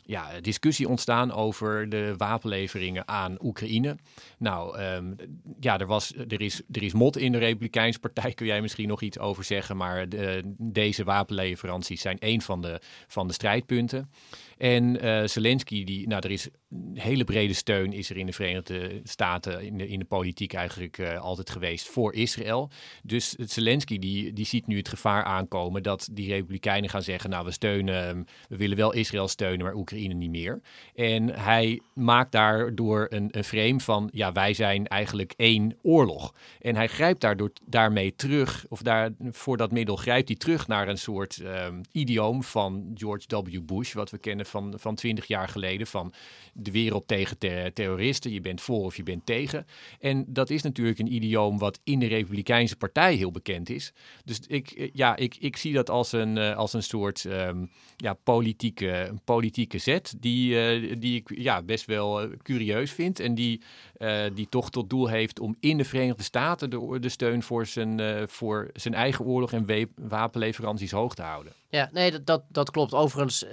ja, 0.07 0.41
discussie 0.41 0.87
ontstaan 0.87 1.31
over 1.31 1.89
de 1.89 2.13
wapenleveringen 2.17 3.07
aan 3.07 3.37
Oekraïne. 3.41 3.97
Nou, 4.37 4.81
um, 4.81 5.15
ja, 5.59 5.79
er, 5.79 5.87
was, 5.87 6.13
er, 6.15 6.41
is, 6.41 6.61
er 6.71 6.83
is 6.83 6.93
mot 6.93 7.17
in 7.17 7.31
de 7.31 7.37
Republikeinse 7.37 7.99
Partij, 7.99 8.33
kun 8.33 8.45
jij 8.45 8.61
misschien 8.61 8.87
nog 8.87 9.01
iets 9.01 9.19
over 9.19 9.43
zeggen. 9.43 9.77
Maar 9.77 10.09
de, 10.09 10.41
deze 10.57 11.03
wapenleveranties 11.03 12.01
zijn 12.01 12.17
een 12.19 12.41
van 12.41 12.61
de, 12.61 12.81
van 13.07 13.27
de 13.27 13.33
strijdpunten. 13.33 14.09
En 14.57 15.05
uh, 15.05 15.25
Zelensky, 15.25 15.83
die, 15.83 16.07
nou, 16.07 16.21
er 16.21 16.31
is 16.31 16.47
een 16.69 16.91
hele 16.93 17.23
brede 17.23 17.53
steun 17.53 17.93
is 17.93 18.09
er 18.09 18.17
in 18.17 18.25
de 18.25 18.33
Verenigde 18.33 19.01
Staten, 19.03 19.65
in 19.65 19.77
de, 19.77 19.87
in 19.87 19.99
de 19.99 20.05
politiek 20.05 20.53
eigenlijk 20.53 20.97
uh, 20.97 21.19
altijd 21.19 21.49
geweest 21.49 21.87
voor 21.87 22.13
Israël. 22.13 22.69
Dus 23.03 23.29
Zelensky, 23.29 23.99
die, 23.99 24.33
die 24.33 24.45
ziet 24.45 24.67
nu 24.67 24.77
het 24.77 24.89
gevaar 24.89 25.23
aankomen 25.23 25.83
dat 25.83 26.09
die 26.11 26.27
Republikeinen 26.27 26.89
gaan 26.89 27.03
zeggen, 27.03 27.29
nou, 27.29 27.45
we 27.45 27.51
steunen, 27.51 28.27
we 28.49 28.57
willen 28.57 28.77
wel 28.77 28.93
Israël 28.93 29.27
steunen, 29.27 29.65
maar 29.65 29.75
Oekraïne 29.75 30.13
niet 30.13 30.29
meer. 30.29 30.61
En 30.95 31.29
hij 31.29 31.81
maakt 31.93 32.31
daardoor 32.31 33.07
een, 33.09 33.27
een 33.31 33.43
frame 33.43 33.79
van, 33.79 34.09
ja, 34.11 34.31
wij 34.31 34.53
zijn 34.53 34.87
eigenlijk 34.87 35.33
één 35.35 35.77
oorlog. 35.81 36.33
En 36.61 36.75
hij 36.75 36.87
grijpt 36.87 37.21
daardoor, 37.21 37.51
daarmee 37.65 38.15
terug, 38.15 38.65
of 38.69 38.81
daar, 38.81 39.11
voor 39.31 39.57
dat 39.57 39.71
middel 39.71 39.95
grijpt 39.95 40.27
hij 40.27 40.37
terug 40.37 40.67
naar 40.67 40.87
een 40.87 40.97
soort 40.97 41.39
um, 41.43 41.81
idioom 41.91 42.43
van 42.43 42.91
George 42.93 43.43
W. 43.43 43.61
Bush, 43.61 43.93
wat 43.93 44.09
we 44.09 44.17
kennen 44.17 44.45
van, 44.47 44.73
van 44.77 44.95
20 44.95 45.25
jaar 45.25 45.47
geleden. 45.47 45.87
Van 45.87 46.13
de 46.53 46.71
wereld 46.71 47.07
tegen 47.07 47.37
ter 47.37 47.73
terroristen. 47.73 48.31
Je 48.31 48.41
bent 48.41 48.61
voor 48.61 48.83
of 48.83 48.95
je 48.95 49.03
bent 49.03 49.25
tegen. 49.25 49.65
En 49.99 50.25
dat 50.27 50.49
is 50.49 50.61
natuurlijk 50.61 50.99
een 50.99 51.13
idioom 51.13 51.59
wat 51.59 51.79
in 51.83 51.99
de 51.99 52.07
Republikeinse 52.07 52.75
Partij 52.75 53.15
heel 53.15 53.31
bekend 53.31 53.69
is. 53.69 53.93
Dus 54.25 54.39
ik, 54.47 54.89
ja, 54.93 55.15
ik, 55.15 55.35
ik 55.35 55.57
zie 55.57 55.73
dat 55.73 55.89
als 55.89 56.11
een, 56.11 56.37
als 56.37 56.73
een 56.73 56.83
soort 56.83 57.23
um, 57.23 57.71
ja, 57.97 58.13
politieke, 58.13 59.13
politieke 59.23 59.77
zet. 59.77 60.15
Die, 60.19 60.79
uh, 60.79 60.95
die 60.99 61.15
ik 61.15 61.37
ja, 61.37 61.61
best 61.61 61.85
wel 61.85 62.27
curieus 62.43 62.91
vind. 62.91 63.19
En 63.19 63.35
die, 63.35 63.61
uh, 63.97 64.23
die 64.33 64.49
toch 64.49 64.69
tot 64.69 64.89
doel 64.89 65.07
heeft 65.07 65.39
om 65.39 65.55
in 65.59 65.77
de 65.77 65.85
Verenigde 65.85 66.23
Staten 66.23 66.69
de, 66.69 66.97
de 66.99 67.09
steun 67.09 67.43
voor 67.43 67.65
zijn, 67.65 68.27
voor 68.29 68.69
zijn 68.73 68.93
eigen 68.93 69.25
oorlog 69.25 69.51
en 69.51 69.89
wapenleveranties 69.95 70.91
hoog 70.91 71.15
te 71.15 71.21
houden. 71.21 71.53
Ja, 71.69 71.89
nee, 71.91 72.11
dat, 72.11 72.25
dat, 72.25 72.43
dat 72.49 72.71
klopt. 72.71 72.93
Overigens 72.93 73.45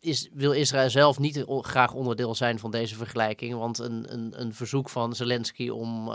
is, 0.00 0.28
wil 0.32 0.52
Israël 0.52 0.90
zelf 0.90 1.18
niet 1.18 1.44
graag 1.46 1.92
onderdeel 1.92 2.34
zijn 2.34 2.58
van 2.58 2.70
deze 2.70 2.96
vergelijking. 2.96 3.54
Want 3.54 3.78
een, 3.78 4.12
een, 4.12 4.40
een 4.40 4.54
verzoek 4.54 4.88
van 4.88 5.14
Zelensky 5.14 5.68
om 5.68 6.12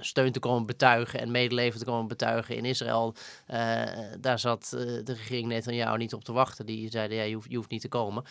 steun 0.00 0.32
te 0.32 0.40
komen 0.40 0.66
betuigen 0.66 1.20
en 1.20 1.30
medeleven 1.30 1.78
te 1.78 1.84
komen 1.84 2.08
betuigen 2.08 2.56
in 2.56 2.64
Israël. 2.64 3.14
Daar 4.20 4.38
zat 4.38 4.68
de 5.04 5.12
regering 5.12 5.48
Netanyahu 5.48 5.96
niet 5.96 6.14
op 6.14 6.24
te 6.24 6.32
wachten. 6.32 6.66
Die 6.66 6.90
zeiden, 6.90 7.16
ja, 7.16 7.22
je 7.22 7.34
hoeft, 7.34 7.50
je 7.50 7.56
hoeft 7.56 7.70
niet 7.70 7.80
te 7.80 7.88
komen 7.88 8.24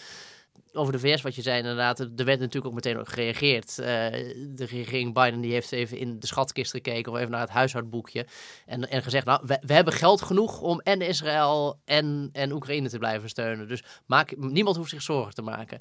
over 0.74 0.94
de 0.94 1.00
VS, 1.00 1.22
wat 1.22 1.36
je 1.36 1.42
zei 1.42 1.58
inderdaad, 1.58 2.00
er 2.00 2.26
werd 2.26 2.40
natuurlijk 2.40 2.66
ook 2.66 2.74
meteen 2.74 3.00
op 3.00 3.08
gereageerd. 3.08 3.78
Uh, 3.80 3.86
de 3.86 4.66
regering 4.66 5.14
Biden 5.14 5.42
die 5.42 5.52
heeft 5.52 5.72
even 5.72 5.98
in 5.98 6.20
de 6.20 6.28
schatkist 6.28 6.72
gekeken 6.72 7.12
of 7.12 7.18
even 7.18 7.32
naar 7.32 7.42
het 7.42 7.50
huishoudboekje. 7.50 8.28
En, 8.66 8.90
en 8.90 9.04
gezegd, 9.04 9.26
nou, 9.26 9.42
we, 9.46 9.58
we 9.62 9.74
hebben 9.74 9.94
geld 9.94 10.22
genoeg 10.22 10.62
om 10.62 10.80
en 10.80 11.02
Israël 11.02 11.80
en, 11.86 12.30
en 12.32 12.52
Oekraïne 12.52 12.90
te 12.90 12.98
blijven 12.98 13.30
steunen. 13.30 13.68
Dus 13.68 13.84
maak, 14.06 14.38
niemand 14.38 14.76
hoeft 14.76 14.90
zich 14.90 15.02
zorgen 15.02 15.34
te 15.34 15.42
maken. 15.42 15.80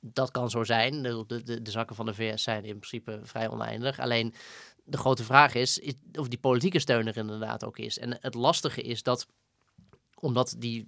dat 0.00 0.30
kan 0.30 0.50
zo 0.50 0.64
zijn. 0.64 1.02
De, 1.02 1.24
de, 1.26 1.62
de 1.62 1.70
zakken 1.70 1.96
van 1.96 2.06
de 2.06 2.14
VS 2.14 2.42
zijn 2.42 2.64
in 2.64 2.78
principe 2.78 3.20
vrij 3.22 3.48
oneindig. 3.48 3.98
Alleen 3.98 4.34
de 4.84 4.98
grote 4.98 5.24
vraag 5.24 5.54
is, 5.54 5.78
is 5.78 5.94
of 6.12 6.28
die 6.28 6.38
politieke 6.38 6.78
steun 6.78 7.06
er 7.06 7.16
inderdaad 7.16 7.64
ook 7.64 7.78
is. 7.78 7.98
En 7.98 8.18
het 8.20 8.34
lastige 8.34 8.82
is 8.82 9.02
dat, 9.02 9.26
omdat 10.14 10.54
die 10.58 10.86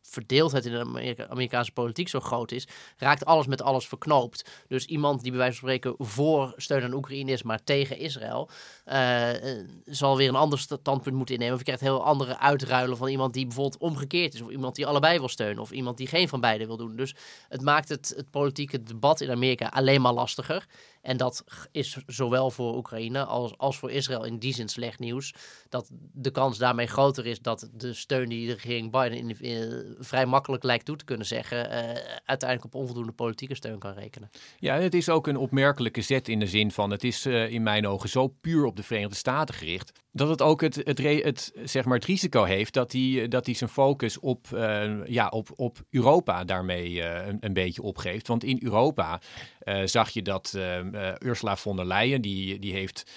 verdeeldheid 0.00 0.66
in 0.66 0.72
de 0.72 0.78
Amerika 0.78 1.26
Amerikaanse 1.28 1.72
politiek 1.72 2.08
zo 2.08 2.20
groot 2.20 2.52
is, 2.52 2.66
raakt 2.96 3.24
alles 3.24 3.46
met 3.46 3.62
alles 3.62 3.88
verknoopt. 3.88 4.50
Dus 4.68 4.84
iemand 4.84 5.22
die 5.22 5.30
bij 5.30 5.40
wijze 5.40 5.58
van 5.58 5.68
spreken 5.68 5.94
voor 5.98 6.52
steun 6.56 6.82
aan 6.82 6.92
Oekraïne 6.92 7.32
is, 7.32 7.42
maar 7.42 7.64
tegen 7.64 7.98
Israël, 7.98 8.48
uh, 8.86 9.28
zal 9.84 10.16
weer 10.16 10.28
een 10.28 10.34
ander 10.34 10.58
standpunt 10.58 11.16
moeten 11.16 11.34
innemen. 11.34 11.54
Of 11.54 11.60
je 11.60 11.66
krijgt 11.66 11.82
heel 11.82 12.04
andere 12.04 12.38
uitruilen 12.38 12.96
van 12.96 13.08
iemand 13.08 13.34
die 13.34 13.46
bijvoorbeeld 13.46 13.82
omgekeerd 13.82 14.34
is, 14.34 14.40
of 14.40 14.50
iemand 14.50 14.74
die 14.74 14.86
allebei 14.86 15.18
wil 15.18 15.28
steunen, 15.28 15.62
of 15.62 15.70
iemand 15.70 15.96
die 15.96 16.06
geen 16.06 16.28
van 16.28 16.40
beide 16.40 16.66
wil 16.66 16.76
doen. 16.76 16.96
Dus 16.96 17.14
het 17.48 17.62
maakt 17.62 17.88
het, 17.88 18.12
het 18.16 18.30
politieke 18.30 18.82
debat 18.82 19.20
in 19.20 19.30
Amerika 19.30 19.66
alleen 19.66 20.00
maar 20.00 20.12
lastiger. 20.12 20.66
En 21.00 21.16
dat 21.16 21.44
is 21.72 21.98
zowel 22.06 22.50
voor 22.50 22.76
Oekraïne 22.76 23.24
als, 23.24 23.58
als 23.58 23.78
voor 23.78 23.90
Israël 23.90 24.24
in 24.24 24.38
die 24.38 24.54
zin 24.54 24.68
slecht 24.68 24.98
nieuws. 24.98 25.34
Dat 25.68 25.90
de 26.12 26.30
kans 26.30 26.58
daarmee 26.58 26.86
groter 26.86 27.26
is 27.26 27.40
dat 27.40 27.70
de 27.72 27.94
steun 27.94 28.28
die 28.28 28.46
de 28.46 28.52
regering 28.52 28.90
Biden 28.90 29.38
in, 29.40 29.96
vrij 29.98 30.26
makkelijk 30.26 30.62
lijkt 30.62 30.84
toe 30.84 30.96
te 30.96 31.04
kunnen 31.04 31.26
zeggen, 31.26 31.66
uh, 31.66 31.74
uiteindelijk 32.24 32.64
op 32.64 32.80
onvoldoende 32.80 33.12
politieke 33.12 33.54
steun 33.54 33.78
kan 33.78 33.92
rekenen. 33.92 34.30
Ja, 34.58 34.74
het 34.74 34.94
is 34.94 35.08
ook 35.08 35.26
een 35.26 35.36
opmerkelijke 35.36 36.00
zet 36.00 36.28
in 36.28 36.38
de 36.38 36.46
zin 36.46 36.70
van 36.70 36.90
het 36.90 37.04
is 37.04 37.26
uh, 37.26 37.50
in 37.50 37.62
mijn 37.62 37.86
ogen 37.86 38.08
zo 38.08 38.26
puur 38.26 38.64
op 38.64 38.76
de 38.76 38.82
Verenigde 38.82 39.16
Staten 39.16 39.54
gericht. 39.54 39.92
Dat 40.12 40.28
het 40.28 40.42
ook 40.42 40.60
het, 40.60 40.74
het, 40.84 41.52
zeg 41.64 41.84
maar 41.84 41.96
het 41.96 42.04
risico 42.04 42.44
heeft 42.44 42.74
dat 42.74 42.92
hij, 42.92 43.28
dat 43.28 43.46
hij 43.46 43.54
zijn 43.54 43.70
focus 43.70 44.18
op, 44.18 44.46
uh, 44.54 45.06
ja, 45.06 45.28
op, 45.28 45.48
op 45.56 45.78
Europa 45.90 46.44
daarmee 46.44 47.02
een, 47.02 47.36
een, 47.40 47.52
beetje 47.52 47.82
opgeeft. 47.82 48.26
Want 48.26 48.44
in 48.44 48.58
Europa 48.62 49.20
zag 49.84 50.10
je 50.10 50.22
dat 50.22 50.58
Ursula 51.18 51.56
von 51.56 51.76
der 51.76 51.86
Leyen, 51.86 52.22
die, 52.22 52.58
die 52.58 52.72
heeft 52.72 53.10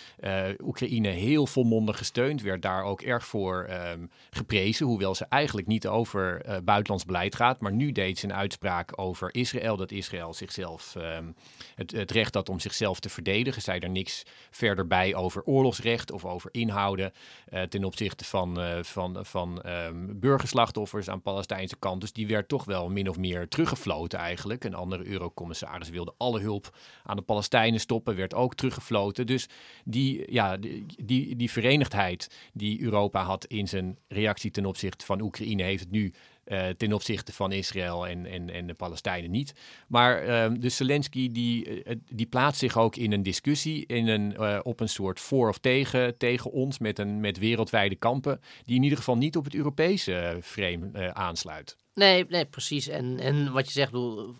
Oekraïne 0.63 1.07
heel 1.07 1.47
volmondig 1.47 1.97
gesteund, 1.97 2.41
werd 2.41 2.61
daar 2.61 2.83
ook 2.83 3.01
erg 3.01 3.25
voor 3.25 3.69
um, 3.93 4.09
geprezen. 4.29 4.85
Hoewel 4.85 5.15
ze 5.15 5.25
eigenlijk 5.29 5.67
niet 5.67 5.87
over 5.87 6.41
buitenlands 6.63 7.05
beleid 7.05 7.35
gaat. 7.35 7.59
Maar 7.59 7.73
nu 7.73 7.91
deed 7.91 8.19
ze 8.19 8.25
een 8.25 8.33
uitspraak 8.33 8.99
over 8.99 9.35
Israël, 9.35 9.77
dat 9.77 9.91
Israël 9.91 10.33
zichzelf, 10.33 10.95
um, 10.97 11.35
het, 11.75 11.91
het 11.91 12.11
recht 12.11 12.33
had 12.33 12.49
om 12.49 12.59
zichzelf 12.59 12.99
te 12.99 13.09
verdedigen. 13.09 13.61
Zei 13.61 13.79
er 13.79 13.89
niks 13.89 14.23
verder 14.51 14.87
bij 14.87 15.15
over 15.15 15.43
oorlogsrecht 15.43 16.11
of 16.11 16.25
over 16.25 16.49
inhouden 16.51 16.81
uh, 16.91 17.61
ten 17.61 17.83
opzichte 17.83 18.25
van, 18.25 18.59
uh, 18.59 18.83
van, 18.83 19.25
van 19.25 19.61
um, 19.65 20.19
burgerslachtoffers 20.19 21.09
aan 21.09 21.21
Palestijnse 21.21 21.75
kant. 21.79 22.01
Dus 22.01 22.13
die 22.13 22.27
werd 22.27 22.47
toch 22.47 22.65
wel 22.65 22.89
min 22.89 23.09
of 23.09 23.17
meer 23.17 23.47
teruggefloten 23.47 24.19
eigenlijk. 24.19 24.63
Een 24.63 24.73
andere 24.73 25.05
eurocommissaris 25.05 25.89
wilde 25.89 26.13
alle 26.17 26.39
hulp 26.39 26.77
aan 27.03 27.15
de 27.15 27.21
Palestijnen 27.21 27.79
stoppen, 27.79 28.15
werd 28.15 28.33
ook 28.33 28.55
teruggefloten. 28.55 29.25
Dus 29.25 29.47
die, 29.83 30.31
ja, 30.31 30.57
die, 30.57 30.85
die, 31.03 31.35
die 31.35 31.51
verenigdheid 31.51 32.49
die 32.53 32.81
Europa 32.81 33.23
had 33.23 33.45
in 33.45 33.67
zijn 33.67 33.97
reactie 34.07 34.51
ten 34.51 34.65
opzichte 34.65 35.05
van 35.05 35.21
Oekraïne, 35.21 35.63
heeft 35.63 35.83
het 35.83 35.91
nu 35.91 36.13
uh, 36.45 36.67
ten 36.69 36.93
opzichte 36.93 37.33
van 37.33 37.51
Israël 37.51 38.07
en, 38.07 38.25
en, 38.25 38.49
en 38.49 38.67
de 38.67 38.73
Palestijnen 38.73 39.31
niet. 39.31 39.53
Maar 39.87 40.23
uh, 40.23 40.59
de 40.59 40.69
Zelensky 40.69 41.31
die, 41.31 41.83
uh, 41.83 41.95
die 42.11 42.25
plaatst 42.25 42.59
zich 42.59 42.77
ook 42.77 42.95
in 42.95 43.11
een 43.11 43.23
discussie, 43.23 43.85
in 43.85 44.07
een, 44.07 44.63
op 44.63 44.79
een 44.79 44.89
soort 44.89 45.19
voor 45.19 45.49
of 45.49 45.57
tegen, 45.57 46.17
tegen 46.17 46.51
ons, 46.51 46.79
met, 46.79 46.99
een, 46.99 47.19
met 47.19 47.37
wereldwijde 47.37 47.95
kampen, 47.95 48.41
die 48.63 48.75
in 48.75 48.83
ieder 48.83 48.97
geval 48.97 49.17
niet 49.17 49.37
op 49.37 49.43
het 49.43 49.55
Europese 49.55 50.39
frame 50.41 51.13
aansluit. 51.13 51.77
Nee, 51.93 52.25
nee, 52.29 52.45
precies. 52.45 52.87
En, 52.87 53.19
en 53.19 53.51
wat 53.51 53.65
je 53.65 53.71
zegt, 53.71 53.91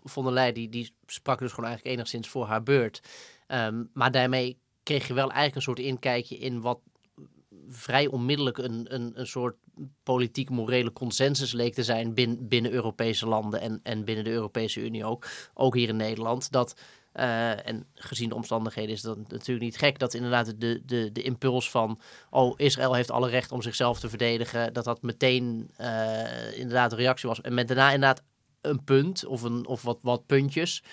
von 0.04 0.24
der 0.24 0.34
Leyen 0.34 0.54
die, 0.54 0.70
die 0.70 0.96
sprak 1.06 1.40
dus 1.40 1.52
gewoon 1.52 1.70
eigenlijk 1.70 1.96
enigszins 1.96 2.28
voor 2.28 2.46
haar 2.46 2.64
beurt. 2.64 3.02
Um, 3.48 3.90
maar 3.94 4.12
daarmee 4.12 4.58
kreeg 4.84 5.08
je 5.08 5.14
wel 5.14 5.32
eigenlijk 5.32 5.56
een 5.56 5.62
soort 5.62 5.80
inkijkje 5.80 6.38
in 6.38 6.62
wat 6.62 6.80
vrij 7.70 8.08
onmiddellijk 8.08 8.58
een, 8.58 8.86
een, 8.94 9.12
een 9.16 9.28
soort 9.28 9.56
politiek-morele 10.04 10.94
consensus 10.94 11.52
leek 11.52 11.74
te 11.74 11.84
zijn 11.84 12.14
binnen, 12.14 12.48
binnen 12.48 12.72
Europese 12.72 13.28
landen 13.28 13.62
en, 13.62 13.80
en 13.84 14.06
binnen 14.06 14.24
de 14.24 14.32
Europese 14.32 14.82
Unie 14.82 15.06
ook, 15.06 15.28
ook 15.54 15.76
hier 15.76 15.90
in 15.90 15.96
Nederland. 15.96 16.52
Dat, 16.52 16.76
uh, 17.16 17.68
en 17.68 17.86
gezien 17.94 18.30
de 18.30 18.36
omstandigheden 18.36 18.92
is 18.92 19.02
dat 19.02 19.18
natuurlijk 19.18 19.66
niet 19.66 19.78
gek 19.78 20.00
dat 20.00 20.14
inderdaad 20.14 20.60
de, 20.60 20.82
de, 20.86 21.12
de 21.12 21.22
impuls 21.22 21.70
van, 21.70 22.00
oh, 22.30 22.54
Israël 22.58 22.94
heeft 22.94 23.12
alle 23.12 23.30
recht 23.30 23.52
om 23.52 23.62
zichzelf 23.62 24.00
te 24.00 24.10
verdedigen, 24.10 24.74
dat 24.74 24.84
dat 24.84 25.02
meteen 25.02 25.72
uh, 25.80 26.58
inderdaad 26.58 26.92
een 26.92 26.98
reactie 26.98 27.30
was. 27.30 27.42
En 27.42 27.54
met 27.54 27.68
daarna 27.68 27.92
inderdaad 27.92 28.24
een 28.62 28.84
punt 28.84 29.26
of, 29.26 29.42
een, 29.42 29.68
of 29.68 29.82
wat, 29.82 30.00
wat 30.02 30.26
puntjes. 30.26 30.84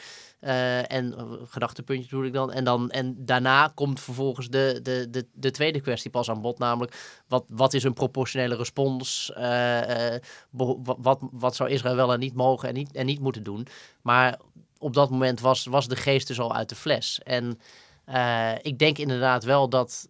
Uh, 0.41 0.93
en 0.93 1.15
uh, 1.19 1.33
gedachtepuntjes 1.45 2.09
bedoel 2.09 2.25
ik 2.25 2.33
dan. 2.33 2.53
En, 2.53 2.65
dan. 2.65 2.91
en 2.91 3.25
daarna 3.25 3.73
komt 3.75 4.01
vervolgens 4.01 4.49
de, 4.49 4.81
de, 4.83 5.11
de, 5.11 5.27
de 5.33 5.51
tweede 5.51 5.81
kwestie 5.81 6.11
pas 6.11 6.31
aan 6.31 6.41
bod. 6.41 6.59
Namelijk, 6.59 7.23
wat, 7.29 7.45
wat 7.49 7.75
is 7.75 7.85
een 7.85 7.93
proportionele 7.93 8.57
respons? 8.57 9.33
Uh, 9.39 10.15
wat, 10.51 11.19
wat 11.31 11.57
zou 11.57 11.71
Israël 11.71 11.97
wel 11.97 12.13
en 12.13 12.21
niet 12.21 12.35
mogen 12.35 12.69
en 12.69 12.75
niet, 12.75 12.93
en 12.93 13.07
niet 13.07 13.21
moeten 13.21 13.43
doen? 13.43 13.67
Maar 14.03 14.39
op 14.79 14.95
dat 14.95 15.11
moment 15.11 15.41
was, 15.41 15.65
was 15.65 15.89
de 15.89 15.97
geest 15.97 16.27
dus 16.27 16.41
al 16.41 16.55
uit 16.55 16.69
de 16.69 16.75
fles. 16.75 17.21
En 17.25 17.59
ik 18.63 18.79
denk 18.79 18.99
inderdaad 18.99 19.45
wel 19.45 19.69
dat 19.69 20.09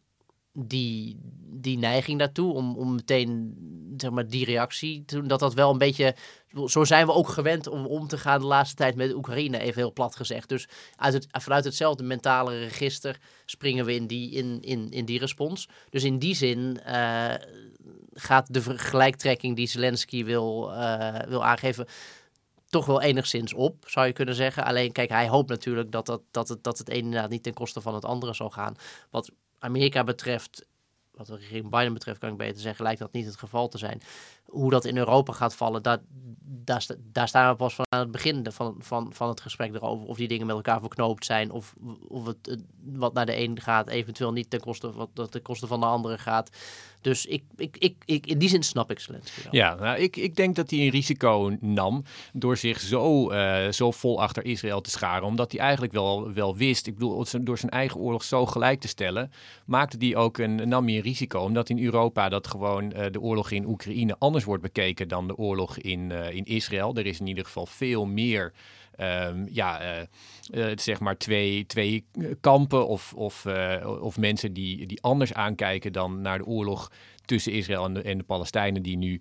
die, 0.53 1.16
die 1.46 1.78
neiging 1.78 2.18
daartoe 2.18 2.53
om, 2.53 2.76
om 2.76 2.94
meteen 2.94 3.55
zeg 3.96 4.11
maar, 4.11 4.26
die 4.26 4.44
reactie 4.44 5.05
te 5.05 5.14
doen, 5.14 5.28
dat 5.28 5.40
dat 5.40 5.55
wel 5.55 5.70
een 5.70 5.78
beetje. 5.78 6.14
Zo 6.66 6.84
zijn 6.84 7.07
we 7.07 7.12
ook 7.12 7.28
gewend 7.28 7.66
om 7.66 7.86
om 7.86 8.07
te 8.07 8.18
gaan 8.18 8.40
de 8.40 8.46
laatste 8.46 8.76
tijd 8.76 8.94
met 8.94 9.14
Oekraïne, 9.14 9.59
even 9.59 9.80
heel 9.80 9.92
plat 9.92 10.16
gezegd. 10.16 10.48
Dus 10.48 10.68
uit 10.96 11.14
het, 11.14 11.26
vanuit 11.30 11.64
hetzelfde 11.64 12.03
mentale 12.03 12.59
register 12.59 13.18
springen 13.44 13.84
we 13.84 13.94
in 13.94 14.07
die, 14.07 14.30
in, 14.30 14.59
in, 14.61 14.90
in 14.90 15.05
die 15.05 15.18
respons. 15.18 15.68
Dus 15.90 16.05
in 16.05 16.18
die 16.18 16.34
zin 16.34 16.80
uh, 16.86 17.34
gaat 18.12 18.55
de 18.55 18.62
vergelijktrekking 18.62 19.57
die 19.57 19.68
Zelensky 19.68 20.24
wil, 20.24 20.70
uh, 20.72 21.18
wil 21.28 21.44
aangeven 21.44 21.86
toch 22.68 22.86
wel 22.86 23.03
enigszins 23.03 23.55
op, 23.55 23.84
zou 23.86 24.07
je 24.07 24.12
kunnen 24.12 24.34
zeggen. 24.34 24.64
Alleen, 24.64 24.92
kijk, 24.92 25.11
hij 25.11 25.28
hoopt 25.28 25.48
natuurlijk 25.48 25.92
dat, 25.92 26.07
dat, 26.07 26.22
dat, 26.30 26.48
het, 26.48 26.64
dat 26.64 26.78
het 26.78 26.88
inderdaad 26.88 27.30
niet 27.30 27.42
ten 27.42 27.55
koste 27.55 27.80
van 27.80 27.94
het 27.94 28.05
andere 28.05 28.34
zal 28.34 28.51
gaan. 28.51 28.74
Wat 29.11 29.30
Amerika 29.61 30.04
betreft, 30.04 30.66
wat 31.11 31.26
de 31.26 31.36
regering 31.36 31.70
Biden 31.70 31.92
betreft, 31.92 32.18
kan 32.18 32.30
ik 32.30 32.36
beter 32.36 32.61
zeggen, 32.61 32.84
lijkt 32.84 33.00
dat 33.00 33.12
niet 33.12 33.26
het 33.26 33.36
geval 33.36 33.68
te 33.68 33.78
zijn. 33.78 34.00
Hoe 34.51 34.70
dat 34.70 34.84
in 34.84 34.96
Europa 34.96 35.32
gaat 35.32 35.55
vallen, 35.55 35.82
daar, 35.82 35.98
daar, 37.12 37.28
staan 37.28 37.51
we 37.51 37.57
pas 37.57 37.74
van 37.74 37.84
aan 37.88 38.01
het 38.01 38.11
begin 38.11 38.46
van, 38.51 38.74
van, 38.78 39.12
van 39.12 39.28
het 39.28 39.40
gesprek 39.40 39.74
erover. 39.74 40.07
Of 40.07 40.16
die 40.16 40.28
dingen 40.28 40.46
met 40.46 40.57
elkaar 40.57 40.80
verknoopt 40.80 41.24
zijn, 41.24 41.51
of, 41.51 41.74
of 42.09 42.26
het 42.26 42.59
wat 42.84 43.12
naar 43.14 43.26
de 43.26 43.38
een 43.38 43.61
gaat, 43.61 43.88
eventueel 43.88 44.32
niet 44.32 44.51
ten 44.51 44.61
koste, 44.61 44.92
wat, 44.92 45.30
ten 45.30 45.42
koste 45.42 45.66
van 45.66 45.80
de 45.80 45.86
andere 45.86 46.18
gaat. 46.18 46.51
Dus 47.01 47.26
ik, 47.26 47.42
ik, 47.57 47.76
ik, 47.78 47.94
ik, 48.05 48.26
in 48.26 48.38
die 48.38 48.48
zin 48.48 48.62
snap 48.62 48.90
ik 48.90 48.98
Zelensky 48.98 49.42
wel. 49.42 49.55
Ja, 49.55 49.74
nou, 49.74 49.98
ik, 49.98 50.16
ik 50.16 50.36
denk 50.36 50.57
dat 50.57 50.70
hij 50.70 50.78
een 50.78 50.88
risico 50.88 51.57
nam 51.61 52.05
door 52.32 52.57
zich 52.57 52.80
zo, 52.80 53.32
uh, 53.32 53.68
zo 53.68 53.90
vol 53.90 54.22
achter 54.22 54.44
Israël 54.44 54.80
te 54.80 54.90
scharen. 54.90 55.26
Omdat 55.26 55.53
hij 55.53 55.61
eigenlijk 55.61 55.92
wel, 55.92 56.32
wel 56.32 56.57
wist, 56.57 56.86
ik 56.86 56.94
bedoel, 56.94 57.24
door 57.40 57.59
zijn 57.59 57.70
eigen 57.70 58.01
oorlog 58.01 58.24
zo 58.24 58.46
gelijk 58.46 58.80
te 58.80 58.88
stellen, 58.88 59.32
maakte 59.66 59.96
hij 59.98 60.16
ook 60.16 60.38
een, 60.38 60.68
nam 60.68 60.86
hij 60.86 60.96
een 60.96 61.03
risico. 61.03 61.40
Omdat 61.40 61.68
in 61.68 61.84
Europa 61.84 62.28
dat 62.28 62.46
gewoon 62.46 62.92
uh, 62.96 63.05
de 63.11 63.20
oorlog 63.20 63.51
in 63.51 63.66
Oekraïne 63.66 64.16
anders 64.18 64.39
wordt 64.45 64.62
bekeken 64.62 65.09
dan 65.09 65.26
de 65.26 65.36
oorlog 65.36 65.78
in, 65.78 66.11
uh, 66.11 66.30
in 66.30 66.45
Israël. 66.45 66.97
Er 66.97 67.07
is 67.07 67.20
in 67.20 67.26
ieder 67.26 67.45
geval 67.45 67.66
veel 67.66 68.07
meer 68.07 68.53
um, 69.01 69.49
ja, 69.51 69.82
uh, 69.82 70.07
uh, 70.51 70.72
zeg 70.76 71.01
maar 71.01 71.16
twee, 71.16 71.66
twee 71.66 72.05
kampen 72.41 72.86
of, 72.86 73.12
of, 73.14 73.47
of 74.01 74.18
mensen 74.18 74.53
die, 74.53 74.86
die 74.86 75.03
anders 75.03 75.34
aankijken 75.34 75.93
dan 75.93 76.20
naar 76.20 76.38
de 76.38 76.47
oorlog 76.47 76.91
tussen 77.31 77.53
Israël 77.53 77.85
en 77.85 77.95
de, 77.95 78.03
en 78.03 78.18
de 78.18 78.24
Palestijnen 78.24 78.83
die 78.83 78.97
nu 78.97 79.20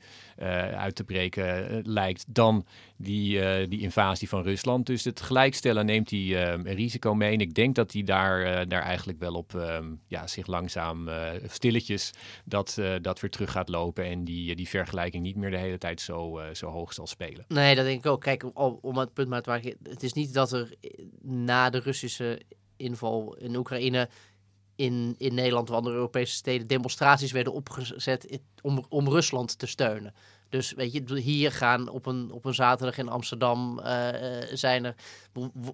uit 0.76 0.96
te 0.96 1.04
breken 1.04 1.82
lijkt, 1.86 2.26
dan 2.28 2.66
die, 2.98 3.68
die 3.68 3.80
invasie 3.80 4.30
van 4.30 4.44
Rusland. 4.44 4.86
Dus 4.86 5.04
het 5.04 5.22
gelijkstellen 5.22 5.86
neemt 5.86 6.10
hij 6.10 6.48
een 6.54 6.74
risico 6.74 7.14
mee. 7.16 7.34
En 7.34 7.40
ik 7.40 7.54
denk 7.54 7.76
dat 7.76 7.94
hij 7.94 8.04
daar, 8.04 8.68
daar 8.68 8.82
eigenlijk 8.82 9.20
wel 9.20 9.34
op 9.34 9.54
um, 9.54 10.02
ja, 10.08 10.28
zich 10.28 10.48
langzaam 10.48 11.10
stilletjes 11.48 12.12
dat, 12.46 12.82
dat 13.02 13.20
weer 13.20 13.30
terug 13.30 13.52
gaat 13.52 13.70
lopen 13.70 14.06
en 14.06 14.24
die, 14.24 14.56
die 14.56 14.68
vergelijking 14.68 15.24
niet 15.24 15.36
meer 15.36 15.52
de 15.52 15.58
hele 15.58 15.78
tijd 15.78 16.02
zo, 16.02 16.40
zo 16.54 16.70
hoog 16.70 16.94
zal 16.94 17.08
spelen. 17.08 17.46
Nee, 17.48 17.76
dat 17.76 17.86
denk 17.86 18.06
ik 18.06 18.12
ook. 18.12 18.22
Kijk, 18.22 18.46
om 18.82 18.98
het 18.98 19.14
punt 19.14 19.30
maar 19.30 19.42
te 19.42 19.50
maken, 19.50 19.76
het 19.84 20.04
is 20.04 20.14
niet 20.14 20.34
dat 20.34 20.52
er 20.52 20.74
na 21.22 21.70
de 21.70 21.80
Russische 21.80 22.42
inval 22.78 23.36
in 23.36 23.56
Oekraïne 23.56 24.10
in, 24.80 25.16
in 25.18 25.34
Nederland 25.34 25.70
of 25.70 25.76
andere 25.76 25.96
Europese 25.96 26.34
steden 26.34 26.68
demonstraties 26.68 27.32
werden 27.32 27.54
opgezet 27.54 28.40
om, 28.62 28.86
om 28.90 29.10
Rusland 29.10 29.60
te 29.60 29.68
steunen. 29.68 30.14
Dus 30.50 30.74
weet 30.74 30.94
je, 30.94 31.20
hier 31.20 31.52
gaan 31.52 31.90
op 31.90 32.06
een, 32.06 32.32
op 32.32 32.46
een 32.46 32.54
zaterdag 32.54 32.98
in 32.98 33.10
Amsterdam 33.10 33.80
uh, 33.80 33.86
zijn 34.54 34.86
er, 34.86 34.96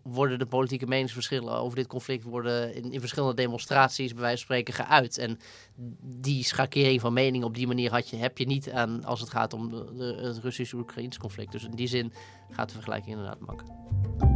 worden 0.04 0.40
de 0.40 0.46
politieke 0.46 0.88
meningsverschillen 0.88 1.54
over 1.54 1.76
dit 1.76 1.88
conflict 1.88 2.24
worden 2.24 2.76
in, 2.76 2.92
in 2.92 3.00
verschillende 3.00 3.36
demonstraties 3.36 4.14
bij 4.14 4.22
wijze 4.22 4.46
van 4.46 4.46
spreken 4.46 4.74
geuit. 4.74 5.18
En 5.18 5.40
die 6.02 6.44
schakering 6.44 7.02
van 7.02 7.14
mening 7.14 7.44
op 7.44 7.56
die 7.56 7.68
manier 7.68 7.92
had 7.92 8.10
je, 8.10 8.16
heb 8.16 8.38
je 8.38 8.46
niet 8.46 8.72
aan 8.72 9.04
als 9.04 9.20
het 9.20 9.30
gaat 9.30 9.54
om 9.54 9.70
de, 9.70 10.20
het 10.22 10.38
Russisch-Oekraïns 10.38 11.18
conflict. 11.18 11.52
Dus 11.52 11.64
in 11.64 11.76
die 11.76 11.88
zin 11.88 12.14
gaat 12.52 12.68
de 12.68 12.74
vergelijking 12.74 13.16
inderdaad 13.16 13.40
makkelijk. 13.40 14.35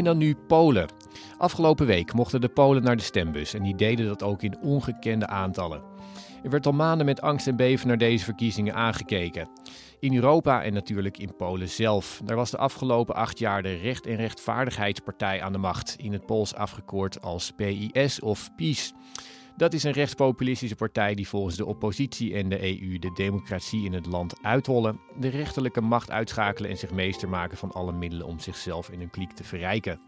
En 0.00 0.06
dan 0.06 0.18
nu 0.18 0.34
Polen. 0.34 0.88
Afgelopen 1.38 1.86
week 1.86 2.12
mochten 2.12 2.40
de 2.40 2.48
Polen 2.48 2.82
naar 2.82 2.96
de 2.96 3.02
stembus 3.02 3.54
en 3.54 3.62
die 3.62 3.74
deden 3.74 4.06
dat 4.06 4.22
ook 4.22 4.42
in 4.42 4.58
ongekende 4.60 5.26
aantallen. 5.26 5.82
Er 6.42 6.50
werd 6.50 6.66
al 6.66 6.72
maanden 6.72 7.06
met 7.06 7.20
angst 7.20 7.46
en 7.46 7.56
beven 7.56 7.88
naar 7.88 7.98
deze 7.98 8.24
verkiezingen 8.24 8.74
aangekeken. 8.74 9.48
In 9.98 10.14
Europa 10.14 10.62
en 10.62 10.72
natuurlijk 10.72 11.18
in 11.18 11.36
Polen 11.36 11.68
zelf. 11.68 12.20
Daar 12.24 12.36
was 12.36 12.50
de 12.50 12.56
afgelopen 12.56 13.14
acht 13.14 13.38
jaar 13.38 13.62
de 13.62 13.74
Recht- 13.74 14.06
en 14.06 14.16
Rechtvaardigheidspartij 14.16 15.42
aan 15.42 15.52
de 15.52 15.58
macht, 15.58 15.96
in 15.98 16.12
het 16.12 16.26
Pools 16.26 16.54
afgekort 16.54 17.22
als 17.22 17.52
PIS 17.52 18.20
of 18.20 18.54
PiS. 18.56 18.92
Dat 19.56 19.72
is 19.72 19.82
een 19.84 19.92
rechtspopulistische 19.92 20.76
partij 20.76 21.14
die 21.14 21.28
volgens 21.28 21.56
de 21.56 21.66
oppositie 21.66 22.34
en 22.34 22.48
de 22.48 22.62
EU 22.62 22.98
de 22.98 23.12
democratie 23.14 23.84
in 23.84 23.92
het 23.92 24.06
land 24.06 24.42
uithollen, 24.42 25.00
de 25.18 25.28
rechterlijke 25.28 25.80
macht 25.80 26.10
uitschakelen 26.10 26.70
en 26.70 26.78
zich 26.78 26.90
meester 26.90 27.28
maken 27.28 27.56
van 27.56 27.72
alle 27.72 27.92
middelen 27.92 28.26
om 28.26 28.38
zichzelf 28.38 28.88
en 28.88 28.98
hun 28.98 29.10
kliek 29.10 29.32
te 29.32 29.44
verrijken. 29.44 30.00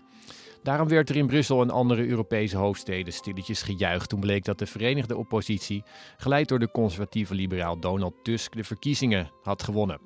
Daarom 0.62 0.88
werd 0.88 1.08
er 1.08 1.16
in 1.16 1.26
Brussel 1.26 1.62
en 1.62 1.70
andere 1.70 2.06
Europese 2.06 2.56
hoofdsteden 2.56 3.12
stilletjes 3.12 3.62
gejuicht 3.62 4.08
toen 4.08 4.20
bleek 4.20 4.44
dat 4.44 4.58
de 4.58 4.66
Verenigde 4.66 5.16
Oppositie, 5.16 5.82
geleid 6.16 6.48
door 6.48 6.58
de 6.58 6.70
conservatieve 6.70 7.34
liberaal 7.34 7.80
Donald 7.80 8.14
Tusk, 8.22 8.56
de 8.56 8.64
verkiezingen 8.64 9.30
had 9.42 9.62
gewonnen. 9.62 10.00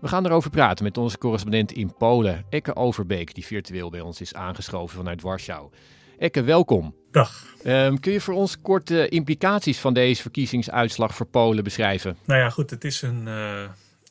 We 0.00 0.08
gaan 0.08 0.26
erover 0.26 0.50
praten 0.50 0.84
met 0.84 0.98
onze 0.98 1.18
correspondent 1.18 1.72
in 1.72 1.94
Polen, 1.96 2.46
Ekke 2.48 2.76
Overbeek, 2.76 3.34
die 3.34 3.44
virtueel 3.44 3.90
bij 3.90 4.00
ons 4.00 4.20
is 4.20 4.34
aangeschoven 4.34 4.96
vanuit 4.96 5.22
Warschau. 5.22 5.70
Ekke, 6.18 6.42
welkom. 6.42 6.94
Dag. 7.10 7.54
Um, 7.64 8.00
kun 8.00 8.12
je 8.12 8.20
voor 8.20 8.34
ons 8.34 8.60
kort 8.60 8.86
de 8.86 9.08
implicaties 9.08 9.78
van 9.78 9.94
deze 9.94 10.22
verkiezingsuitslag 10.22 11.14
voor 11.14 11.26
Polen 11.26 11.64
beschrijven? 11.64 12.16
Nou 12.24 12.40
ja, 12.40 12.50
goed, 12.50 12.70
het 12.70 12.84
is 12.84 13.02
een, 13.02 13.26
uh, 13.26 13.68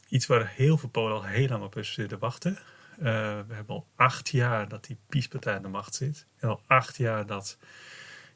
iets 0.10 0.26
waar 0.26 0.54
heel 0.56 0.78
veel 0.78 0.90
Polen 0.90 1.16
al 1.16 1.24
heel 1.24 1.48
lang 1.48 1.64
op 1.64 1.78
zitten 1.82 2.20
wachten. 2.20 2.52
Uh, 2.52 3.04
we 3.48 3.54
hebben 3.54 3.76
al 3.76 3.88
acht 3.96 4.30
jaar 4.30 4.68
dat 4.68 4.86
die 4.86 4.98
PiS-partij 5.10 5.56
aan 5.56 5.62
de 5.62 5.68
macht 5.68 5.96
zit. 5.96 6.26
En 6.40 6.50
al 6.50 6.62
acht 6.68 6.98
jaar 6.98 7.26
dat 7.26 7.58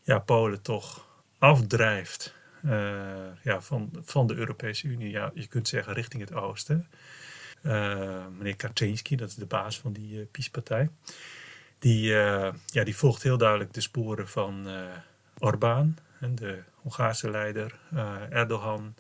ja, 0.04 0.20
Polen 0.20 0.62
toch 0.62 1.08
afdrijft 1.38 2.36
uh, 2.66 2.72
ja, 3.44 3.62
van, 3.62 3.92
van 4.04 4.28
de 4.28 4.36
Europese 4.36 4.88
Unie. 4.88 5.12
Ja, 5.12 5.32
je 5.34 5.48
kunt 5.48 5.68
zeggen 5.68 5.94
richting 5.94 6.22
het 6.22 6.34
oosten. 6.34 6.88
meneer 8.38 8.56
Kaczynski, 8.56 9.16
dat 9.16 9.30
is 9.30 9.36
de 9.36 9.46
baas 9.46 9.80
van 9.80 9.94
die 9.94 10.26
PiS-partij. 10.26 10.90
Die, 11.80 12.12
uh, 12.12 12.50
ja, 12.66 12.84
die 12.84 12.96
volgt 12.96 13.24
heel 13.24 13.38
duidelijk 13.38 13.74
de 13.74 13.82
sporen 13.82 14.28
van 14.28 14.68
uh, 14.68 14.82
Orbán, 15.38 15.98
de 16.20 16.60
Hongaarse 16.76 17.30
leider, 17.30 17.76
uh, 17.94 18.16
Erdogan. 18.30 18.96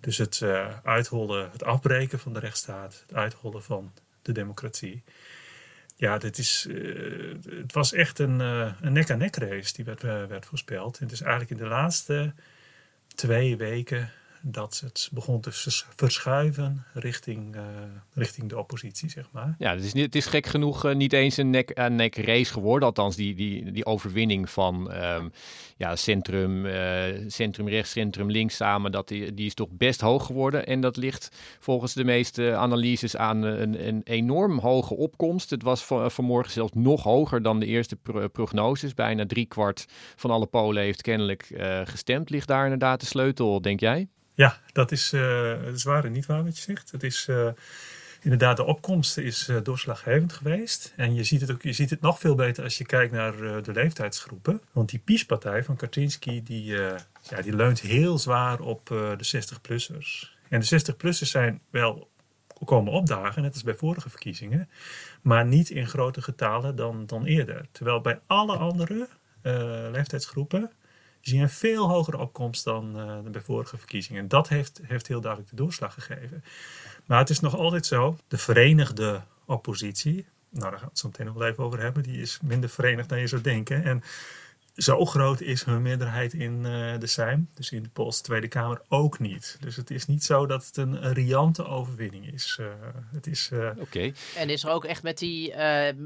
Dus 0.00 0.18
het 0.18 0.42
uithollen, 0.82 1.50
het 1.50 1.64
afbreken 1.64 2.18
van 2.18 2.32
de 2.32 2.38
rechtsstaat, 2.38 3.02
het 3.06 3.16
uithollen 3.16 3.62
van 3.62 3.92
de 4.22 4.32
democratie. 4.32 5.02
Ja, 5.96 6.18
dit 6.18 6.38
is, 6.38 6.68
het 7.48 7.72
was 7.72 7.92
echt 7.92 8.18
een, 8.18 8.40
een 8.40 8.92
nek-aan-nek 8.92 9.36
race 9.36 9.72
die 9.72 9.84
werd, 9.84 10.02
werd 10.02 10.46
voorspeld. 10.46 10.98
Het 10.98 11.12
is 11.12 11.20
eigenlijk 11.20 11.50
in 11.50 11.56
de 11.56 11.66
laatste 11.66 12.32
twee 13.14 13.56
weken 13.56 14.10
dat 14.46 14.80
het 14.84 15.08
begon 15.12 15.40
te 15.40 15.50
verschuiven 15.96 16.84
richting, 16.92 17.56
uh, 17.56 17.62
richting 18.12 18.48
de 18.48 18.58
oppositie, 18.58 19.10
zeg 19.10 19.28
maar. 19.32 19.54
Ja, 19.58 19.74
het 19.74 19.84
is, 19.84 19.92
het 19.92 20.14
is 20.14 20.26
gek 20.26 20.46
genoeg 20.46 20.84
uh, 20.84 20.94
niet 20.94 21.12
eens 21.12 21.36
een 21.36 21.50
nek-nek 21.50 22.16
race 22.16 22.52
geworden. 22.52 22.88
Althans, 22.88 23.16
die, 23.16 23.34
die, 23.34 23.72
die 23.72 23.86
overwinning 23.86 24.50
van 24.50 24.94
um, 25.04 25.32
ja, 25.76 25.96
centrum, 25.96 26.66
uh, 26.66 27.02
centrum 27.26 27.68
rechts, 27.68 27.90
centrum 27.90 28.30
links 28.30 28.56
samen, 28.56 28.92
dat 28.92 29.08
die, 29.08 29.34
die 29.34 29.46
is 29.46 29.54
toch 29.54 29.68
best 29.70 30.00
hoog 30.00 30.26
geworden. 30.26 30.66
En 30.66 30.80
dat 30.80 30.96
ligt 30.96 31.28
volgens 31.58 31.94
de 31.94 32.04
meeste 32.04 32.54
analyses 32.54 33.16
aan 33.16 33.42
een, 33.42 33.88
een 33.88 34.00
enorm 34.04 34.58
hoge 34.58 34.94
opkomst. 34.94 35.50
Het 35.50 35.62
was 35.62 35.84
van, 35.84 36.10
vanmorgen 36.10 36.52
zelfs 36.52 36.72
nog 36.74 37.02
hoger 37.02 37.42
dan 37.42 37.60
de 37.60 37.66
eerste 37.66 37.96
pro 37.96 38.28
prognoses. 38.28 38.94
Bijna 38.94 39.26
driekwart 39.26 39.86
van 40.16 40.30
alle 40.30 40.46
Polen 40.46 40.82
heeft 40.82 41.02
kennelijk 41.02 41.48
gestemd. 41.84 42.30
Ligt 42.30 42.48
daar 42.48 42.64
inderdaad 42.64 43.00
de 43.00 43.06
sleutel, 43.06 43.60
denk 43.60 43.80
jij? 43.80 44.08
Ja, 44.34 44.58
dat 44.72 44.92
is, 44.92 45.12
uh, 45.12 45.62
dat 45.64 45.74
is 45.74 45.84
waar 45.84 46.04
en 46.04 46.12
niet 46.12 46.26
waar 46.26 46.44
wat 46.44 46.56
je 46.56 46.62
zegt. 46.62 46.90
Het 46.90 47.02
is 47.02 47.26
uh, 47.30 47.48
inderdaad, 48.20 48.56
de 48.56 48.64
opkomst 48.64 49.18
is 49.18 49.48
uh, 49.48 49.56
doorslaggevend 49.62 50.32
geweest. 50.32 50.92
En 50.96 51.14
je 51.14 51.24
ziet, 51.24 51.40
het 51.40 51.50
ook, 51.50 51.62
je 51.62 51.72
ziet 51.72 51.90
het 51.90 52.00
nog 52.00 52.18
veel 52.18 52.34
beter 52.34 52.64
als 52.64 52.78
je 52.78 52.84
kijkt 52.84 53.12
naar 53.12 53.36
de 53.62 53.72
leeftijdsgroepen. 53.72 54.60
Want 54.72 54.88
die 54.90 54.98
PiS-partij 55.04 55.64
van 55.64 55.76
Kaczynski, 55.76 56.42
die, 56.42 56.64
ja, 57.22 57.42
die 57.42 57.56
leunt 57.56 57.80
heel 57.80 58.18
zwaar 58.18 58.60
op 58.60 58.86
de 58.86 59.36
60-plussers. 59.36 60.32
En 60.48 60.60
de 60.60 60.80
60-plussers 60.80 61.30
zijn 61.30 61.60
wel 61.70 62.08
komen 62.64 62.92
opdagen, 62.92 63.42
net 63.42 63.52
als 63.52 63.62
bij 63.62 63.74
vorige 63.74 64.10
verkiezingen. 64.10 64.68
Maar 65.22 65.46
niet 65.46 65.70
in 65.70 65.86
grotere 65.86 66.24
getalen 66.24 66.76
dan, 66.76 67.06
dan 67.06 67.24
eerder. 67.24 67.66
Terwijl 67.72 68.00
bij 68.00 68.20
alle 68.26 68.56
andere 68.56 69.08
leeftijdsgroepen 69.90 70.70
zie 71.28 71.40
een 71.40 71.50
veel 71.50 71.88
hogere 71.88 72.18
opkomst 72.18 72.64
dan, 72.64 72.96
uh, 72.96 73.06
dan 73.06 73.32
bij 73.32 73.40
vorige 73.40 73.76
verkiezingen. 73.76 74.22
En 74.22 74.28
dat 74.28 74.48
heeft, 74.48 74.80
heeft 74.82 75.08
heel 75.08 75.20
duidelijk 75.20 75.50
de 75.50 75.56
doorslag 75.56 75.94
gegeven. 75.94 76.44
Maar 77.06 77.18
het 77.18 77.30
is 77.30 77.40
nog 77.40 77.56
altijd 77.56 77.86
zo, 77.86 78.18
de 78.28 78.38
verenigde 78.38 79.22
oppositie, 79.44 80.26
nou 80.50 80.70
daar 80.70 80.72
gaan 80.72 80.80
we 80.80 80.88
het 80.88 80.98
zo 80.98 81.08
meteen 81.08 81.26
nog 81.26 81.34
wel 81.34 81.48
even 81.48 81.64
over 81.64 81.80
hebben, 81.80 82.02
die 82.02 82.20
is 82.20 82.38
minder 82.42 82.68
verenigd 82.70 83.08
dan 83.08 83.20
je 83.20 83.26
zou 83.26 83.42
denken. 83.42 83.84
En 83.84 84.02
zo 84.74 85.04
groot 85.04 85.40
is 85.40 85.64
hun 85.64 85.82
meerderheid 85.82 86.32
in 86.32 86.52
uh, 86.64 86.98
de 86.98 87.06
Sejm, 87.06 87.48
dus 87.54 87.70
in 87.70 87.82
de 87.82 87.88
Poolse 87.88 88.22
Tweede 88.22 88.48
Kamer, 88.48 88.82
ook 88.88 89.18
niet. 89.18 89.56
Dus 89.60 89.76
het 89.76 89.90
is 89.90 90.06
niet 90.06 90.24
zo 90.24 90.46
dat 90.46 90.66
het 90.66 90.76
een 90.76 91.12
riante 91.12 91.64
overwinning 91.64 92.32
is. 92.32 92.58
Uh, 92.60 92.66
het 93.12 93.26
is 93.26 93.50
uh... 93.52 93.70
Oké. 93.78 94.12
En 94.36 94.50
is 94.50 94.64
er 94.64 94.70
ook 94.70 94.84
echt 94.84 95.02
met 95.02 95.18
die, 95.18 95.54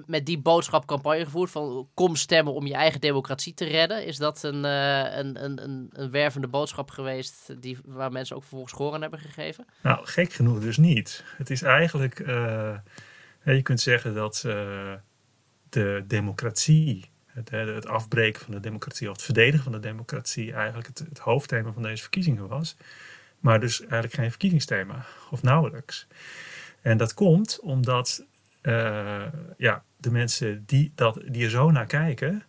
met 0.06 0.26
die 0.26 0.38
boodschap 0.38 0.86
campagne 0.86 1.24
gevoerd 1.24 1.50
van 1.50 1.88
kom 1.94 2.16
stemmen 2.16 2.54
om 2.54 2.66
je 2.66 2.74
eigen 2.74 3.00
democratie 3.00 3.54
te 3.54 3.64
redden? 3.64 4.06
Is 4.06 4.16
dat 4.16 4.42
een, 4.42 4.64
een, 4.64 5.44
een, 5.44 5.90
een, 5.92 6.10
wervende 6.10 6.48
boodschap 6.48 6.90
geweest 6.90 7.62
die, 7.62 7.78
waar 7.84 8.12
mensen 8.12 8.36
ook 8.36 8.42
vervolgens 8.42 8.72
gehoor 8.72 9.00
hebben 9.00 9.18
gegeven? 9.18 9.66
Nou, 9.82 10.06
gek 10.06 10.32
genoeg 10.32 10.60
dus 10.60 10.76
niet. 10.76 11.24
Het 11.36 11.50
is 11.50 11.62
eigenlijk, 11.62 12.18
je 13.44 13.62
kunt 13.62 13.80
zeggen 13.80 14.14
dat 14.14 14.40
de 15.68 16.04
democratie 16.06 17.10
het, 17.44 17.68
het, 17.74 17.86
afbreken 17.86 18.42
van 18.44 18.54
de 18.54 18.60
democratie 18.60 19.08
of 19.08 19.16
het 19.16 19.24
verdedigen 19.24 19.62
van 19.62 19.72
de 19.72 19.80
democratie 19.80 20.52
eigenlijk 20.52 20.86
het, 20.86 20.98
het, 20.98 21.18
hoofdthema 21.18 21.72
van 21.72 21.82
deze 21.82 22.02
verkiezingen 22.02 22.48
was. 22.48 22.76
Maar 23.40 23.60
dus 23.60 23.80
eigenlijk 23.80 24.14
geen 24.14 24.30
verkiezingsthema, 24.30 25.06
of 25.30 25.42
nauwelijks. 25.42 26.06
En 26.82 26.96
dat 26.96 27.14
komt 27.14 27.60
omdat 27.60 28.24
uh, 28.62 29.22
ja, 29.56 29.82
de 29.96 30.10
mensen 30.10 30.62
die, 30.66 30.92
dat, 30.94 31.20
die 31.26 31.44
er 31.44 31.50
zo 31.50 31.70
naar 31.70 31.86
kijken, 31.86 32.44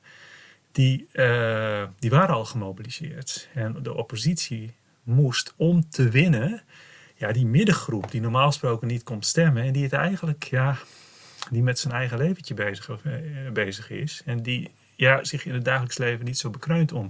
die, 0.71 1.07
uh, 1.13 1.83
die 1.99 2.09
waren 2.09 2.35
al 2.35 2.45
gemobiliseerd. 2.45 3.49
En 3.53 3.83
de 3.83 3.93
oppositie 3.93 4.73
moest 5.03 5.53
om 5.55 5.89
te 5.89 6.09
winnen, 6.09 6.61
ja, 7.15 7.31
die 7.31 7.45
middengroep 7.45 8.11
die 8.11 8.21
normaal 8.21 8.47
gesproken 8.47 8.87
niet 8.87 9.03
komt 9.03 9.25
stemmen 9.25 9.63
en 9.63 9.73
die 9.73 9.83
het 9.83 9.93
eigenlijk, 9.93 10.43
ja, 10.43 10.77
die 11.51 11.63
met 11.63 11.79
zijn 11.79 11.93
eigen 11.93 12.17
leventje 12.17 12.53
bezig, 12.53 12.89
uh, 12.89 13.51
bezig 13.53 13.89
is. 13.89 14.21
En 14.25 14.41
die 14.41 14.71
ja, 14.95 15.23
zich 15.23 15.45
in 15.45 15.53
het 15.53 15.65
dagelijks 15.65 15.97
leven 15.97 16.25
niet 16.25 16.37
zo 16.37 16.49
bekreunt 16.49 16.91
om 16.91 17.07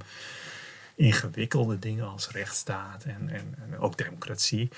ingewikkelde 1.00 1.80
dingen 1.80 2.08
als 2.08 2.30
rechtsstaat 2.30 3.04
en, 3.04 3.30
en, 3.30 3.78
ook 3.80 3.98
democratie, 3.98 4.70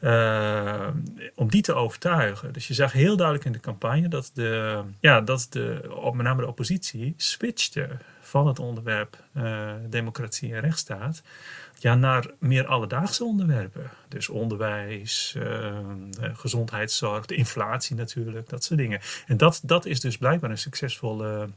uh, 0.00 0.88
om 1.34 1.50
die 1.50 1.62
te 1.62 1.74
overtuigen. 1.74 2.52
Dus 2.52 2.68
je 2.68 2.74
zag 2.74 2.92
heel 2.92 3.16
duidelijk 3.16 3.46
in 3.46 3.52
de 3.52 3.60
campagne 3.60 4.08
dat, 4.08 4.30
de, 4.34 4.82
ja, 5.00 5.20
dat 5.20 5.46
de, 5.50 5.90
met 6.14 6.26
name 6.26 6.40
de 6.40 6.48
oppositie 6.48 7.14
switchte 7.16 7.88
van 8.20 8.46
het 8.46 8.58
onderwerp 8.58 9.24
uh, 9.36 9.72
democratie 9.88 10.54
en 10.54 10.60
rechtsstaat 10.60 11.22
ja, 11.84 11.94
naar 11.94 12.26
meer 12.38 12.66
alledaagse 12.66 13.24
onderwerpen. 13.24 13.90
Dus 14.08 14.28
onderwijs, 14.28 15.34
uh, 15.36 15.78
gezondheidszorg, 16.32 17.26
de 17.26 17.34
inflatie 17.34 17.96
natuurlijk, 17.96 18.48
dat 18.48 18.64
soort 18.64 18.80
dingen. 18.80 19.00
En 19.26 19.36
dat, 19.36 19.60
dat 19.62 19.86
is 19.86 20.00
dus 20.00 20.16
blijkbaar 20.16 20.50
een 20.50 20.58
succesvolle 20.58 21.48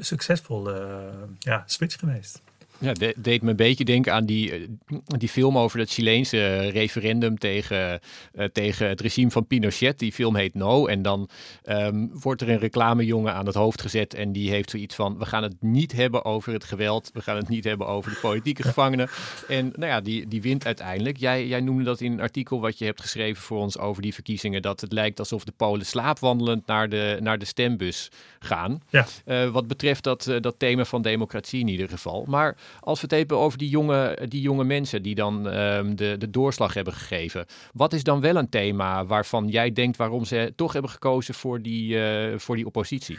succesvolle 0.00 1.10
ja, 1.38 1.62
switch 1.66 1.98
geweest. 1.98 2.42
Ja, 2.78 2.92
de, 2.92 3.14
deed 3.16 3.42
me 3.42 3.50
een 3.50 3.56
beetje 3.56 3.84
denken 3.84 4.12
aan 4.12 4.26
die, 4.26 4.52
eh, 4.52 4.60
die 5.06 5.28
film 5.28 5.58
over 5.58 5.78
het 5.78 5.90
Chileense 5.90 6.56
referendum 6.68 7.38
tegen, 7.38 8.00
uh, 8.34 8.44
tegen 8.44 8.88
het 8.88 9.00
regime 9.00 9.30
van 9.30 9.46
Pinochet. 9.46 9.98
Die 9.98 10.12
film 10.12 10.36
heet 10.36 10.54
No. 10.54 10.86
En 10.86 11.02
dan 11.02 11.28
um, 11.64 12.10
wordt 12.12 12.42
er 12.42 12.48
een 12.48 12.58
reclamejongen 12.58 13.34
aan 13.34 13.46
het 13.46 13.54
hoofd 13.54 13.80
gezet. 13.80 14.14
En 14.14 14.32
die 14.32 14.50
heeft 14.50 14.70
zoiets 14.70 14.94
van: 14.94 15.18
we 15.18 15.26
gaan 15.26 15.42
het 15.42 15.54
niet 15.60 15.92
hebben 15.92 16.24
over 16.24 16.52
het 16.52 16.64
geweld. 16.64 17.10
We 17.12 17.22
gaan 17.22 17.36
het 17.36 17.48
niet 17.48 17.64
hebben 17.64 17.86
over 17.86 18.10
de 18.10 18.18
politieke 18.20 18.62
gevangenen. 18.62 19.08
En 19.48 19.72
nou 19.76 19.90
ja, 19.90 20.00
die, 20.00 20.28
die 20.28 20.42
wint 20.42 20.66
uiteindelijk. 20.66 21.16
Jij, 21.16 21.46
jij 21.46 21.60
noemde 21.60 21.84
dat 21.84 22.00
in 22.00 22.12
een 22.12 22.20
artikel 22.20 22.60
wat 22.60 22.78
je 22.78 22.84
hebt 22.84 23.00
geschreven 23.00 23.42
voor 23.42 23.58
ons 23.58 23.78
over 23.78 24.02
die 24.02 24.14
verkiezingen. 24.14 24.62
Dat 24.62 24.80
het 24.80 24.92
lijkt 24.92 25.18
alsof 25.18 25.44
de 25.44 25.52
Polen 25.56 25.86
slaapwandelend 25.86 26.66
naar 26.66 26.88
de, 26.88 27.18
naar 27.20 27.38
de 27.38 27.44
stembus 27.44 28.10
gaan. 28.38 28.82
Ja. 28.88 29.06
Uh, 29.26 29.48
wat 29.48 29.66
betreft 29.66 30.04
dat, 30.04 30.36
dat 30.40 30.54
thema 30.58 30.84
van 30.84 31.02
democratie 31.02 31.60
in 31.60 31.68
ieder 31.68 31.88
geval. 31.88 32.24
Maar 32.28 32.56
Als 32.80 33.00
we 33.00 33.06
het 33.06 33.16
hebben 33.16 33.36
over 33.38 33.58
die 33.58 33.68
jonge, 33.68 34.18
die 34.28 34.40
jonge 34.40 34.64
mensen 34.64 35.02
die 35.02 35.14
dan 35.14 35.48
ehm, 35.48 35.94
de, 35.94 36.16
de 36.18 36.30
doorslag 36.30 36.74
hebben 36.74 36.92
gegeven. 36.92 37.46
Wat 37.72 37.92
is 37.92 38.02
dan 38.02 38.20
wel 38.20 38.36
een 38.36 38.48
thema 38.48 39.06
waarvan 39.06 39.48
jij 39.48 39.72
denkt 39.72 39.96
waarom 39.96 40.24
ze 40.24 40.52
toch 40.56 40.72
hebben 40.72 40.90
gekozen 40.90 41.34
voor 41.34 41.62
die, 41.62 41.98
voor 42.36 42.56
die 42.56 42.66
oppositie? 42.66 43.18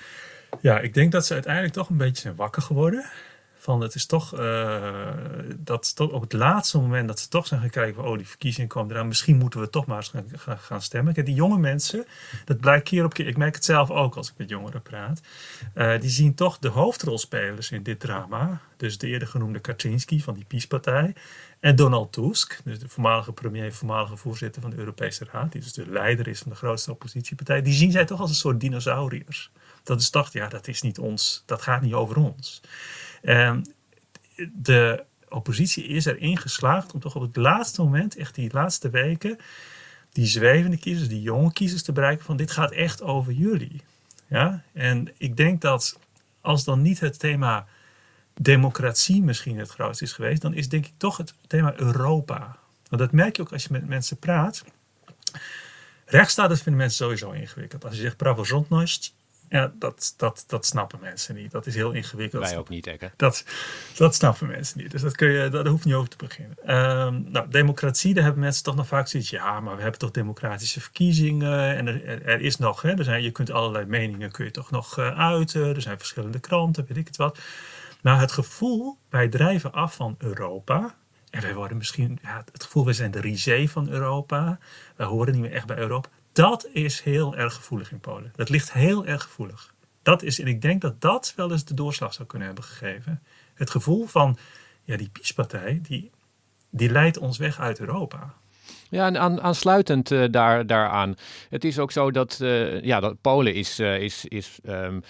Ja, 0.61 0.79
ik 0.79 0.93
denk 0.93 1.11
dat 1.11 1.25
ze 1.25 1.33
uiteindelijk 1.33 1.73
toch 1.73 1.89
een 1.89 1.97
beetje 1.97 2.21
zijn 2.21 2.35
wakker 2.35 2.61
geworden. 2.61 3.05
Van 3.67 3.81
het 3.81 3.95
is 3.95 4.05
toch 4.05 4.39
uh, 4.39 5.09
dat 5.57 5.95
tot 5.95 6.11
op 6.11 6.21
het 6.21 6.33
laatste 6.33 6.79
moment 6.79 7.07
dat 7.07 7.19
ze 7.19 7.27
toch 7.27 7.47
zijn 7.47 7.61
gaan 7.61 7.69
kijken, 7.69 8.03
oh 8.03 8.17
die 8.17 8.27
verkiezingen 8.27 8.69
komen 8.69 8.91
eraan, 8.91 9.07
misschien 9.07 9.37
moeten 9.37 9.59
we 9.59 9.69
toch 9.69 9.85
maar 9.85 9.97
eens 9.97 10.13
gaan, 10.35 10.59
gaan, 10.59 10.81
stemmen. 10.81 11.13
Kijk, 11.13 11.25
die 11.25 11.35
jonge 11.35 11.57
mensen, 11.57 12.05
dat 12.45 12.59
blijkt 12.59 12.89
keer 12.89 13.05
op 13.05 13.13
keer, 13.13 13.27
ik 13.27 13.37
merk 13.37 13.55
het 13.55 13.65
zelf 13.65 13.91
ook 13.91 14.15
als 14.15 14.29
ik 14.29 14.33
met 14.37 14.49
jongeren 14.49 14.81
praat, 14.81 15.21
uh, 15.75 15.99
die 15.99 16.09
zien 16.09 16.33
toch 16.33 16.59
de 16.59 16.67
hoofdrolspelers 16.67 17.71
in 17.71 17.83
dit 17.83 17.99
drama. 17.99 18.61
Dus 18.77 18.97
de 18.97 19.07
eerder 19.07 19.27
genoemde 19.27 19.59
Kaczynski 19.59 20.21
van 20.21 20.33
die 20.33 20.45
PiS-partij 20.45 21.15
en 21.59 21.75
Donald 21.75 22.11
Tusk, 22.11 22.59
dus 22.63 22.79
de 22.79 22.89
voormalige 22.89 23.31
premier, 23.31 23.73
voormalige 23.73 24.17
voorzitter 24.17 24.61
van 24.61 24.71
de 24.71 24.77
Europese 24.77 25.25
Raad, 25.31 25.51
die 25.51 25.61
dus 25.61 25.73
de 25.73 25.89
leider 25.89 26.27
is 26.27 26.39
van 26.39 26.51
de 26.51 26.57
grootste 26.57 26.91
oppositiepartij, 26.91 27.61
die 27.61 27.73
zien 27.73 27.91
zij 27.91 28.05
toch 28.05 28.19
als 28.19 28.29
een 28.29 28.35
soort 28.35 28.59
dinosauriërs. 28.59 29.51
Dat 29.83 30.01
is 30.01 30.09
toch, 30.09 30.33
ja, 30.33 30.47
dat 30.47 30.67
is 30.67 30.81
niet 30.81 30.99
ons, 30.99 31.43
dat 31.45 31.61
gaat 31.61 31.81
niet 31.81 31.93
over 31.93 32.17
ons. 32.17 32.61
Um, 33.27 33.61
de 34.53 35.03
oppositie 35.29 35.83
is 35.83 36.05
erin 36.05 36.37
geslaagd 36.37 36.93
om 36.93 36.99
toch 36.99 37.15
op 37.15 37.21
het 37.21 37.35
laatste 37.35 37.81
moment, 37.81 38.15
echt 38.15 38.35
die 38.35 38.53
laatste 38.53 38.89
weken, 38.89 39.37
die 40.11 40.25
zwevende 40.25 40.77
kiezers, 40.77 41.09
die 41.09 41.21
jonge 41.21 41.53
kiezers 41.53 41.83
te 41.83 41.91
bereiken 41.91 42.25
van 42.25 42.37
dit 42.37 42.51
gaat 42.51 42.71
echt 42.71 43.01
over 43.01 43.33
jullie. 43.33 43.81
Ja? 44.27 44.63
En 44.73 45.13
ik 45.17 45.37
denk 45.37 45.61
dat 45.61 45.99
als 46.41 46.63
dan 46.63 46.81
niet 46.81 46.99
het 46.99 47.19
thema 47.19 47.67
democratie 48.33 49.21
misschien 49.21 49.57
het 49.57 49.69
grootste 49.69 50.03
is 50.03 50.11
geweest, 50.11 50.41
dan 50.41 50.53
is 50.53 50.69
denk 50.69 50.85
ik 50.85 50.93
toch 50.97 51.17
het 51.17 51.33
thema 51.47 51.79
Europa. 51.79 52.57
Want 52.89 53.01
dat 53.01 53.11
merk 53.11 53.35
je 53.35 53.41
ook 53.41 53.51
als 53.51 53.63
je 53.63 53.69
met 53.71 53.87
mensen 53.87 54.17
praat. 54.17 54.63
Rechtsstaat 56.05 56.53
vinden 56.53 56.75
mensen 56.75 57.05
sowieso 57.05 57.31
ingewikkeld. 57.31 57.85
Als 57.85 57.95
je 57.95 58.01
zegt 58.01 58.17
praworządność, 58.17 59.13
ja, 59.49 59.71
dat, 59.79 60.13
dat, 60.17 60.43
dat 60.47 60.65
snappen 60.65 60.99
mensen 60.99 61.35
niet. 61.35 61.51
Dat 61.51 61.65
is 61.65 61.75
heel 61.75 61.91
ingewikkeld. 61.91 62.43
Wij 62.43 62.57
ook 62.57 62.69
niet, 62.69 62.87
Ekke. 62.87 63.11
Dat, 63.15 63.45
dat 63.97 64.15
snappen 64.15 64.47
mensen 64.47 64.79
niet. 64.81 64.91
Dus 64.91 65.01
dat 65.01 65.15
kun 65.15 65.31
je, 65.31 65.49
daar 65.49 65.67
hoeft 65.67 65.85
niet 65.85 65.93
over 65.93 66.09
te 66.09 66.17
beginnen. 66.17 66.75
Um, 66.75 67.25
nou, 67.31 67.49
democratie, 67.49 68.13
daar 68.13 68.23
hebben 68.23 68.41
mensen 68.41 68.63
toch 68.63 68.75
nog 68.75 68.87
vaak 68.87 69.07
zoiets. 69.07 69.29
Ja, 69.29 69.59
maar 69.59 69.75
we 69.75 69.81
hebben 69.81 69.99
toch 69.99 70.11
democratische 70.11 70.81
verkiezingen. 70.81 71.75
En 71.75 71.87
er, 71.87 72.25
er 72.25 72.41
is 72.41 72.57
nog, 72.57 72.81
hè, 72.81 72.97
er 72.97 73.03
zijn, 73.03 73.23
je 73.23 73.31
kunt 73.31 73.51
allerlei 73.51 73.85
meningen 73.85 74.31
kun 74.31 74.45
je 74.45 74.51
toch 74.51 74.71
nog 74.71 74.99
uh, 74.99 75.19
uiten. 75.19 75.75
Er 75.75 75.81
zijn 75.81 75.97
verschillende 75.97 76.39
kranten, 76.39 76.85
weet 76.87 76.97
ik 76.97 77.07
het 77.07 77.17
wat. 77.17 77.39
Nou, 78.01 78.19
het 78.19 78.31
gevoel, 78.31 78.97
wij 79.09 79.27
drijven 79.27 79.71
af 79.71 79.95
van 79.95 80.15
Europa. 80.17 80.95
En 81.29 81.41
wij 81.41 81.53
worden 81.53 81.77
misschien, 81.77 82.19
ja, 82.21 82.43
het 82.51 82.63
gevoel, 82.63 82.85
wij 82.85 82.93
zijn 82.93 83.11
de 83.11 83.19
risée 83.19 83.69
van 83.69 83.89
Europa. 83.89 84.59
Wij 84.95 85.07
horen 85.07 85.33
niet 85.33 85.41
meer 85.41 85.51
echt 85.51 85.65
bij 85.65 85.77
Europa 85.77 86.09
dat 86.37 86.67
is 86.71 87.01
heel 87.01 87.35
erg 87.35 87.53
gevoelig 87.53 87.91
in 87.91 87.99
Polen. 87.99 88.31
Dat 88.35 88.49
ligt 88.49 88.73
heel 88.73 89.05
erg 89.05 89.21
gevoelig. 89.21 89.73
Dat 90.01 90.21
is, 90.21 90.39
en 90.39 90.47
ik 90.47 90.61
denk 90.61 90.81
dat 90.81 91.01
dat 91.01 91.33
wel 91.35 91.51
eens 91.51 91.65
de 91.65 91.73
doorslag 91.73 92.13
zou 92.13 92.27
kunnen 92.27 92.47
hebben 92.47 92.65
gegeven. 92.65 93.23
Het 93.53 93.69
gevoel 93.69 94.05
van, 94.05 94.37
ja, 94.83 94.97
die 94.97 95.09
PiS-partij, 95.09 95.79
die, 95.81 96.11
die 96.69 96.89
leidt 96.89 97.17
ons 97.17 97.37
weg 97.37 97.59
uit 97.59 97.79
Europa. 97.79 98.33
Ja, 98.89 99.05
en 99.05 99.19
aan, 99.19 99.41
aansluitend 99.41 100.11
uh, 100.11 100.23
daar, 100.31 100.67
daaraan. 100.67 101.15
Het 101.49 101.63
is 101.63 101.79
ook 101.79 101.91
zo 101.91 102.11
dat, 102.11 102.39
uh, 102.41 102.81
ja, 102.83 102.99
dat 102.99 103.21
Polen 103.21 103.53
is, 103.53 103.79
uh, 103.79 103.99
is, 103.99 104.25
is 104.25 104.59
um, 104.65 105.03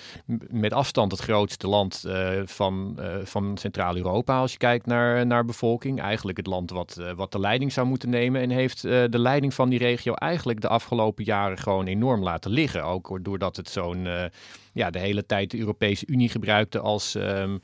met 0.49 0.73
afstand 0.73 1.11
het 1.11 1.21
grootste 1.21 1.67
land 1.67 2.05
van, 2.45 2.99
van 3.23 3.57
Centraal-Europa. 3.57 4.39
Als 4.39 4.51
je 4.51 4.57
kijkt 4.57 4.85
naar, 4.85 5.25
naar 5.25 5.45
bevolking. 5.45 6.01
Eigenlijk 6.01 6.37
het 6.37 6.47
land 6.47 6.71
wat, 6.71 7.01
wat 7.15 7.31
de 7.31 7.39
leiding 7.39 7.71
zou 7.71 7.87
moeten 7.87 8.09
nemen. 8.09 8.41
En 8.41 8.49
heeft 8.49 8.81
de 8.81 9.19
leiding 9.19 9.53
van 9.53 9.69
die 9.69 9.79
regio 9.79 10.13
eigenlijk 10.13 10.61
de 10.61 10.67
afgelopen 10.67 11.23
jaren 11.23 11.57
gewoon 11.57 11.85
enorm 11.85 12.23
laten 12.23 12.51
liggen. 12.51 12.83
Ook 12.83 13.19
doordat 13.21 13.55
het 13.55 13.69
zo'n 13.69 14.07
ja, 14.77 14.89
de 14.89 14.99
hele 14.99 15.25
tijd 15.25 15.51
de 15.51 15.59
Europese 15.59 16.05
Unie 16.07 16.29
gebruikte 16.29 16.79
als, 16.79 17.15
um, 17.15 17.59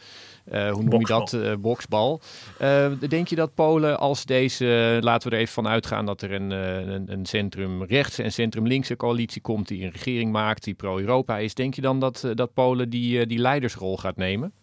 uh, 0.51 0.71
hoe 0.71 0.83
noem 0.83 0.99
je 0.99 1.05
dat, 1.05 1.33
uh, 1.33 1.53
boksbal. 1.55 2.21
Uh, 2.61 2.91
denk 3.09 3.27
je 3.27 3.35
dat 3.35 3.53
Polen 3.53 3.99
als 3.99 4.25
deze, 4.25 4.97
laten 5.01 5.29
we 5.29 5.35
er 5.35 5.41
even 5.41 5.53
van 5.53 5.67
uitgaan 5.67 6.05
dat 6.05 6.21
er 6.21 6.31
een, 6.31 6.51
een, 6.51 7.11
een 7.11 7.25
centrum 7.25 7.83
rechts 7.83 8.19
en 8.19 8.31
centrum 8.31 8.67
linkse 8.67 8.95
coalitie 8.95 9.41
komt 9.41 9.67
die 9.67 9.83
een 9.83 9.91
regering 9.91 10.31
maakt 10.31 10.63
die 10.63 10.73
pro-Europa 10.73 11.37
is. 11.37 11.53
Denk 11.53 11.73
je 11.73 11.81
dan 11.81 11.99
dat, 11.99 12.31
dat 12.33 12.53
Polen 12.53 12.89
die, 12.89 13.25
die 13.25 13.39
leidersrol 13.39 13.97
gaat 13.97 14.17
nemen? 14.17 14.53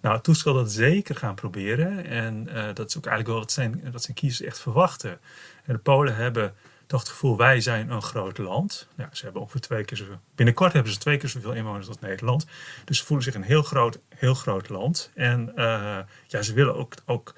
Nou, 0.00 0.20
zal 0.22 0.54
dat 0.54 0.72
zeker 0.72 1.16
gaan 1.16 1.34
proberen. 1.34 2.06
En 2.06 2.44
dat 2.74 2.88
is 2.88 2.96
ook 2.96 3.06
eigenlijk 3.06 3.28
wel 3.28 3.38
wat 3.38 3.52
zijn, 3.52 3.82
wat 3.92 4.02
zijn 4.02 4.16
kiezers 4.16 4.48
echt 4.48 4.60
verwachten. 4.60 5.10
En 5.64 5.74
de 5.74 5.78
Polen 5.78 6.16
hebben 6.16 6.54
het 6.96 7.08
gevoel, 7.08 7.36
wij 7.36 7.60
zijn 7.60 7.90
een 7.90 8.02
groot 8.02 8.38
land. 8.38 8.88
Ze 9.12 9.24
hebben 9.24 9.42
ongeveer 9.42 9.60
twee 9.60 9.84
keer 9.84 9.96
zoveel. 9.96 10.20
Binnenkort 10.34 10.72
hebben 10.72 10.92
ze 10.92 10.98
twee 10.98 11.16
keer 11.16 11.28
zoveel 11.28 11.52
inwoners 11.52 11.88
als 11.88 11.98
Nederland. 11.98 12.46
Dus 12.84 12.98
ze 12.98 13.04
voelen 13.04 13.24
zich 13.24 13.34
een 13.34 13.42
heel 13.42 13.62
groot, 13.62 13.98
heel 14.08 14.34
groot 14.34 14.68
land. 14.68 15.10
En 15.14 15.52
uh, 15.56 15.98
ja, 16.26 16.42
ze 16.42 16.52
willen 16.52 16.76
ook, 16.76 16.94
ook 17.04 17.34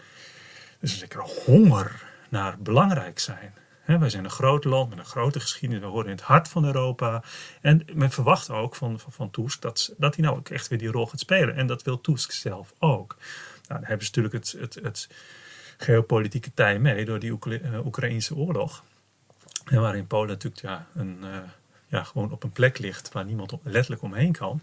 dus 0.81 0.93
een 0.93 0.99
zekere 0.99 1.23
honger 1.23 2.05
naar 2.29 2.59
belangrijk 2.59 3.19
zijn. 3.19 3.55
He, 3.81 3.99
wij 3.99 4.11
zijn 4.11 4.25
een 4.25 4.31
groot 4.31 4.65
land 4.65 4.89
met 4.89 4.99
een 4.99 5.05
grote 5.05 5.41
geschiedenis. 5.41 5.85
We 5.85 5.91
horen 5.91 6.05
in 6.05 6.17
het 6.17 6.21
hart 6.21 6.49
van 6.49 6.65
Europa. 6.65 7.23
En 7.61 7.85
men 7.93 8.11
verwacht 8.11 8.51
ook 8.51 8.75
van, 8.75 9.01
van, 9.01 9.13
van 9.13 9.49
dat, 9.61 9.95
dat 9.99 10.15
hij 10.17 10.25
nou 10.25 10.37
ook 10.39 10.49
echt 10.49 10.69
weer 10.69 10.79
die 10.79 10.91
rol 10.91 11.07
gaat 11.07 11.21
spelen. 11.21 11.57
En 11.57 11.67
dat 11.67 11.83
wil 11.83 12.01
Tusk 12.01 12.33
zelf 12.33 12.75
ook. 12.79 13.17
Nou, 13.69 13.81
dan 13.81 13.85
hebben 13.85 14.07
ze 14.07 14.13
natuurlijk 14.15 14.35
het, 14.45 14.57
het, 14.61 14.79
het 14.83 15.09
geopolitieke 15.77 16.55
tij 16.55 16.79
mee 16.79 17.05
door 17.05 17.19
die 17.19 17.39
Oekraïnse 17.85 18.37
oorlog. 18.37 18.83
En 19.65 19.81
waarin 19.81 20.07
Polen 20.07 20.29
natuurlijk 20.29 20.63
ja, 20.63 20.87
een, 20.95 21.19
uh, 21.23 21.37
ja, 21.87 22.03
gewoon 22.03 22.33
op 22.33 22.43
een 22.43 22.53
plek 22.53 22.79
ligt 22.79 23.13
waar 23.13 23.25
niemand 23.25 23.53
letterlijk 23.63 24.03
omheen 24.03 24.33
kan. 24.33 24.63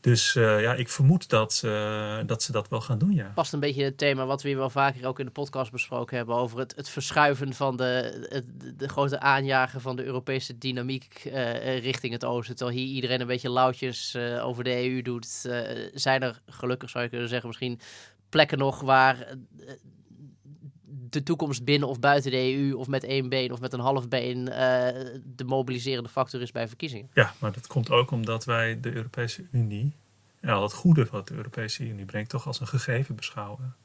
Dus 0.00 0.34
uh, 0.34 0.60
ja, 0.60 0.74
ik 0.74 0.88
vermoed 0.88 1.28
dat, 1.28 1.62
uh, 1.64 2.18
dat 2.26 2.42
ze 2.42 2.52
dat 2.52 2.68
wel 2.68 2.80
gaan 2.80 2.98
doen, 2.98 3.12
ja. 3.12 3.32
Past 3.34 3.52
een 3.52 3.60
beetje 3.60 3.84
het 3.84 3.98
thema 3.98 4.26
wat 4.26 4.42
we 4.42 4.48
hier 4.48 4.56
wel 4.56 4.70
vaker 4.70 5.06
ook 5.06 5.18
in 5.18 5.24
de 5.24 5.30
podcast 5.30 5.72
besproken 5.72 6.16
hebben... 6.16 6.34
over 6.34 6.58
het, 6.58 6.76
het 6.76 6.88
verschuiven 6.88 7.54
van 7.54 7.76
de, 7.76 8.44
de 8.76 8.88
grote 8.88 9.20
aanjager 9.20 9.80
van 9.80 9.96
de 9.96 10.04
Europese 10.04 10.58
dynamiek 10.58 11.30
richting 11.80 12.12
het 12.12 12.24
oosten. 12.24 12.56
Terwijl 12.56 12.78
hier 12.78 12.94
iedereen 12.94 13.20
een 13.20 13.26
beetje 13.26 13.50
lauwtjes 13.50 14.16
over 14.42 14.64
de 14.64 14.90
EU 14.90 15.02
doet. 15.02 15.26
zijn 15.94 16.22
er 16.22 16.40
gelukkig, 16.46 16.90
zou 16.90 17.04
je 17.04 17.10
kunnen 17.10 17.28
zeggen, 17.28 17.48
misschien 17.48 17.80
plekken 18.28 18.58
nog 18.58 18.80
waar 18.80 19.36
de 21.14 21.22
toekomst 21.22 21.64
binnen 21.64 21.88
of 21.88 22.00
buiten 22.00 22.30
de 22.30 22.54
EU 22.54 22.74
of 22.74 22.86
met 22.86 23.04
één 23.04 23.28
been 23.28 23.52
of 23.52 23.60
met 23.60 23.72
een 23.72 23.80
half 23.80 24.08
been 24.08 24.38
uh, 24.38 24.54
de 25.36 25.44
mobiliserende 25.44 26.08
factor 26.08 26.40
is 26.42 26.52
bij 26.52 26.68
verkiezingen. 26.68 27.10
Ja, 27.14 27.34
maar 27.38 27.52
dat 27.52 27.66
komt 27.66 27.90
ook 27.90 28.10
omdat 28.10 28.44
wij 28.44 28.80
de 28.80 28.92
Europese 28.92 29.44
Unie 29.50 29.92
al 30.52 30.62
het 30.62 30.72
goede 30.72 31.06
wat 31.10 31.28
de 31.28 31.34
Europese 31.34 31.88
Unie 31.88 32.04
brengt 32.04 32.30
toch 32.30 32.46
als 32.46 32.60
een 32.60 32.66
gegeven 32.66 33.16
beschouwen. 33.16 33.76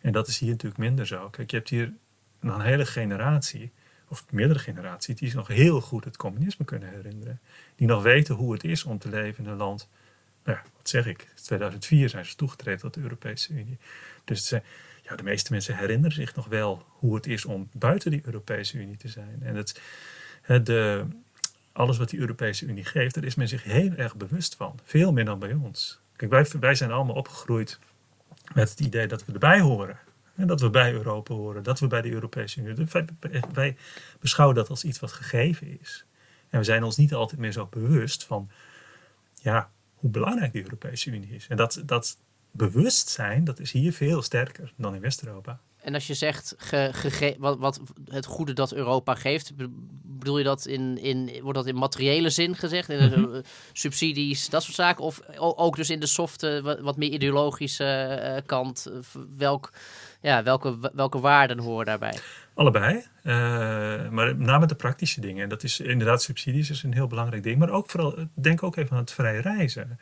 En 0.00 0.12
dat 0.12 0.28
is 0.28 0.38
hier 0.38 0.50
natuurlijk 0.50 0.80
minder 0.80 1.06
zo. 1.06 1.28
Kijk, 1.28 1.50
je 1.50 1.56
hebt 1.56 1.68
hier 1.68 1.92
een 2.40 2.60
hele 2.60 2.86
generatie, 2.86 3.72
of 4.08 4.24
meerdere 4.30 4.58
generaties, 4.58 5.16
die 5.16 5.34
nog 5.34 5.48
heel 5.48 5.80
goed 5.80 6.04
het 6.04 6.16
communisme 6.16 6.64
kunnen 6.64 6.88
herinneren. 6.88 7.40
Die 7.76 7.86
nog 7.86 8.02
weten 8.02 8.34
hoe 8.34 8.52
het 8.52 8.64
is 8.64 8.84
om 8.84 8.98
te 8.98 9.08
leven 9.08 9.44
in 9.44 9.50
een 9.50 9.56
land. 9.56 9.88
Nou 10.44 10.58
ja, 10.58 10.64
wat 10.76 10.88
zeg 10.88 11.06
ik? 11.06 11.22
In 11.22 11.42
2004 11.42 12.08
zijn 12.08 12.24
ze 12.24 12.36
toegetreden 12.36 12.80
tot 12.80 12.94
de 12.94 13.00
Europese 13.00 13.52
Unie. 13.52 13.78
Dus 14.24 14.50
het 14.50 14.62
ja, 15.04 15.16
de 15.16 15.22
meeste 15.22 15.52
mensen 15.52 15.76
herinneren 15.76 16.12
zich 16.12 16.34
nog 16.34 16.46
wel 16.46 16.84
hoe 16.86 17.14
het 17.14 17.26
is 17.26 17.44
om 17.44 17.68
buiten 17.72 18.10
die 18.10 18.22
Europese 18.24 18.78
Unie 18.78 18.96
te 18.96 19.08
zijn. 19.08 19.42
En 19.42 19.54
het, 19.54 19.80
de, 20.66 21.04
alles 21.72 21.96
wat 21.96 22.08
die 22.08 22.20
Europese 22.20 22.66
Unie 22.66 22.84
geeft, 22.84 23.14
daar 23.14 23.24
is 23.24 23.34
men 23.34 23.48
zich 23.48 23.62
heel 23.62 23.92
erg 23.92 24.16
bewust 24.16 24.54
van. 24.54 24.78
Veel 24.84 25.12
meer 25.12 25.24
dan 25.24 25.38
bij 25.38 25.52
ons. 25.52 26.00
Kijk, 26.16 26.30
wij, 26.30 26.46
wij 26.60 26.74
zijn 26.74 26.90
allemaal 26.90 27.14
opgegroeid 27.14 27.78
met 28.54 28.70
het 28.70 28.80
idee 28.80 29.06
dat 29.06 29.24
we 29.24 29.32
erbij 29.32 29.60
horen. 29.60 29.98
En 30.34 30.46
dat 30.46 30.60
we 30.60 30.70
bij 30.70 30.92
Europa 30.92 31.34
horen, 31.34 31.62
dat 31.62 31.80
we 31.80 31.86
bij 31.86 32.02
de 32.02 32.10
Europese 32.10 32.60
Unie. 32.60 32.86
Wij, 32.90 33.06
wij 33.52 33.76
beschouwen 34.20 34.56
dat 34.56 34.68
als 34.68 34.84
iets 34.84 35.00
wat 35.00 35.12
gegeven 35.12 35.80
is. 35.80 36.04
En 36.48 36.58
we 36.58 36.64
zijn 36.64 36.82
ons 36.82 36.96
niet 36.96 37.14
altijd 37.14 37.40
meer 37.40 37.52
zo 37.52 37.66
bewust 37.70 38.24
van 38.24 38.50
ja, 39.40 39.70
hoe 39.94 40.10
belangrijk 40.10 40.52
de 40.52 40.62
Europese 40.62 41.10
Unie 41.10 41.34
is. 41.34 41.46
En 41.48 41.56
dat, 41.56 41.82
dat, 41.84 42.16
bewustzijn, 42.56 43.44
dat 43.44 43.58
is 43.58 43.72
hier 43.72 43.92
veel 43.92 44.22
sterker 44.22 44.72
dan 44.76 44.94
in 44.94 45.00
West-Europa. 45.00 45.60
En 45.84 45.94
als 45.94 46.06
je 46.06 46.14
zegt 46.14 46.54
ge, 46.58 47.36
wat, 47.38 47.58
wat, 47.58 47.80
het 48.10 48.26
goede 48.26 48.52
dat 48.52 48.72
Europa 48.72 49.14
geeft, 49.14 49.52
bedoel 50.02 50.38
je 50.38 50.44
dat 50.44 50.66
in, 50.66 50.98
in, 50.98 51.42
wordt 51.42 51.58
dat 51.58 51.66
in 51.66 51.74
materiële 51.74 52.30
zin 52.30 52.56
gezegd? 52.56 52.88
In 52.88 53.06
mm 53.06 53.12
-hmm. 53.12 53.42
subsidies, 53.72 54.48
dat 54.48 54.62
soort 54.62 54.74
zaken? 54.74 55.04
Of 55.04 55.20
ook 55.38 55.76
dus 55.76 55.90
in 55.90 56.00
de 56.00 56.06
softe, 56.06 56.78
wat, 56.82 56.96
meer 56.96 57.10
ideologische 57.10 58.20
uh, 58.22 58.46
kant? 58.46 58.92
Welk, 59.36 59.72
ja, 60.20 60.42
welke, 60.42 60.90
welke 60.94 61.20
waarden 61.20 61.58
horen 61.58 61.86
daarbij? 61.86 62.18
Allebei, 62.54 62.94
uh, 62.96 63.34
maar 64.10 64.26
met 64.26 64.38
name 64.38 64.66
de 64.66 64.74
praktische 64.74 65.20
dingen. 65.20 65.48
Dat 65.48 65.62
is 65.62 65.80
inderdaad, 65.80 66.22
subsidies 66.22 66.70
is 66.70 66.82
een 66.82 66.94
heel 66.94 67.06
belangrijk 67.06 67.42
ding. 67.42 67.58
Maar 67.58 67.70
ook 67.70 67.90
vooral, 67.90 68.14
denk 68.34 68.62
ook 68.62 68.76
even 68.76 68.92
aan 68.92 69.02
het 69.02 69.12
vrij 69.12 69.40
reizen. 69.40 69.98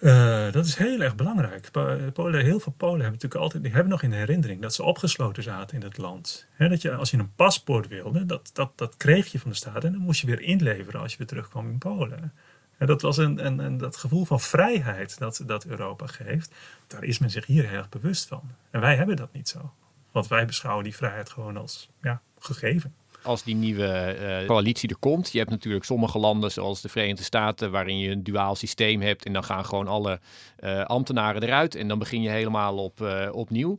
Uh, 0.00 0.52
dat 0.52 0.66
is 0.66 0.74
heel 0.74 1.00
erg 1.00 1.14
belangrijk. 1.14 1.70
Polen, 2.12 2.44
heel 2.44 2.60
veel 2.60 2.72
Polen 2.72 3.00
hebben 3.00 3.12
natuurlijk 3.12 3.40
altijd, 3.40 3.62
die 3.62 3.72
hebben 3.72 3.90
nog 3.90 4.02
in 4.02 4.12
herinnering 4.12 4.62
dat 4.62 4.74
ze 4.74 4.82
opgesloten 4.82 5.42
zaten 5.42 5.76
in 5.76 5.82
het 5.82 5.98
land. 5.98 6.46
dat 6.58 6.82
je, 6.82 6.94
als 6.94 7.10
je 7.10 7.18
een 7.18 7.34
paspoort 7.34 7.88
wilde, 7.88 8.26
dat, 8.26 8.50
dat, 8.52 8.78
dat 8.78 8.96
kreeg 8.96 9.32
je 9.32 9.38
van 9.38 9.50
de 9.50 9.56
staat 9.56 9.84
en 9.84 9.92
dan 9.92 10.00
moest 10.00 10.20
je 10.20 10.26
weer 10.26 10.40
inleveren 10.40 11.00
als 11.00 11.12
je 11.12 11.18
weer 11.18 11.26
terugkwam 11.26 11.70
in 11.70 11.78
Polen. 11.78 12.32
En 12.78 12.86
dat 12.86 13.02
was 13.02 13.16
een, 13.16 13.78
dat 13.78 13.96
gevoel 13.96 14.24
van 14.24 14.40
vrijheid 14.40 15.18
dat, 15.18 15.42
dat 15.46 15.64
Europa 15.64 16.06
geeft, 16.06 16.54
daar 16.86 17.04
is 17.04 17.18
men 17.18 17.30
zich 17.30 17.46
hier 17.46 17.68
heel 17.68 17.78
erg 17.78 17.88
bewust 17.88 18.28
van. 18.28 18.42
En 18.70 18.80
wij 18.80 18.96
hebben 18.96 19.16
dat 19.16 19.32
niet 19.32 19.48
zo. 19.48 19.72
Want 20.12 20.28
wij 20.28 20.46
beschouwen 20.46 20.84
die 20.84 20.96
vrijheid 20.96 21.30
gewoon 21.30 21.56
als 21.56 21.90
ja, 22.00 22.22
gegeven 22.38 22.94
als 23.22 23.42
die 23.42 23.54
nieuwe 23.54 24.16
uh, 24.40 24.46
coalitie 24.46 24.88
er 24.88 24.98
komt. 24.98 25.32
Je 25.32 25.38
hebt 25.38 25.50
natuurlijk 25.50 25.84
sommige 25.84 26.18
landen, 26.18 26.50
zoals 26.50 26.80
de 26.80 26.88
Verenigde 26.88 27.22
Staten, 27.22 27.70
waarin 27.70 27.98
je 27.98 28.10
een 28.10 28.22
duaal 28.22 28.54
systeem 28.54 29.00
hebt. 29.00 29.24
En 29.24 29.32
dan 29.32 29.44
gaan 29.44 29.64
gewoon 29.64 29.88
alle 29.88 30.20
uh, 30.60 30.84
ambtenaren 30.84 31.42
eruit. 31.42 31.74
En 31.74 31.88
dan 31.88 31.98
begin 31.98 32.22
je 32.22 32.28
helemaal 32.28 32.76
op, 32.76 33.00
uh, 33.00 33.28
opnieuw. 33.32 33.78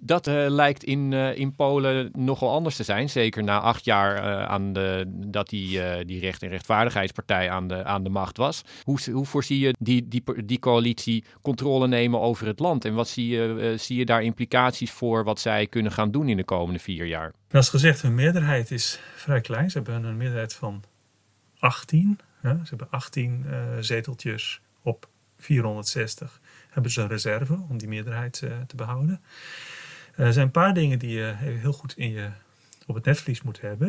Dat 0.00 0.26
uh, 0.26 0.46
lijkt 0.48 0.84
in, 0.84 1.12
uh, 1.12 1.36
in 1.36 1.54
Polen 1.54 2.10
nogal 2.12 2.50
anders 2.50 2.76
te 2.76 2.82
zijn. 2.82 3.10
Zeker 3.10 3.44
na 3.44 3.60
acht 3.60 3.84
jaar 3.84 4.16
uh, 4.16 4.44
aan 4.44 4.72
de, 4.72 5.04
dat 5.08 5.48
die, 5.48 6.04
die 6.04 6.20
recht- 6.20 6.42
en 6.42 6.48
rechtvaardigheidspartij 6.48 7.50
aan 7.50 7.68
de, 7.68 7.84
aan 7.84 8.02
de 8.02 8.08
macht 8.08 8.36
was. 8.36 8.62
Hoe, 8.82 8.98
hoe 9.12 9.26
voorzie 9.26 9.58
je 9.58 9.74
die, 9.78 10.08
die, 10.08 10.22
die 10.44 10.58
coalitie 10.58 11.24
controle 11.42 11.88
nemen 11.88 12.20
over 12.20 12.46
het 12.46 12.58
land? 12.58 12.84
En 12.84 12.94
wat 12.94 13.08
zie 13.08 13.28
je, 13.28 13.74
zie 13.78 13.96
je 13.96 14.04
daar 14.04 14.22
implicaties 14.22 14.90
voor 14.90 15.24
wat 15.24 15.40
zij 15.40 15.66
kunnen 15.66 15.92
gaan 15.92 16.10
doen 16.10 16.28
in 16.28 16.36
de 16.36 16.44
komende 16.44 16.78
vier 16.78 17.06
jaar? 17.06 17.32
Zoals 17.48 17.68
gezegd, 17.68 18.02
hun 18.02 18.14
meerderheid 18.14 18.70
is 18.70 19.00
vrij 19.14 19.40
klein. 19.40 19.70
Ze 19.70 19.76
hebben 19.78 20.04
een 20.04 20.16
meerderheid 20.16 20.54
van 20.54 20.84
18. 21.58 22.18
Hè? 22.40 22.54
Ze 22.54 22.68
hebben 22.68 22.90
18 22.90 23.44
zeteltjes 23.80 24.60
op 24.82 25.08
460. 25.38 26.40
Hebben 26.70 26.92
ze 26.92 27.00
een 27.00 27.08
reserve 27.08 27.58
om 27.68 27.78
die 27.78 27.88
meerderheid 27.88 28.32
te 28.66 28.76
behouden. 28.76 29.20
Er 30.18 30.32
zijn 30.32 30.46
een 30.46 30.52
paar 30.52 30.74
dingen 30.74 30.98
die 30.98 31.10
je 31.10 31.34
heel 31.36 31.72
goed 31.72 31.96
in 31.96 32.10
je, 32.10 32.30
op 32.86 32.94
het 32.94 33.04
netvlies 33.04 33.42
moet 33.42 33.60
hebben. 33.60 33.88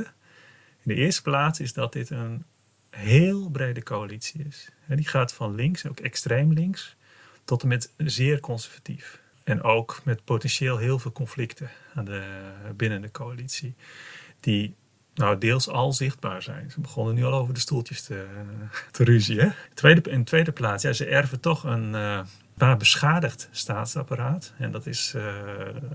In 0.84 0.84
de 0.84 0.96
eerste 0.96 1.22
plaats 1.22 1.60
is 1.60 1.74
dat 1.74 1.94
dit 1.94 2.10
een 2.10 2.44
heel 2.90 3.50
brede 3.50 3.84
coalitie 3.84 4.46
is. 4.48 4.70
Die 4.88 5.08
gaat 5.08 5.34
van 5.34 5.56
links, 5.56 5.88
ook 5.88 6.00
extreem 6.00 6.54
links, 6.54 6.96
tot 7.44 7.62
en 7.62 7.68
met 7.68 7.94
zeer 7.98 8.40
conservatief. 8.40 9.22
En 9.44 9.62
ook 9.62 10.02
met 10.04 10.24
potentieel 10.24 10.78
heel 10.78 11.00
veel 11.00 11.12
conflicten 11.12 11.70
aan 11.94 12.06
de, 12.06 12.52
binnen 12.76 13.02
de 13.02 13.12
coalitie. 13.12 13.76
Die 14.40 14.76
nou, 15.14 15.38
deels 15.38 15.70
al 15.70 15.94
zichtbaar 15.94 16.42
zijn. 16.42 16.72
Ze 16.72 16.80
begonnen 16.80 17.16
nu 17.16 17.24
al 17.24 17.34
over 17.34 17.54
de 17.54 17.60
stoeltjes 17.60 18.04
te, 18.04 18.28
te 18.92 19.04
ruzien. 19.04 19.54
Tweede, 19.74 20.10
in 20.10 20.24
tweede 20.24 20.52
plaats, 20.52 20.84
ja, 20.84 20.94
ze 20.94 21.06
erven 21.06 21.40
toch 21.40 21.64
een, 21.64 21.90
uh, 21.94 22.22
maar 22.68 22.78
beschadigd 22.78 23.50
staatsapparaat. 23.52 24.54
En 24.58 24.72
dat 24.72 24.86
is 24.86 25.14
uh, 25.16 25.24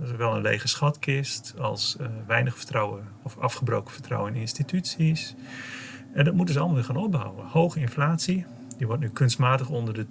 zowel 0.05 0.35
een 0.37 0.43
lege 0.43 0.69
schatkist 0.69 1.55
als 1.59 1.97
uh, 2.01 2.07
weinig 2.27 2.57
vertrouwen 2.57 3.09
of 3.23 3.39
afgebroken 3.39 3.93
vertrouwen 3.93 4.35
in 4.35 4.41
instituties. 4.41 5.35
En 6.15 6.25
dat 6.25 6.35
moeten 6.35 6.55
ze 6.55 6.61
allemaal 6.61 6.77
weer 6.77 6.87
gaan 6.87 6.97
opbouwen. 6.97 7.47
Hoge 7.47 7.81
inflatie, 7.81 8.47
die 8.79 8.87
wordt 8.87 9.03
nu 9.03 9.09
kunstmatig 9.09 9.69
onder 9.69 9.95
de 9.95 10.07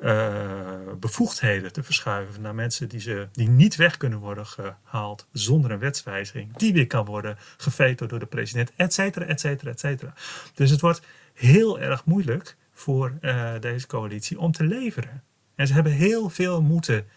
uh, 0.02 0.76
bevoegdheden 1.00 1.74
te 1.74 1.84
verschuiven 1.84 2.42
naar 2.42 2.56
mensen 2.56 2.90
die, 2.90 3.00
ze, 3.00 3.28
die 3.32 3.50
niet 3.50 3.76
weg 3.76 3.98
kunnen 3.98 4.20
worden 4.20 4.46
gehaald 4.46 5.28
zonder 5.32 5.72
een 5.72 5.80
wetswijziging, 5.80 6.58
die 6.58 6.74
weer 6.74 6.88
kan 6.88 7.06
worden 7.06 7.38
gevetoed 7.58 8.10
door 8.10 8.20
de 8.20 8.26
president, 8.26 8.72
et 8.76 8.94
cetera, 8.94 9.26
et 9.26 9.40
cetera, 9.40 9.72
et 9.72 9.80
cetera. 9.80 10.14
Dus 10.54 10.70
het 10.70 10.82
wordt 10.82 11.02
heel 11.34 11.80
erg 11.80 12.06
moeilijk 12.06 12.58
voor 12.72 13.18
uh, 13.22 13.52
deze 13.60 13.88
coalitie 13.88 14.40
om 14.40 14.52
te 14.52 14.64
leveren. 14.64 15.24
En 15.56 15.68
ze 15.68 15.74
hebben 15.74 15.92
heel 15.92 16.30
veel 16.30 16.62
moeten, 16.62 17.08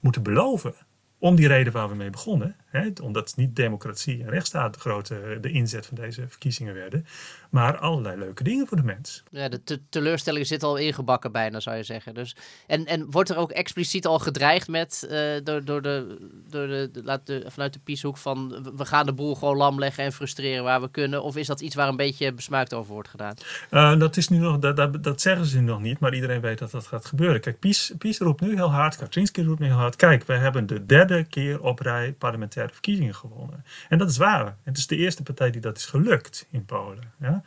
moeten 0.00 0.22
beloven 0.22 0.74
om 1.18 1.34
die 1.36 1.48
reden 1.48 1.72
waar 1.72 1.88
we 1.88 1.94
mee 1.94 2.10
begonnen. 2.10 2.56
Hè, 2.72 2.90
omdat 3.02 3.36
niet 3.36 3.56
democratie 3.56 4.22
en 4.22 4.30
rechtsstaat 4.30 4.74
de 4.74 4.80
grote 4.80 5.38
de 5.40 5.50
inzet 5.50 5.86
van 5.86 5.96
deze 5.96 6.28
verkiezingen 6.28 6.74
werden. 6.74 7.06
Maar 7.50 7.78
allerlei 7.78 8.18
leuke 8.18 8.42
dingen 8.42 8.66
voor 8.66 8.76
de 8.76 8.82
mens. 8.82 9.22
Ja, 9.30 9.48
de 9.48 9.64
te 9.64 9.80
teleurstelling 9.88 10.46
zit 10.46 10.62
al 10.62 10.76
ingebakken 10.76 11.32
bijna, 11.32 11.60
zou 11.60 11.76
je 11.76 11.82
zeggen. 11.82 12.14
Dus, 12.14 12.36
en, 12.66 12.86
en 12.86 13.10
wordt 13.10 13.30
er 13.30 13.36
ook 13.36 13.50
expliciet 13.50 14.06
al 14.06 14.18
gedreigd 14.18 14.68
met, 14.68 15.06
uh, 15.10 15.18
door, 15.44 15.64
door 15.64 15.82
de, 15.82 16.18
door 16.48 16.66
de, 16.66 16.90
de, 16.92 17.20
de, 17.24 17.44
vanuit 17.48 17.72
de 17.72 17.78
pieshoek 17.84 18.16
van 18.16 18.70
we 18.76 18.84
gaan 18.84 19.06
de 19.06 19.12
boel 19.12 19.34
gewoon 19.34 19.56
lam 19.56 19.78
leggen 19.78 20.04
en 20.04 20.12
frustreren 20.12 20.64
waar 20.64 20.80
we 20.80 20.90
kunnen? 20.90 21.22
Of 21.22 21.36
is 21.36 21.46
dat 21.46 21.60
iets 21.60 21.74
waar 21.74 21.88
een 21.88 21.96
beetje 21.96 22.32
besmuikt 22.32 22.74
over 22.74 22.92
wordt 22.92 23.08
gedaan? 23.08 23.34
Uh, 23.70 23.98
dat, 23.98 24.16
is 24.16 24.28
nu 24.28 24.38
nog, 24.38 24.58
dat, 24.58 24.76
dat, 24.76 25.04
dat, 25.04 25.20
zeggen 25.20 25.46
ze 25.46 25.58
nu 25.58 25.64
nog 25.64 25.80
niet, 25.80 25.98
maar 25.98 26.14
iedereen 26.14 26.40
weet 26.40 26.58
dat 26.58 26.70
dat 26.70 26.86
gaat 26.86 27.04
gebeuren. 27.04 27.40
Kijk, 27.40 27.58
Pies, 27.58 27.92
Pies 27.98 28.18
roept 28.18 28.40
nu 28.40 28.54
heel 28.54 28.70
hard, 28.70 28.96
Kaczynski 28.96 29.44
roept 29.44 29.60
nu 29.60 29.66
heel 29.66 29.74
hard. 29.74 29.96
Kijk, 29.96 30.26
wij 30.26 30.38
hebben 30.38 30.66
de 30.66 30.86
derde 30.86 31.24
keer 31.24 31.62
op 31.62 31.78
rij 31.78 32.12
parlementaire 32.12 32.61
verkiezingen 32.70 33.14
gewonnen. 33.14 33.64
En 33.88 33.98
dat 33.98 34.10
is 34.10 34.16
waar. 34.16 34.56
Het 34.62 34.76
is 34.76 34.86
de 34.86 34.96
eerste 34.96 35.22
partij 35.22 35.50
die 35.50 35.60
dat 35.60 35.76
is 35.76 35.86
gelukt 35.86 36.46
in 36.50 36.64
Polen. 36.64 37.12
Ja? 37.20 37.42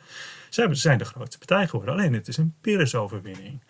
Ze 0.49 0.67
zijn 0.71 0.97
de 0.97 1.05
grootste 1.05 1.37
partij 1.37 1.67
geworden, 1.67 1.95
alleen 1.95 2.13
het 2.13 2.27
is 2.27 2.37
een 2.37 2.55
Pires-overwinning. 2.61 3.61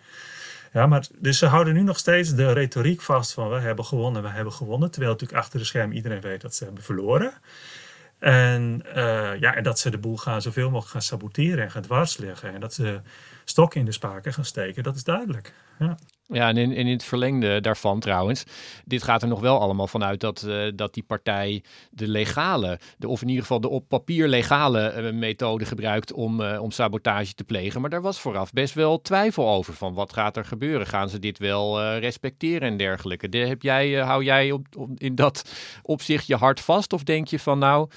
Ja, 0.72 0.86
maar 0.86 1.06
dus 1.18 1.38
ze 1.38 1.46
houden 1.46 1.74
nu 1.74 1.82
nog 1.82 1.98
steeds 1.98 2.34
de 2.34 2.52
retoriek 2.52 3.00
vast 3.00 3.32
van 3.32 3.48
we 3.48 3.58
hebben 3.58 3.84
gewonnen, 3.84 4.22
we 4.22 4.28
hebben 4.28 4.52
gewonnen. 4.52 4.90
Terwijl 4.90 5.12
natuurlijk 5.12 5.40
achter 5.40 5.58
de 5.58 5.64
scherm 5.64 5.92
iedereen 5.92 6.20
weet 6.20 6.40
dat 6.40 6.54
ze 6.54 6.64
hebben 6.64 6.82
verloren. 6.82 7.32
En, 8.18 8.82
uh, 8.86 9.40
ja, 9.40 9.54
en 9.54 9.62
dat 9.62 9.78
ze 9.78 9.90
de 9.90 9.98
boel 9.98 10.16
gaan 10.16 10.42
zoveel 10.42 10.66
mogelijk 10.70 10.90
gaan 10.90 11.02
saboteren 11.02 11.64
en 11.64 11.70
gaan 11.70 11.82
dwarsleggen. 11.82 12.54
En 12.54 12.60
dat 12.60 12.74
ze 12.74 13.00
stokken 13.44 13.80
in 13.80 13.86
de 13.86 13.92
spaken 13.92 14.32
gaan 14.32 14.44
steken, 14.44 14.82
dat 14.82 14.96
is 14.96 15.04
duidelijk. 15.04 15.52
Ja. 15.78 15.98
Ja, 16.28 16.48
en 16.48 16.56
in, 16.56 16.72
in 16.72 16.86
het 16.86 17.04
verlengde 17.04 17.60
daarvan 17.60 18.00
trouwens, 18.00 18.44
dit 18.84 19.02
gaat 19.02 19.22
er 19.22 19.28
nog 19.28 19.40
wel 19.40 19.60
allemaal 19.60 19.86
vanuit 19.86 20.20
dat, 20.20 20.44
uh, 20.46 20.72
dat 20.74 20.94
die 20.94 21.02
partij 21.02 21.62
de 21.90 22.08
legale, 22.08 22.78
de, 22.98 23.08
of 23.08 23.22
in 23.22 23.28
ieder 23.28 23.42
geval 23.42 23.60
de 23.60 23.68
op 23.68 23.88
papier 23.88 24.28
legale 24.28 24.94
uh, 24.96 25.12
methode 25.12 25.64
gebruikt 25.64 26.12
om, 26.12 26.40
uh, 26.40 26.62
om 26.62 26.70
sabotage 26.70 27.34
te 27.34 27.44
plegen. 27.44 27.80
Maar 27.80 27.90
daar 27.90 28.02
was 28.02 28.20
vooraf 28.20 28.52
best 28.52 28.74
wel 28.74 29.00
twijfel 29.00 29.48
over 29.48 29.74
van 29.74 29.94
wat 29.94 30.12
gaat 30.12 30.36
er 30.36 30.44
gebeuren? 30.44 30.86
Gaan 30.86 31.08
ze 31.08 31.18
dit 31.18 31.38
wel 31.38 31.96
respecteren 31.96 32.68
en 32.68 32.76
dergelijke? 32.76 33.28
De, 33.28 33.38
heb 33.38 33.62
jij, 33.62 33.92
hou 33.92 34.24
jij 34.24 34.50
op, 34.50 34.66
op, 34.76 34.90
in 34.94 35.14
dat 35.14 35.50
opzicht 35.82 36.26
je 36.26 36.36
hart 36.36 36.60
vast 36.60 36.92
of 36.92 37.02
denk 37.02 37.28
je 37.28 37.38
van 37.38 37.58
nou, 37.58 37.88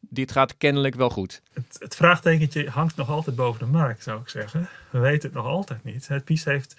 dit 0.00 0.32
gaat 0.32 0.56
kennelijk 0.56 0.94
wel 0.94 1.10
goed? 1.10 1.40
Het, 1.52 1.76
het 1.78 1.96
vraagtekentje 1.96 2.68
hangt 2.70 2.96
nog 2.96 3.10
altijd 3.10 3.36
boven 3.36 3.66
de 3.66 3.72
markt, 3.72 4.02
zou 4.02 4.20
ik 4.20 4.28
zeggen. 4.28 4.68
We 4.90 4.98
weten 4.98 5.28
het 5.28 5.32
nog 5.32 5.46
altijd 5.46 5.84
niet. 5.84 6.08
Het 6.08 6.24
PiS 6.24 6.44
heeft 6.44 6.76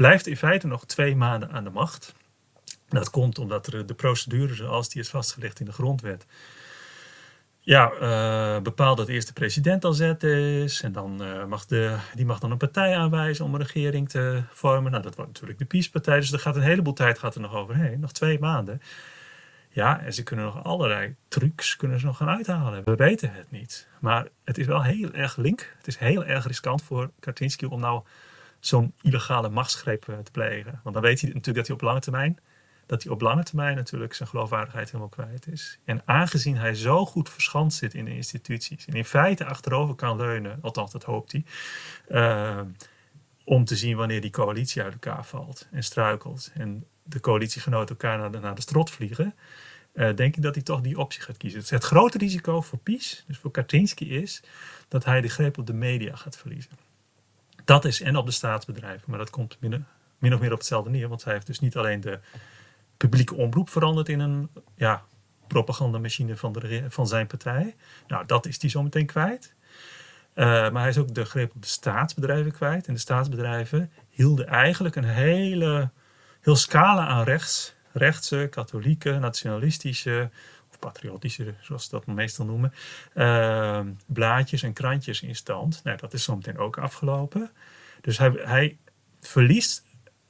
blijft 0.00 0.26
in 0.26 0.36
feite 0.36 0.66
nog 0.66 0.84
twee 0.84 1.16
maanden 1.16 1.50
aan 1.50 1.64
de 1.64 1.70
macht. 1.70 2.14
Dat 2.88 3.10
komt 3.10 3.38
omdat 3.38 3.66
er 3.66 3.86
de 3.86 3.94
procedure 3.94 4.54
zoals 4.54 4.88
die 4.88 5.02
is 5.02 5.08
vastgelegd 5.08 5.60
in 5.60 5.66
de 5.66 5.72
grondwet. 5.72 6.26
Ja, 7.60 7.92
uh, 7.92 8.62
bepaalt 8.62 8.96
dat 8.96 9.08
eerst 9.08 9.26
de 9.26 9.32
president 9.32 9.84
al 9.84 9.92
zet 9.92 10.22
is. 10.22 10.82
En 10.82 10.92
dan 10.92 11.22
uh, 11.22 11.44
mag 11.44 11.66
de, 11.66 11.96
die 12.14 12.24
mag 12.24 12.38
dan 12.38 12.50
een 12.50 12.56
partij 12.56 12.96
aanwijzen 12.96 13.44
om 13.44 13.54
een 13.54 13.60
regering 13.60 14.08
te 14.08 14.42
vormen. 14.50 14.90
Nou, 14.90 15.02
dat 15.02 15.14
wordt 15.14 15.30
natuurlijk 15.30 15.58
de 15.58 15.64
PiS-partij. 15.64 16.20
Dus 16.20 16.32
er 16.32 16.38
gaat 16.38 16.56
een 16.56 16.62
heleboel 16.62 16.92
tijd 16.92 17.18
gaat 17.18 17.34
er 17.34 17.40
nog 17.40 17.54
overheen. 17.54 18.00
Nog 18.00 18.12
twee 18.12 18.38
maanden. 18.38 18.82
Ja, 19.68 20.00
en 20.00 20.14
ze 20.14 20.22
kunnen 20.22 20.44
nog 20.44 20.64
allerlei 20.64 21.14
trucs 21.28 21.76
kunnen 21.76 22.00
ze 22.00 22.06
nog 22.06 22.16
gaan 22.16 22.28
uithalen. 22.28 22.84
We 22.84 22.94
weten 22.94 23.32
het 23.32 23.50
niet. 23.50 23.88
Maar 23.98 24.28
het 24.44 24.58
is 24.58 24.66
wel 24.66 24.82
heel 24.82 25.12
erg 25.12 25.36
link. 25.36 25.74
Het 25.76 25.86
is 25.86 25.96
heel 25.96 26.24
erg 26.24 26.46
riskant 26.46 26.82
voor 26.82 27.10
Kaczynski 27.18 27.66
om 27.66 27.80
nou 27.80 28.02
zo'n 28.60 28.94
illegale 29.02 29.48
machtsgreep 29.48 30.08
eh, 30.08 30.18
te 30.18 30.30
plegen. 30.30 30.80
Want 30.82 30.94
dan 30.94 31.04
weet 31.04 31.20
hij 31.20 31.30
natuurlijk 31.30 31.56
dat 31.56 31.66
hij 31.66 31.76
op 31.76 31.82
lange 31.82 32.00
termijn, 32.00 32.38
dat 32.86 33.02
hij 33.02 33.12
op 33.12 33.20
lange 33.20 33.42
termijn 33.42 33.76
natuurlijk 33.76 34.14
zijn 34.14 34.28
geloofwaardigheid 34.28 34.86
helemaal 34.86 35.08
kwijt 35.08 35.46
is. 35.46 35.78
En 35.84 36.02
aangezien 36.04 36.56
hij 36.56 36.74
zo 36.74 37.06
goed 37.06 37.28
verschanst 37.28 37.78
zit 37.78 37.94
in 37.94 38.04
de 38.04 38.14
instituties 38.14 38.86
en 38.86 38.94
in 38.94 39.04
feite 39.04 39.44
achterover 39.44 39.94
kan 39.94 40.16
leunen, 40.16 40.58
althans 40.62 40.92
dat 40.92 41.04
hoopt 41.04 41.32
hij, 41.32 41.44
uh, 42.08 42.60
om 43.44 43.64
te 43.64 43.76
zien 43.76 43.96
wanneer 43.96 44.20
die 44.20 44.30
coalitie 44.30 44.82
uit 44.82 44.92
elkaar 44.92 45.24
valt 45.24 45.68
en 45.70 45.82
struikelt 45.82 46.50
en 46.54 46.84
de 47.02 47.20
coalitiegenoten 47.20 47.88
elkaar 47.88 48.18
naar 48.18 48.32
de, 48.32 48.38
naar 48.38 48.58
strot 48.58 48.90
vliegen, 48.90 49.34
uh, 49.94 50.14
denk 50.14 50.36
ik 50.36 50.42
dat 50.42 50.54
hij 50.54 50.64
toch 50.64 50.80
die 50.80 50.98
optie 50.98 51.22
gaat 51.22 51.36
kiezen. 51.36 51.60
Dus 51.60 51.70
het 51.70 51.84
grote 51.84 52.18
risico 52.18 52.60
voor 52.60 52.78
PiS, 52.78 53.24
dus 53.26 53.38
voor 53.38 53.50
Kaczynski, 53.50 54.14
is 54.14 54.42
dat 54.88 55.04
hij 55.04 55.20
de 55.20 55.28
greep 55.28 55.58
op 55.58 55.66
de 55.66 55.72
media 55.72 56.16
gaat 56.16 56.36
verliezen. 56.36 56.89
Dat 57.70 57.84
is 57.84 58.00
en 58.00 58.16
op 58.16 58.26
de 58.26 58.32
staatsbedrijven, 58.32 59.04
maar 59.06 59.18
dat 59.18 59.30
komt 59.30 59.56
min, 59.60 59.86
of 60.32 60.40
meer 60.40 60.52
op 60.52 60.58
hetzelfde 60.58 60.90
neer, 60.90 61.08
want 61.08 61.24
hij 61.24 61.32
heeft 61.32 61.46
dus 61.46 61.60
niet 61.60 61.76
alleen 61.76 62.00
de 62.00 62.18
publieke 62.96 63.34
omroep 63.34 63.68
veranderd 63.68 64.08
in 64.08 64.20
een 64.20 64.48
ja, 64.74 65.02
propagandamachine 65.46 66.36
van, 66.36 66.52
de, 66.52 66.84
van 66.88 67.06
zijn 67.06 67.26
partij. 67.26 67.76
Nou, 68.06 68.26
dat 68.26 68.46
is 68.46 68.60
hij 68.60 68.70
zometeen 68.70 69.06
kwijt. 69.06 69.54
Uh, 70.34 70.44
maar 70.44 70.80
hij 70.80 70.88
is 70.88 70.98
ook 70.98 71.14
de 71.14 71.24
greep 71.24 71.54
op 71.54 71.62
de 71.62 71.68
staatsbedrijven 71.68 72.52
kwijt. 72.52 72.86
En 72.86 72.94
de 72.94 73.00
staatsbedrijven 73.00 73.92
hielden 74.08 74.46
eigenlijk 74.46 74.96
een 74.96 75.04
hele 75.04 75.90
heel 76.40 76.56
scala 76.56 77.06
aan 77.06 77.24
rechts, 77.24 77.74
rechtse, 77.92 78.46
katholieke, 78.50 79.18
nationalistische 79.18 80.30
patriotische, 80.80 81.54
zoals 81.60 81.84
ze 81.84 81.90
dat 81.90 82.06
meestal 82.06 82.46
noemen, 82.46 82.72
uh, 83.14 83.80
blaadjes 84.06 84.62
en 84.62 84.72
krantjes 84.72 85.22
in 85.22 85.36
stand. 85.36 85.80
Nou, 85.84 85.96
dat 85.96 86.12
is 86.12 86.24
zometeen 86.24 86.58
ook 86.58 86.78
afgelopen. 86.78 87.50
Dus 88.00 88.18
hij, 88.18 88.30
hij 88.30 88.78
verliest 89.20 89.84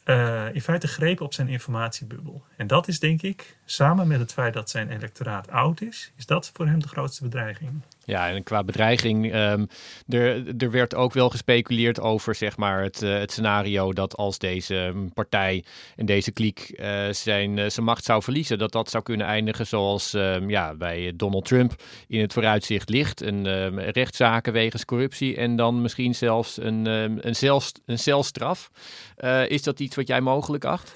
uh, 0.05 0.55
in 0.55 0.63
feite 0.63 0.89
greep 0.89 1.21
op 1.21 1.35
zijn 1.35 1.49
informatiebubbel. 1.49 2.45
En 2.57 2.67
dat 2.67 2.89
is 2.89 2.99
denk 2.99 3.23
ik, 3.23 3.57
samen 3.65 4.09
met 4.09 4.21
het 4.21 4.33
feit 4.33 4.55
dat 4.55 4.71
zijn 4.71 4.91
electoraat 4.91 5.51
oud 5.51 5.81
is, 5.81 6.13
is 6.17 6.27
dat 6.27 6.51
voor 6.55 6.67
hem 6.67 6.81
de 6.81 6.89
grootste 6.89 7.23
bedreiging. 7.23 7.83
Ja, 8.11 8.29
en 8.29 8.43
qua 8.43 8.65
bedreiging, 8.65 9.35
um, 9.35 9.67
er, 10.09 10.57
er 10.57 10.71
werd 10.71 10.95
ook 10.95 11.13
wel 11.13 11.31
gespeculeerd 11.31 12.01
over 12.01 12.35
zeg 12.35 12.57
maar, 12.57 12.83
het, 12.83 13.03
uh, 13.03 13.19
het 13.19 13.31
scenario 13.31 13.93
dat 13.93 14.17
als 14.17 14.39
deze 14.39 14.95
partij 15.15 15.65
en 15.97 16.07
deze 16.07 16.33
kliek 16.33 16.73
uh, 16.75 17.09
zijn, 17.11 17.57
uh, 17.57 17.69
zijn 17.69 17.87
macht 17.87 18.05
zou 18.05 18.23
verliezen, 18.23 18.59
dat 18.59 18.73
dat 18.73 18.91
zou 18.91 19.03
kunnen 19.03 19.27
eindigen 19.27 19.67
zoals 19.67 20.13
um, 20.13 20.51
ja, 20.51 20.75
bij 20.75 21.13
Donald 21.17 21.45
Trump 21.45 21.83
in 22.09 22.21
het 22.21 22.33
vooruitzicht 22.33 22.89
ligt. 22.89 23.21
Een 23.21 23.47
um, 23.47 23.79
rechtszaken 23.79 24.53
wegens 24.53 24.85
corruptie 24.85 25.37
en 25.37 25.57
dan 25.57 25.83
misschien 25.83 26.15
zelfs 26.15 26.57
een, 26.63 26.87
een, 26.87 27.37
zelfs, 27.37 27.73
een 27.87 27.99
celstraf. 27.99 28.71
is 29.47 29.63
dat 29.63 29.81
iets 29.81 29.97
wat 29.97 30.07
jij 30.07 30.21
mogelijk 30.21 30.65
acht? 30.65 30.95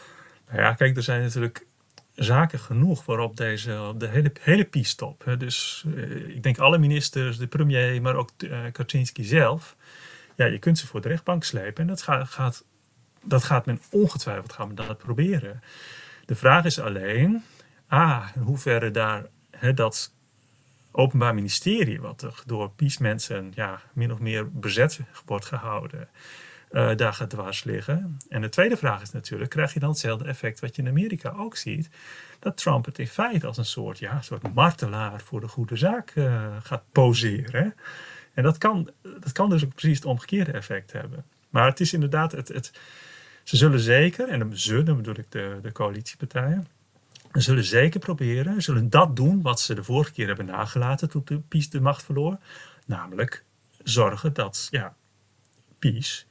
Ja, 0.52 0.72
kijk, 0.72 0.96
er 0.96 1.02
zijn 1.02 1.22
natuurlijk 1.22 1.66
zaken 2.14 2.58
genoeg 2.58 3.04
waarop 3.04 3.36
deze 3.36 3.94
de 3.96 4.08
hele, 4.08 4.32
hele 4.40 4.64
piestop. 4.64 5.34
Dus 5.38 5.84
uh, 5.86 6.28
ik 6.28 6.42
denk 6.42 6.58
alle 6.58 6.78
ministers, 6.78 7.38
de 7.38 7.46
premier, 7.46 8.02
maar 8.02 8.14
ook 8.14 8.30
uh, 8.38 8.58
Kaczynski 8.72 9.24
zelf. 9.24 9.76
Ja, 10.36 10.44
je 10.46 10.58
kunt 10.58 10.78
ze 10.78 10.86
voor 10.86 11.00
de 11.00 11.08
rechtbank 11.08 11.44
slepen 11.44 11.82
en 11.82 11.86
dat 11.86 12.02
gaat, 12.02 12.28
gaat, 12.28 12.64
dat 13.22 13.44
gaat 13.44 13.66
men 13.66 13.80
ongetwijfeld 13.90 14.52
gaan 14.52 14.68
we 14.68 14.74
dat 14.74 14.98
proberen. 14.98 15.62
De 16.26 16.34
vraag 16.34 16.64
is 16.64 16.80
alleen, 16.80 17.44
ah, 17.86 18.28
in 18.34 18.40
hoeverre 18.40 18.90
daar 18.90 19.26
hè, 19.50 19.74
dat 19.74 20.12
openbaar 20.90 21.34
ministerie, 21.34 22.00
wat 22.00 22.42
door 22.46 22.70
piesmensen 22.70 23.52
ja, 23.54 23.80
min 23.92 24.12
of 24.12 24.18
meer 24.18 24.50
bezet 24.50 25.00
wordt 25.24 25.44
gehouden, 25.44 26.08
uh, 26.74 26.96
daar 26.96 27.12
gaat 27.12 27.30
dwars 27.30 27.64
liggen. 27.64 28.16
En 28.28 28.40
de 28.40 28.48
tweede 28.48 28.76
vraag 28.76 29.02
is 29.02 29.10
natuurlijk, 29.10 29.50
krijg 29.50 29.74
je 29.74 29.80
dan 29.80 29.88
hetzelfde 29.88 30.24
effect 30.24 30.60
wat 30.60 30.76
je 30.76 30.82
in 30.82 30.88
Amerika 30.88 31.34
ook 31.36 31.56
ziet? 31.56 31.88
Dat 32.38 32.56
Trump 32.56 32.84
het 32.84 32.98
in 32.98 33.06
feite 33.06 33.46
als 33.46 33.56
een 33.56 33.64
soort, 33.64 33.98
ja, 33.98 34.20
soort 34.20 34.54
martelaar 34.54 35.20
voor 35.20 35.40
de 35.40 35.48
goede 35.48 35.76
zaak 35.76 36.14
uh, 36.14 36.56
gaat 36.62 36.82
poseren. 36.92 37.74
En 38.34 38.42
dat 38.42 38.58
kan, 38.58 38.90
dat 39.02 39.32
kan 39.32 39.50
dus 39.50 39.64
ook 39.64 39.74
precies 39.74 39.96
het 39.96 40.06
omgekeerde 40.06 40.52
effect 40.52 40.92
hebben. 40.92 41.24
Maar 41.50 41.66
het 41.66 41.80
is 41.80 41.92
inderdaad, 41.92 42.32
het, 42.32 42.48
het, 42.48 42.72
ze 43.42 43.56
zullen 43.56 43.80
zeker, 43.80 44.28
en 44.28 44.58
zullen, 44.58 44.84
dan 44.84 44.96
bedoel 44.96 45.18
ik 45.18 45.30
de, 45.30 45.58
de 45.62 45.72
coalitiepartijen, 45.72 46.66
ze 47.32 47.40
zullen 47.40 47.64
zeker 47.64 48.00
proberen, 48.00 48.62
zullen 48.62 48.90
dat 48.90 49.16
doen 49.16 49.42
wat 49.42 49.60
ze 49.60 49.74
de 49.74 49.84
vorige 49.84 50.12
keer 50.12 50.26
hebben 50.26 50.46
nagelaten 50.46 51.08
toen 51.08 51.22
de 51.24 51.38
PiS 51.38 51.70
de 51.70 51.80
macht 51.80 52.02
verloor. 52.02 52.38
Namelijk 52.86 53.44
zorgen 53.82 54.32
dat 54.32 54.68
ja, 54.70 54.94
PiS 55.78 56.26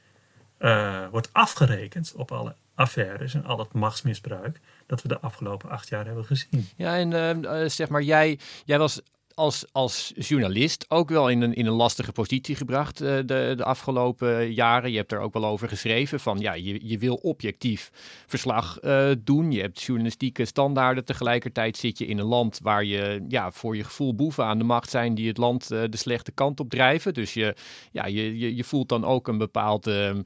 uh, 0.64 1.06
wordt 1.10 1.28
afgerekend 1.32 2.12
op 2.16 2.32
alle 2.32 2.54
affaires 2.74 3.34
en 3.34 3.44
al 3.44 3.58
het 3.58 3.72
machtsmisbruik 3.72 4.60
dat 4.86 5.02
we 5.02 5.08
de 5.08 5.20
afgelopen 5.20 5.70
acht 5.70 5.88
jaar 5.88 6.06
hebben 6.06 6.24
gezien. 6.24 6.68
Ja, 6.76 6.96
en 6.96 7.42
uh, 7.42 7.68
zeg 7.68 7.88
maar, 7.88 8.02
jij, 8.02 8.38
jij 8.64 8.78
was 8.78 9.00
als, 9.34 9.64
als 9.72 10.12
journalist 10.16 10.84
ook 10.88 11.08
wel 11.08 11.28
in 11.28 11.40
een, 11.40 11.54
in 11.54 11.66
een 11.66 11.72
lastige 11.72 12.12
positie 12.12 12.56
gebracht 12.56 13.02
uh, 13.02 13.08
de, 13.08 13.52
de 13.56 13.64
afgelopen 13.64 14.52
jaren. 14.52 14.90
Je 14.90 14.96
hebt 14.96 15.12
er 15.12 15.18
ook 15.18 15.32
wel 15.32 15.44
over 15.44 15.68
geschreven 15.68 16.20
van 16.20 16.38
ja, 16.38 16.52
je, 16.52 16.88
je 16.88 16.98
wil 16.98 17.14
objectief 17.14 17.90
verslag 18.26 18.78
uh, 18.82 19.10
doen. 19.18 19.52
Je 19.52 19.60
hebt 19.60 19.82
journalistieke 19.82 20.44
standaarden. 20.44 21.04
Tegelijkertijd 21.04 21.76
zit 21.76 21.98
je 21.98 22.06
in 22.06 22.18
een 22.18 22.26
land 22.26 22.60
waar 22.62 22.84
je 22.84 23.24
ja, 23.28 23.50
voor 23.50 23.76
je 23.76 23.84
gevoel 23.84 24.14
boeven 24.14 24.44
aan 24.44 24.58
de 24.58 24.64
macht 24.64 24.90
zijn 24.90 25.14
die 25.14 25.28
het 25.28 25.36
land 25.36 25.72
uh, 25.72 25.82
de 25.90 25.96
slechte 25.96 26.32
kant 26.32 26.60
op 26.60 26.70
drijven. 26.70 27.14
Dus 27.14 27.34
je, 27.34 27.54
ja, 27.92 28.06
je, 28.06 28.38
je, 28.38 28.56
je 28.56 28.64
voelt 28.64 28.88
dan 28.88 29.04
ook 29.04 29.28
een 29.28 29.38
bepaald. 29.38 29.86
Ehm, 29.86 30.22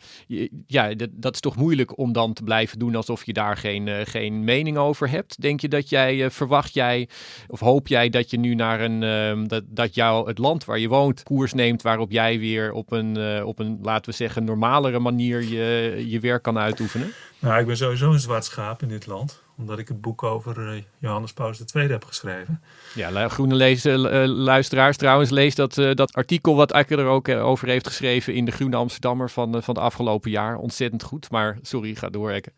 ja, 0.67 0.95
dat, 0.95 1.11
dat 1.13 1.35
is 1.35 1.41
toch 1.41 1.57
moeilijk 1.57 1.99
om 1.99 2.13
dan 2.13 2.33
te 2.33 2.43
blijven 2.43 2.79
doen 2.79 2.95
alsof 2.95 3.27
je 3.27 3.33
daar 3.33 3.57
geen, 3.57 4.07
geen 4.07 4.45
mening 4.45 4.77
over 4.77 5.11
hebt. 5.11 5.41
Denk 5.41 5.61
je 5.61 5.69
dat 5.69 5.89
jij, 5.89 6.31
verwacht 6.31 6.75
jij, 6.75 7.09
of 7.47 7.61
hoop 7.61 7.89
jij 7.89 8.09
dat 8.09 8.31
je 8.31 8.39
nu 8.39 8.55
naar 8.55 8.81
een 8.81 8.98
uh, 9.03 9.49
dat, 9.49 9.63
dat 9.67 9.95
jou 9.95 10.29
het 10.29 10.39
land 10.39 10.65
waar 10.65 10.79
je 10.79 10.89
woont 10.89 11.23
koers 11.23 11.53
neemt 11.53 11.83
waarop 11.83 12.11
jij 12.11 12.39
weer 12.39 12.73
op 12.73 12.93
een, 12.93 13.19
uh, 13.19 13.47
op 13.47 13.59
een 13.59 13.79
laten 13.83 14.11
we 14.11 14.17
zeggen, 14.17 14.45
normalere 14.45 14.99
manier 14.99 15.43
je, 15.43 16.05
je 16.09 16.21
werk 16.21 16.43
kan 16.43 16.59
uitoefenen? 16.59 17.13
Nou, 17.39 17.61
ik 17.61 17.67
ben 17.67 17.77
sowieso 17.77 18.13
een 18.13 18.21
zwart 18.21 18.45
schaap 18.45 18.83
in 18.83 18.89
dit 18.89 19.07
land 19.07 19.43
omdat 19.59 19.79
ik 19.79 19.89
het 19.89 20.01
boek 20.01 20.23
over 20.23 20.75
uh, 20.75 20.83
Johannes 20.99 21.33
Paulus 21.33 21.63
II 21.75 21.89
heb 21.89 22.05
geschreven. 22.05 22.63
Ja, 22.95 23.29
groene 23.29 23.55
lezen, 23.55 24.15
uh, 24.15 24.25
luisteraars 24.27 24.97
trouwens, 24.97 25.31
lees 25.31 25.55
dat, 25.55 25.75
dat 25.75 26.13
artikel 26.13 26.57
wat 26.57 26.73
Akke 26.73 26.97
er 26.97 27.07
ook 27.07 27.29
over 27.29 27.69
heeft 27.69 27.87
geschreven 27.87 28.35
in 28.35 28.45
de 28.45 28.51
Groene 28.51 28.77
Amsterdammer 28.77 29.31
van, 29.31 29.63
van 29.63 29.75
de 29.75 29.81
afgelopen 29.81 30.31
jaar. 30.31 30.57
Ontzettend 30.57 31.03
goed, 31.03 31.31
maar 31.31 31.59
sorry, 31.63 31.95
ga 31.95 32.09
door, 32.09 32.31
Ekke. 32.31 32.53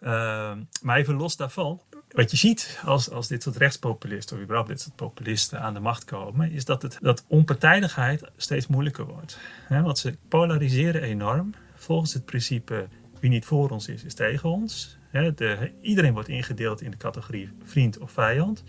Ehm, 0.00 0.58
maar 0.82 0.96
even 0.96 1.14
los 1.14 1.36
daarvan, 1.36 1.80
wat 2.08 2.30
je 2.30 2.36
ziet 2.36 2.80
als, 2.84 3.10
als 3.10 3.28
dit 3.28 3.42
soort 3.42 3.56
rechtspopulisten 3.56 4.36
of 4.36 4.42
überhaupt 4.42 4.68
dit 4.68 4.80
soort 4.80 4.96
populisten 4.96 5.60
aan 5.60 5.74
de 5.74 5.80
macht 5.80 6.04
komen, 6.04 6.50
is 6.52 6.64
dat, 6.64 6.82
het, 6.82 6.98
dat 7.00 7.24
onpartijdigheid 7.28 8.22
steeds 8.36 8.66
moeilijker 8.66 9.06
wordt. 9.06 9.38
Want 9.68 9.98
ze 9.98 10.16
polariseren 10.28 11.02
enorm 11.02 11.54
volgens 11.74 12.12
het 12.12 12.24
principe 12.24 12.88
wie 13.20 13.30
niet 13.30 13.44
voor 13.44 13.70
ons 13.70 13.88
is, 13.88 14.04
is 14.04 14.14
tegen 14.14 14.48
ons. 14.48 14.98
De, 15.10 15.72
iedereen 15.80 16.12
wordt 16.12 16.28
ingedeeld 16.28 16.82
in 16.82 16.90
de 16.90 16.96
categorie 16.96 17.50
vriend 17.64 17.98
of 17.98 18.10
vijand. 18.10 18.64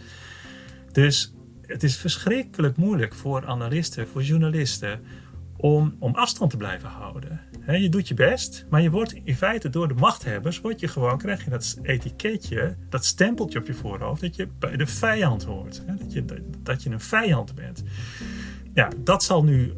Dus 0.92 1.34
het 1.62 1.84
is 1.84 1.98
verschrikkelijk 1.98 2.78
moeilijk 2.78 3.14
voor 3.14 3.48
analisten, 3.48 4.08
voor 4.08 4.24
journalisten, 4.24 5.02
om, 5.58 5.96
om 6.00 6.16
afstand 6.16 6.52
te 6.52 6.58
blijven 6.58 6.90
houden. 6.90 7.40
Je 7.68 7.90
doet 7.90 8.08
je 8.08 8.14
best, 8.14 8.66
maar 8.70 8.82
je 8.82 8.90
wordt 8.90 9.14
in 9.24 9.36
feite 9.36 9.70
door 9.70 9.88
de 9.88 9.94
machthebbers, 9.94 10.62
word 10.62 10.80
je 10.80 10.88
gewoon, 10.88 11.18
krijg 11.18 11.44
je 11.44 11.50
dat 11.50 11.80
etiketje, 11.82 12.76
dat 12.90 13.06
stempeltje 13.06 13.60
op 13.60 13.68
je 13.68 13.74
voorhoofd, 13.74 14.22
dat 14.22 14.36
je 14.36 14.48
bij 14.60 14.78
de 14.78 14.88
vijand 14.88 15.44
hoort. 15.44 15.82
Dat, 15.88 16.14
je, 16.14 16.26
dat 16.64 16.84
je 16.84 16.90
een 16.90 17.00
vijand 17.00 17.56
bent. 17.56 17.84
Ja, 18.74 18.90
dat 18.98 19.24
zal 19.24 19.44
nu 19.44 19.74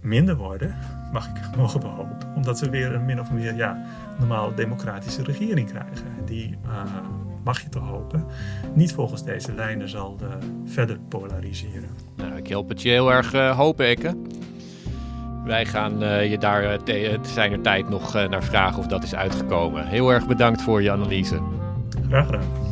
minder 0.00 0.36
worden, 0.36 0.76
mag 1.12 1.28
ik 1.28 1.56
mogen 1.56 1.80
behopen. 1.80 2.34
Omdat 2.34 2.60
we 2.60 2.70
weer 2.70 2.94
een 2.94 3.04
min 3.04 3.20
of 3.20 3.30
meer 3.30 3.54
ja, 3.54 3.84
normale 4.18 4.54
democratische 4.54 5.22
regering 5.22 5.68
krijgen. 5.68 6.06
Die, 6.24 6.56
uh, 6.66 6.82
mag 7.44 7.62
je 7.62 7.68
toch 7.68 7.88
hopen, 7.88 8.24
niet 8.74 8.92
volgens 8.92 9.24
deze 9.24 9.54
lijnen 9.54 9.88
zal 9.88 10.18
uh, 10.22 10.28
verder 10.64 10.98
polariseren. 11.08 11.88
Nou, 12.16 12.36
ik 12.36 12.46
help 12.46 12.68
het 12.68 12.82
je 12.82 12.88
heel 12.88 13.12
erg 13.12 13.34
uh, 13.34 13.56
hopen, 13.56 13.86
Ekke. 13.86 14.16
Wij 15.46 15.66
gaan 15.66 16.02
uh, 16.02 16.30
je 16.30 16.38
daar 16.38 16.64
uh, 16.64 16.72
te, 16.72 17.18
zijn 17.22 17.52
er 17.52 17.60
tijd 17.60 17.88
nog 17.88 18.16
uh, 18.16 18.28
naar 18.28 18.42
vragen 18.42 18.78
of 18.78 18.86
dat 18.86 19.02
is 19.02 19.14
uitgekomen. 19.14 19.86
Heel 19.86 20.12
erg 20.12 20.26
bedankt 20.26 20.62
voor 20.62 20.82
je 20.82 20.90
analyse. 20.90 21.38
Graag 22.08 22.26
gedaan. 22.26 22.64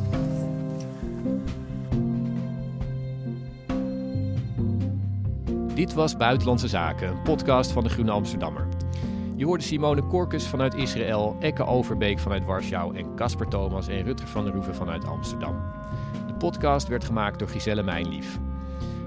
Dit 5.75 5.95
was 5.95 6.17
Buitenlandse 6.17 6.69
Zaken, 6.69 7.09
een 7.09 7.23
podcast 7.23 7.71
van 7.71 7.83
de 7.83 7.91
Groene 7.91 8.11
Amsterdammer. 8.11 8.67
Je 9.37 9.45
hoorde 9.45 9.65
Simone 9.65 10.03
Korkus 10.03 10.47
vanuit 10.47 10.75
Israël, 10.75 11.37
Ekke 11.41 11.65
Overbeek 11.65 12.19
vanuit 12.19 12.45
Warschau 12.45 12.97
en 12.97 13.15
Casper 13.17 13.49
Thomas 13.49 13.89
en 13.89 14.03
Rutger 14.03 14.29
van 14.29 14.45
der 14.45 14.53
Roeven 14.53 14.75
vanuit 14.75 15.07
Amsterdam. 15.07 15.57
De 16.27 16.35
podcast 16.35 16.89
werd 16.89 17.05
gemaakt 17.05 17.39
door 17.39 17.49
Giselle 17.49 17.83
Mijnlief. 17.83 18.39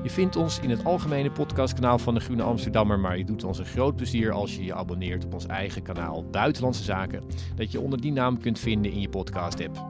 Je 0.04 0.10
vindt 0.10 0.36
ons 0.36 0.60
in 0.60 0.70
het 0.70 0.86
algemene 0.86 1.32
podcastkanaal 1.32 2.00
van 2.00 2.14
de 2.14 2.20
Groene 2.20 2.44
Amsterdammer, 2.44 3.00
maar 3.00 3.18
je 3.18 3.26
doet 3.26 3.44
ons 3.44 3.60
een 3.60 3.66
groot 3.66 3.96
plezier 3.96 4.32
als 4.32 4.56
je 4.56 4.64
je 4.64 4.74
abonneert 4.74 5.26
op 5.26 5.34
ons 5.34 5.46
eigen 5.46 5.82
kanaal 5.82 6.30
Buitenlandse 6.30 6.84
Zaken, 6.84 7.24
dat 7.56 7.72
je 7.72 7.80
onder 7.80 8.02
die 8.02 8.12
naam 8.12 8.40
kunt 8.40 8.60
vinden 8.60 8.92
in 8.92 9.00
je 9.02 9.10
podcast-app. 9.10 9.86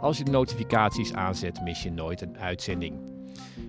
Als 0.00 0.18
je 0.18 0.24
de 0.24 0.30
notificaties 0.30 1.12
aanzet, 1.12 1.60
mis 1.64 1.82
je 1.82 1.90
nooit 1.90 2.20
een 2.20 2.38
uitzending. 2.38 2.98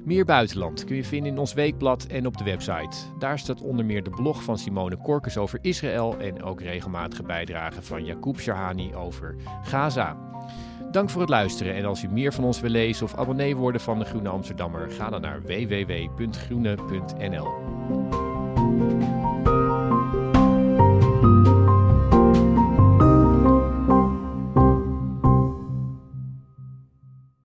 Meer 0.04 0.26
buitenland 0.26 0.84
kun 0.84 0.96
je 0.96 1.04
vinden 1.04 1.32
in 1.32 1.38
ons 1.38 1.54
weekblad 1.54 2.06
en 2.06 2.26
op 2.26 2.38
de 2.38 2.44
website. 2.44 2.98
Daar 3.20 3.40
staat 3.40 3.62
onder 3.62 3.86
meer 3.86 4.04
de 4.04 4.10
blog 4.10 4.44
van 4.44 4.58
Simone 4.58 4.98
Korkes 4.98 5.38
over 5.38 5.60
Israël 5.62 6.20
en 6.20 6.44
ook 6.44 6.62
regelmatige 6.62 7.24
bijdragen 7.24 7.84
van 7.84 8.06
Jacob 8.06 8.40
Shahani 8.40 8.96
over 8.96 9.36
Gaza. 9.64 10.31
Dank 10.92 11.10
voor 11.10 11.22
het 11.22 11.30
luisteren 11.30 11.76
en 11.76 11.86
als 11.86 12.04
u 12.04 12.08
meer 12.08 12.34
van 12.34 12.44
ons 12.44 12.60
wil 12.60 12.70
lezen 12.70 13.06
of 13.06 13.16
abonnee 13.16 13.56
worden 13.56 13.82
van 13.82 14.00
de 14.00 14.06
Groene 14.06 14.30
Amsterdammer, 14.30 14.90
ga 14.90 15.10
dan 15.10 15.22
naar 15.22 15.42
www.groene.nl. 15.42 17.48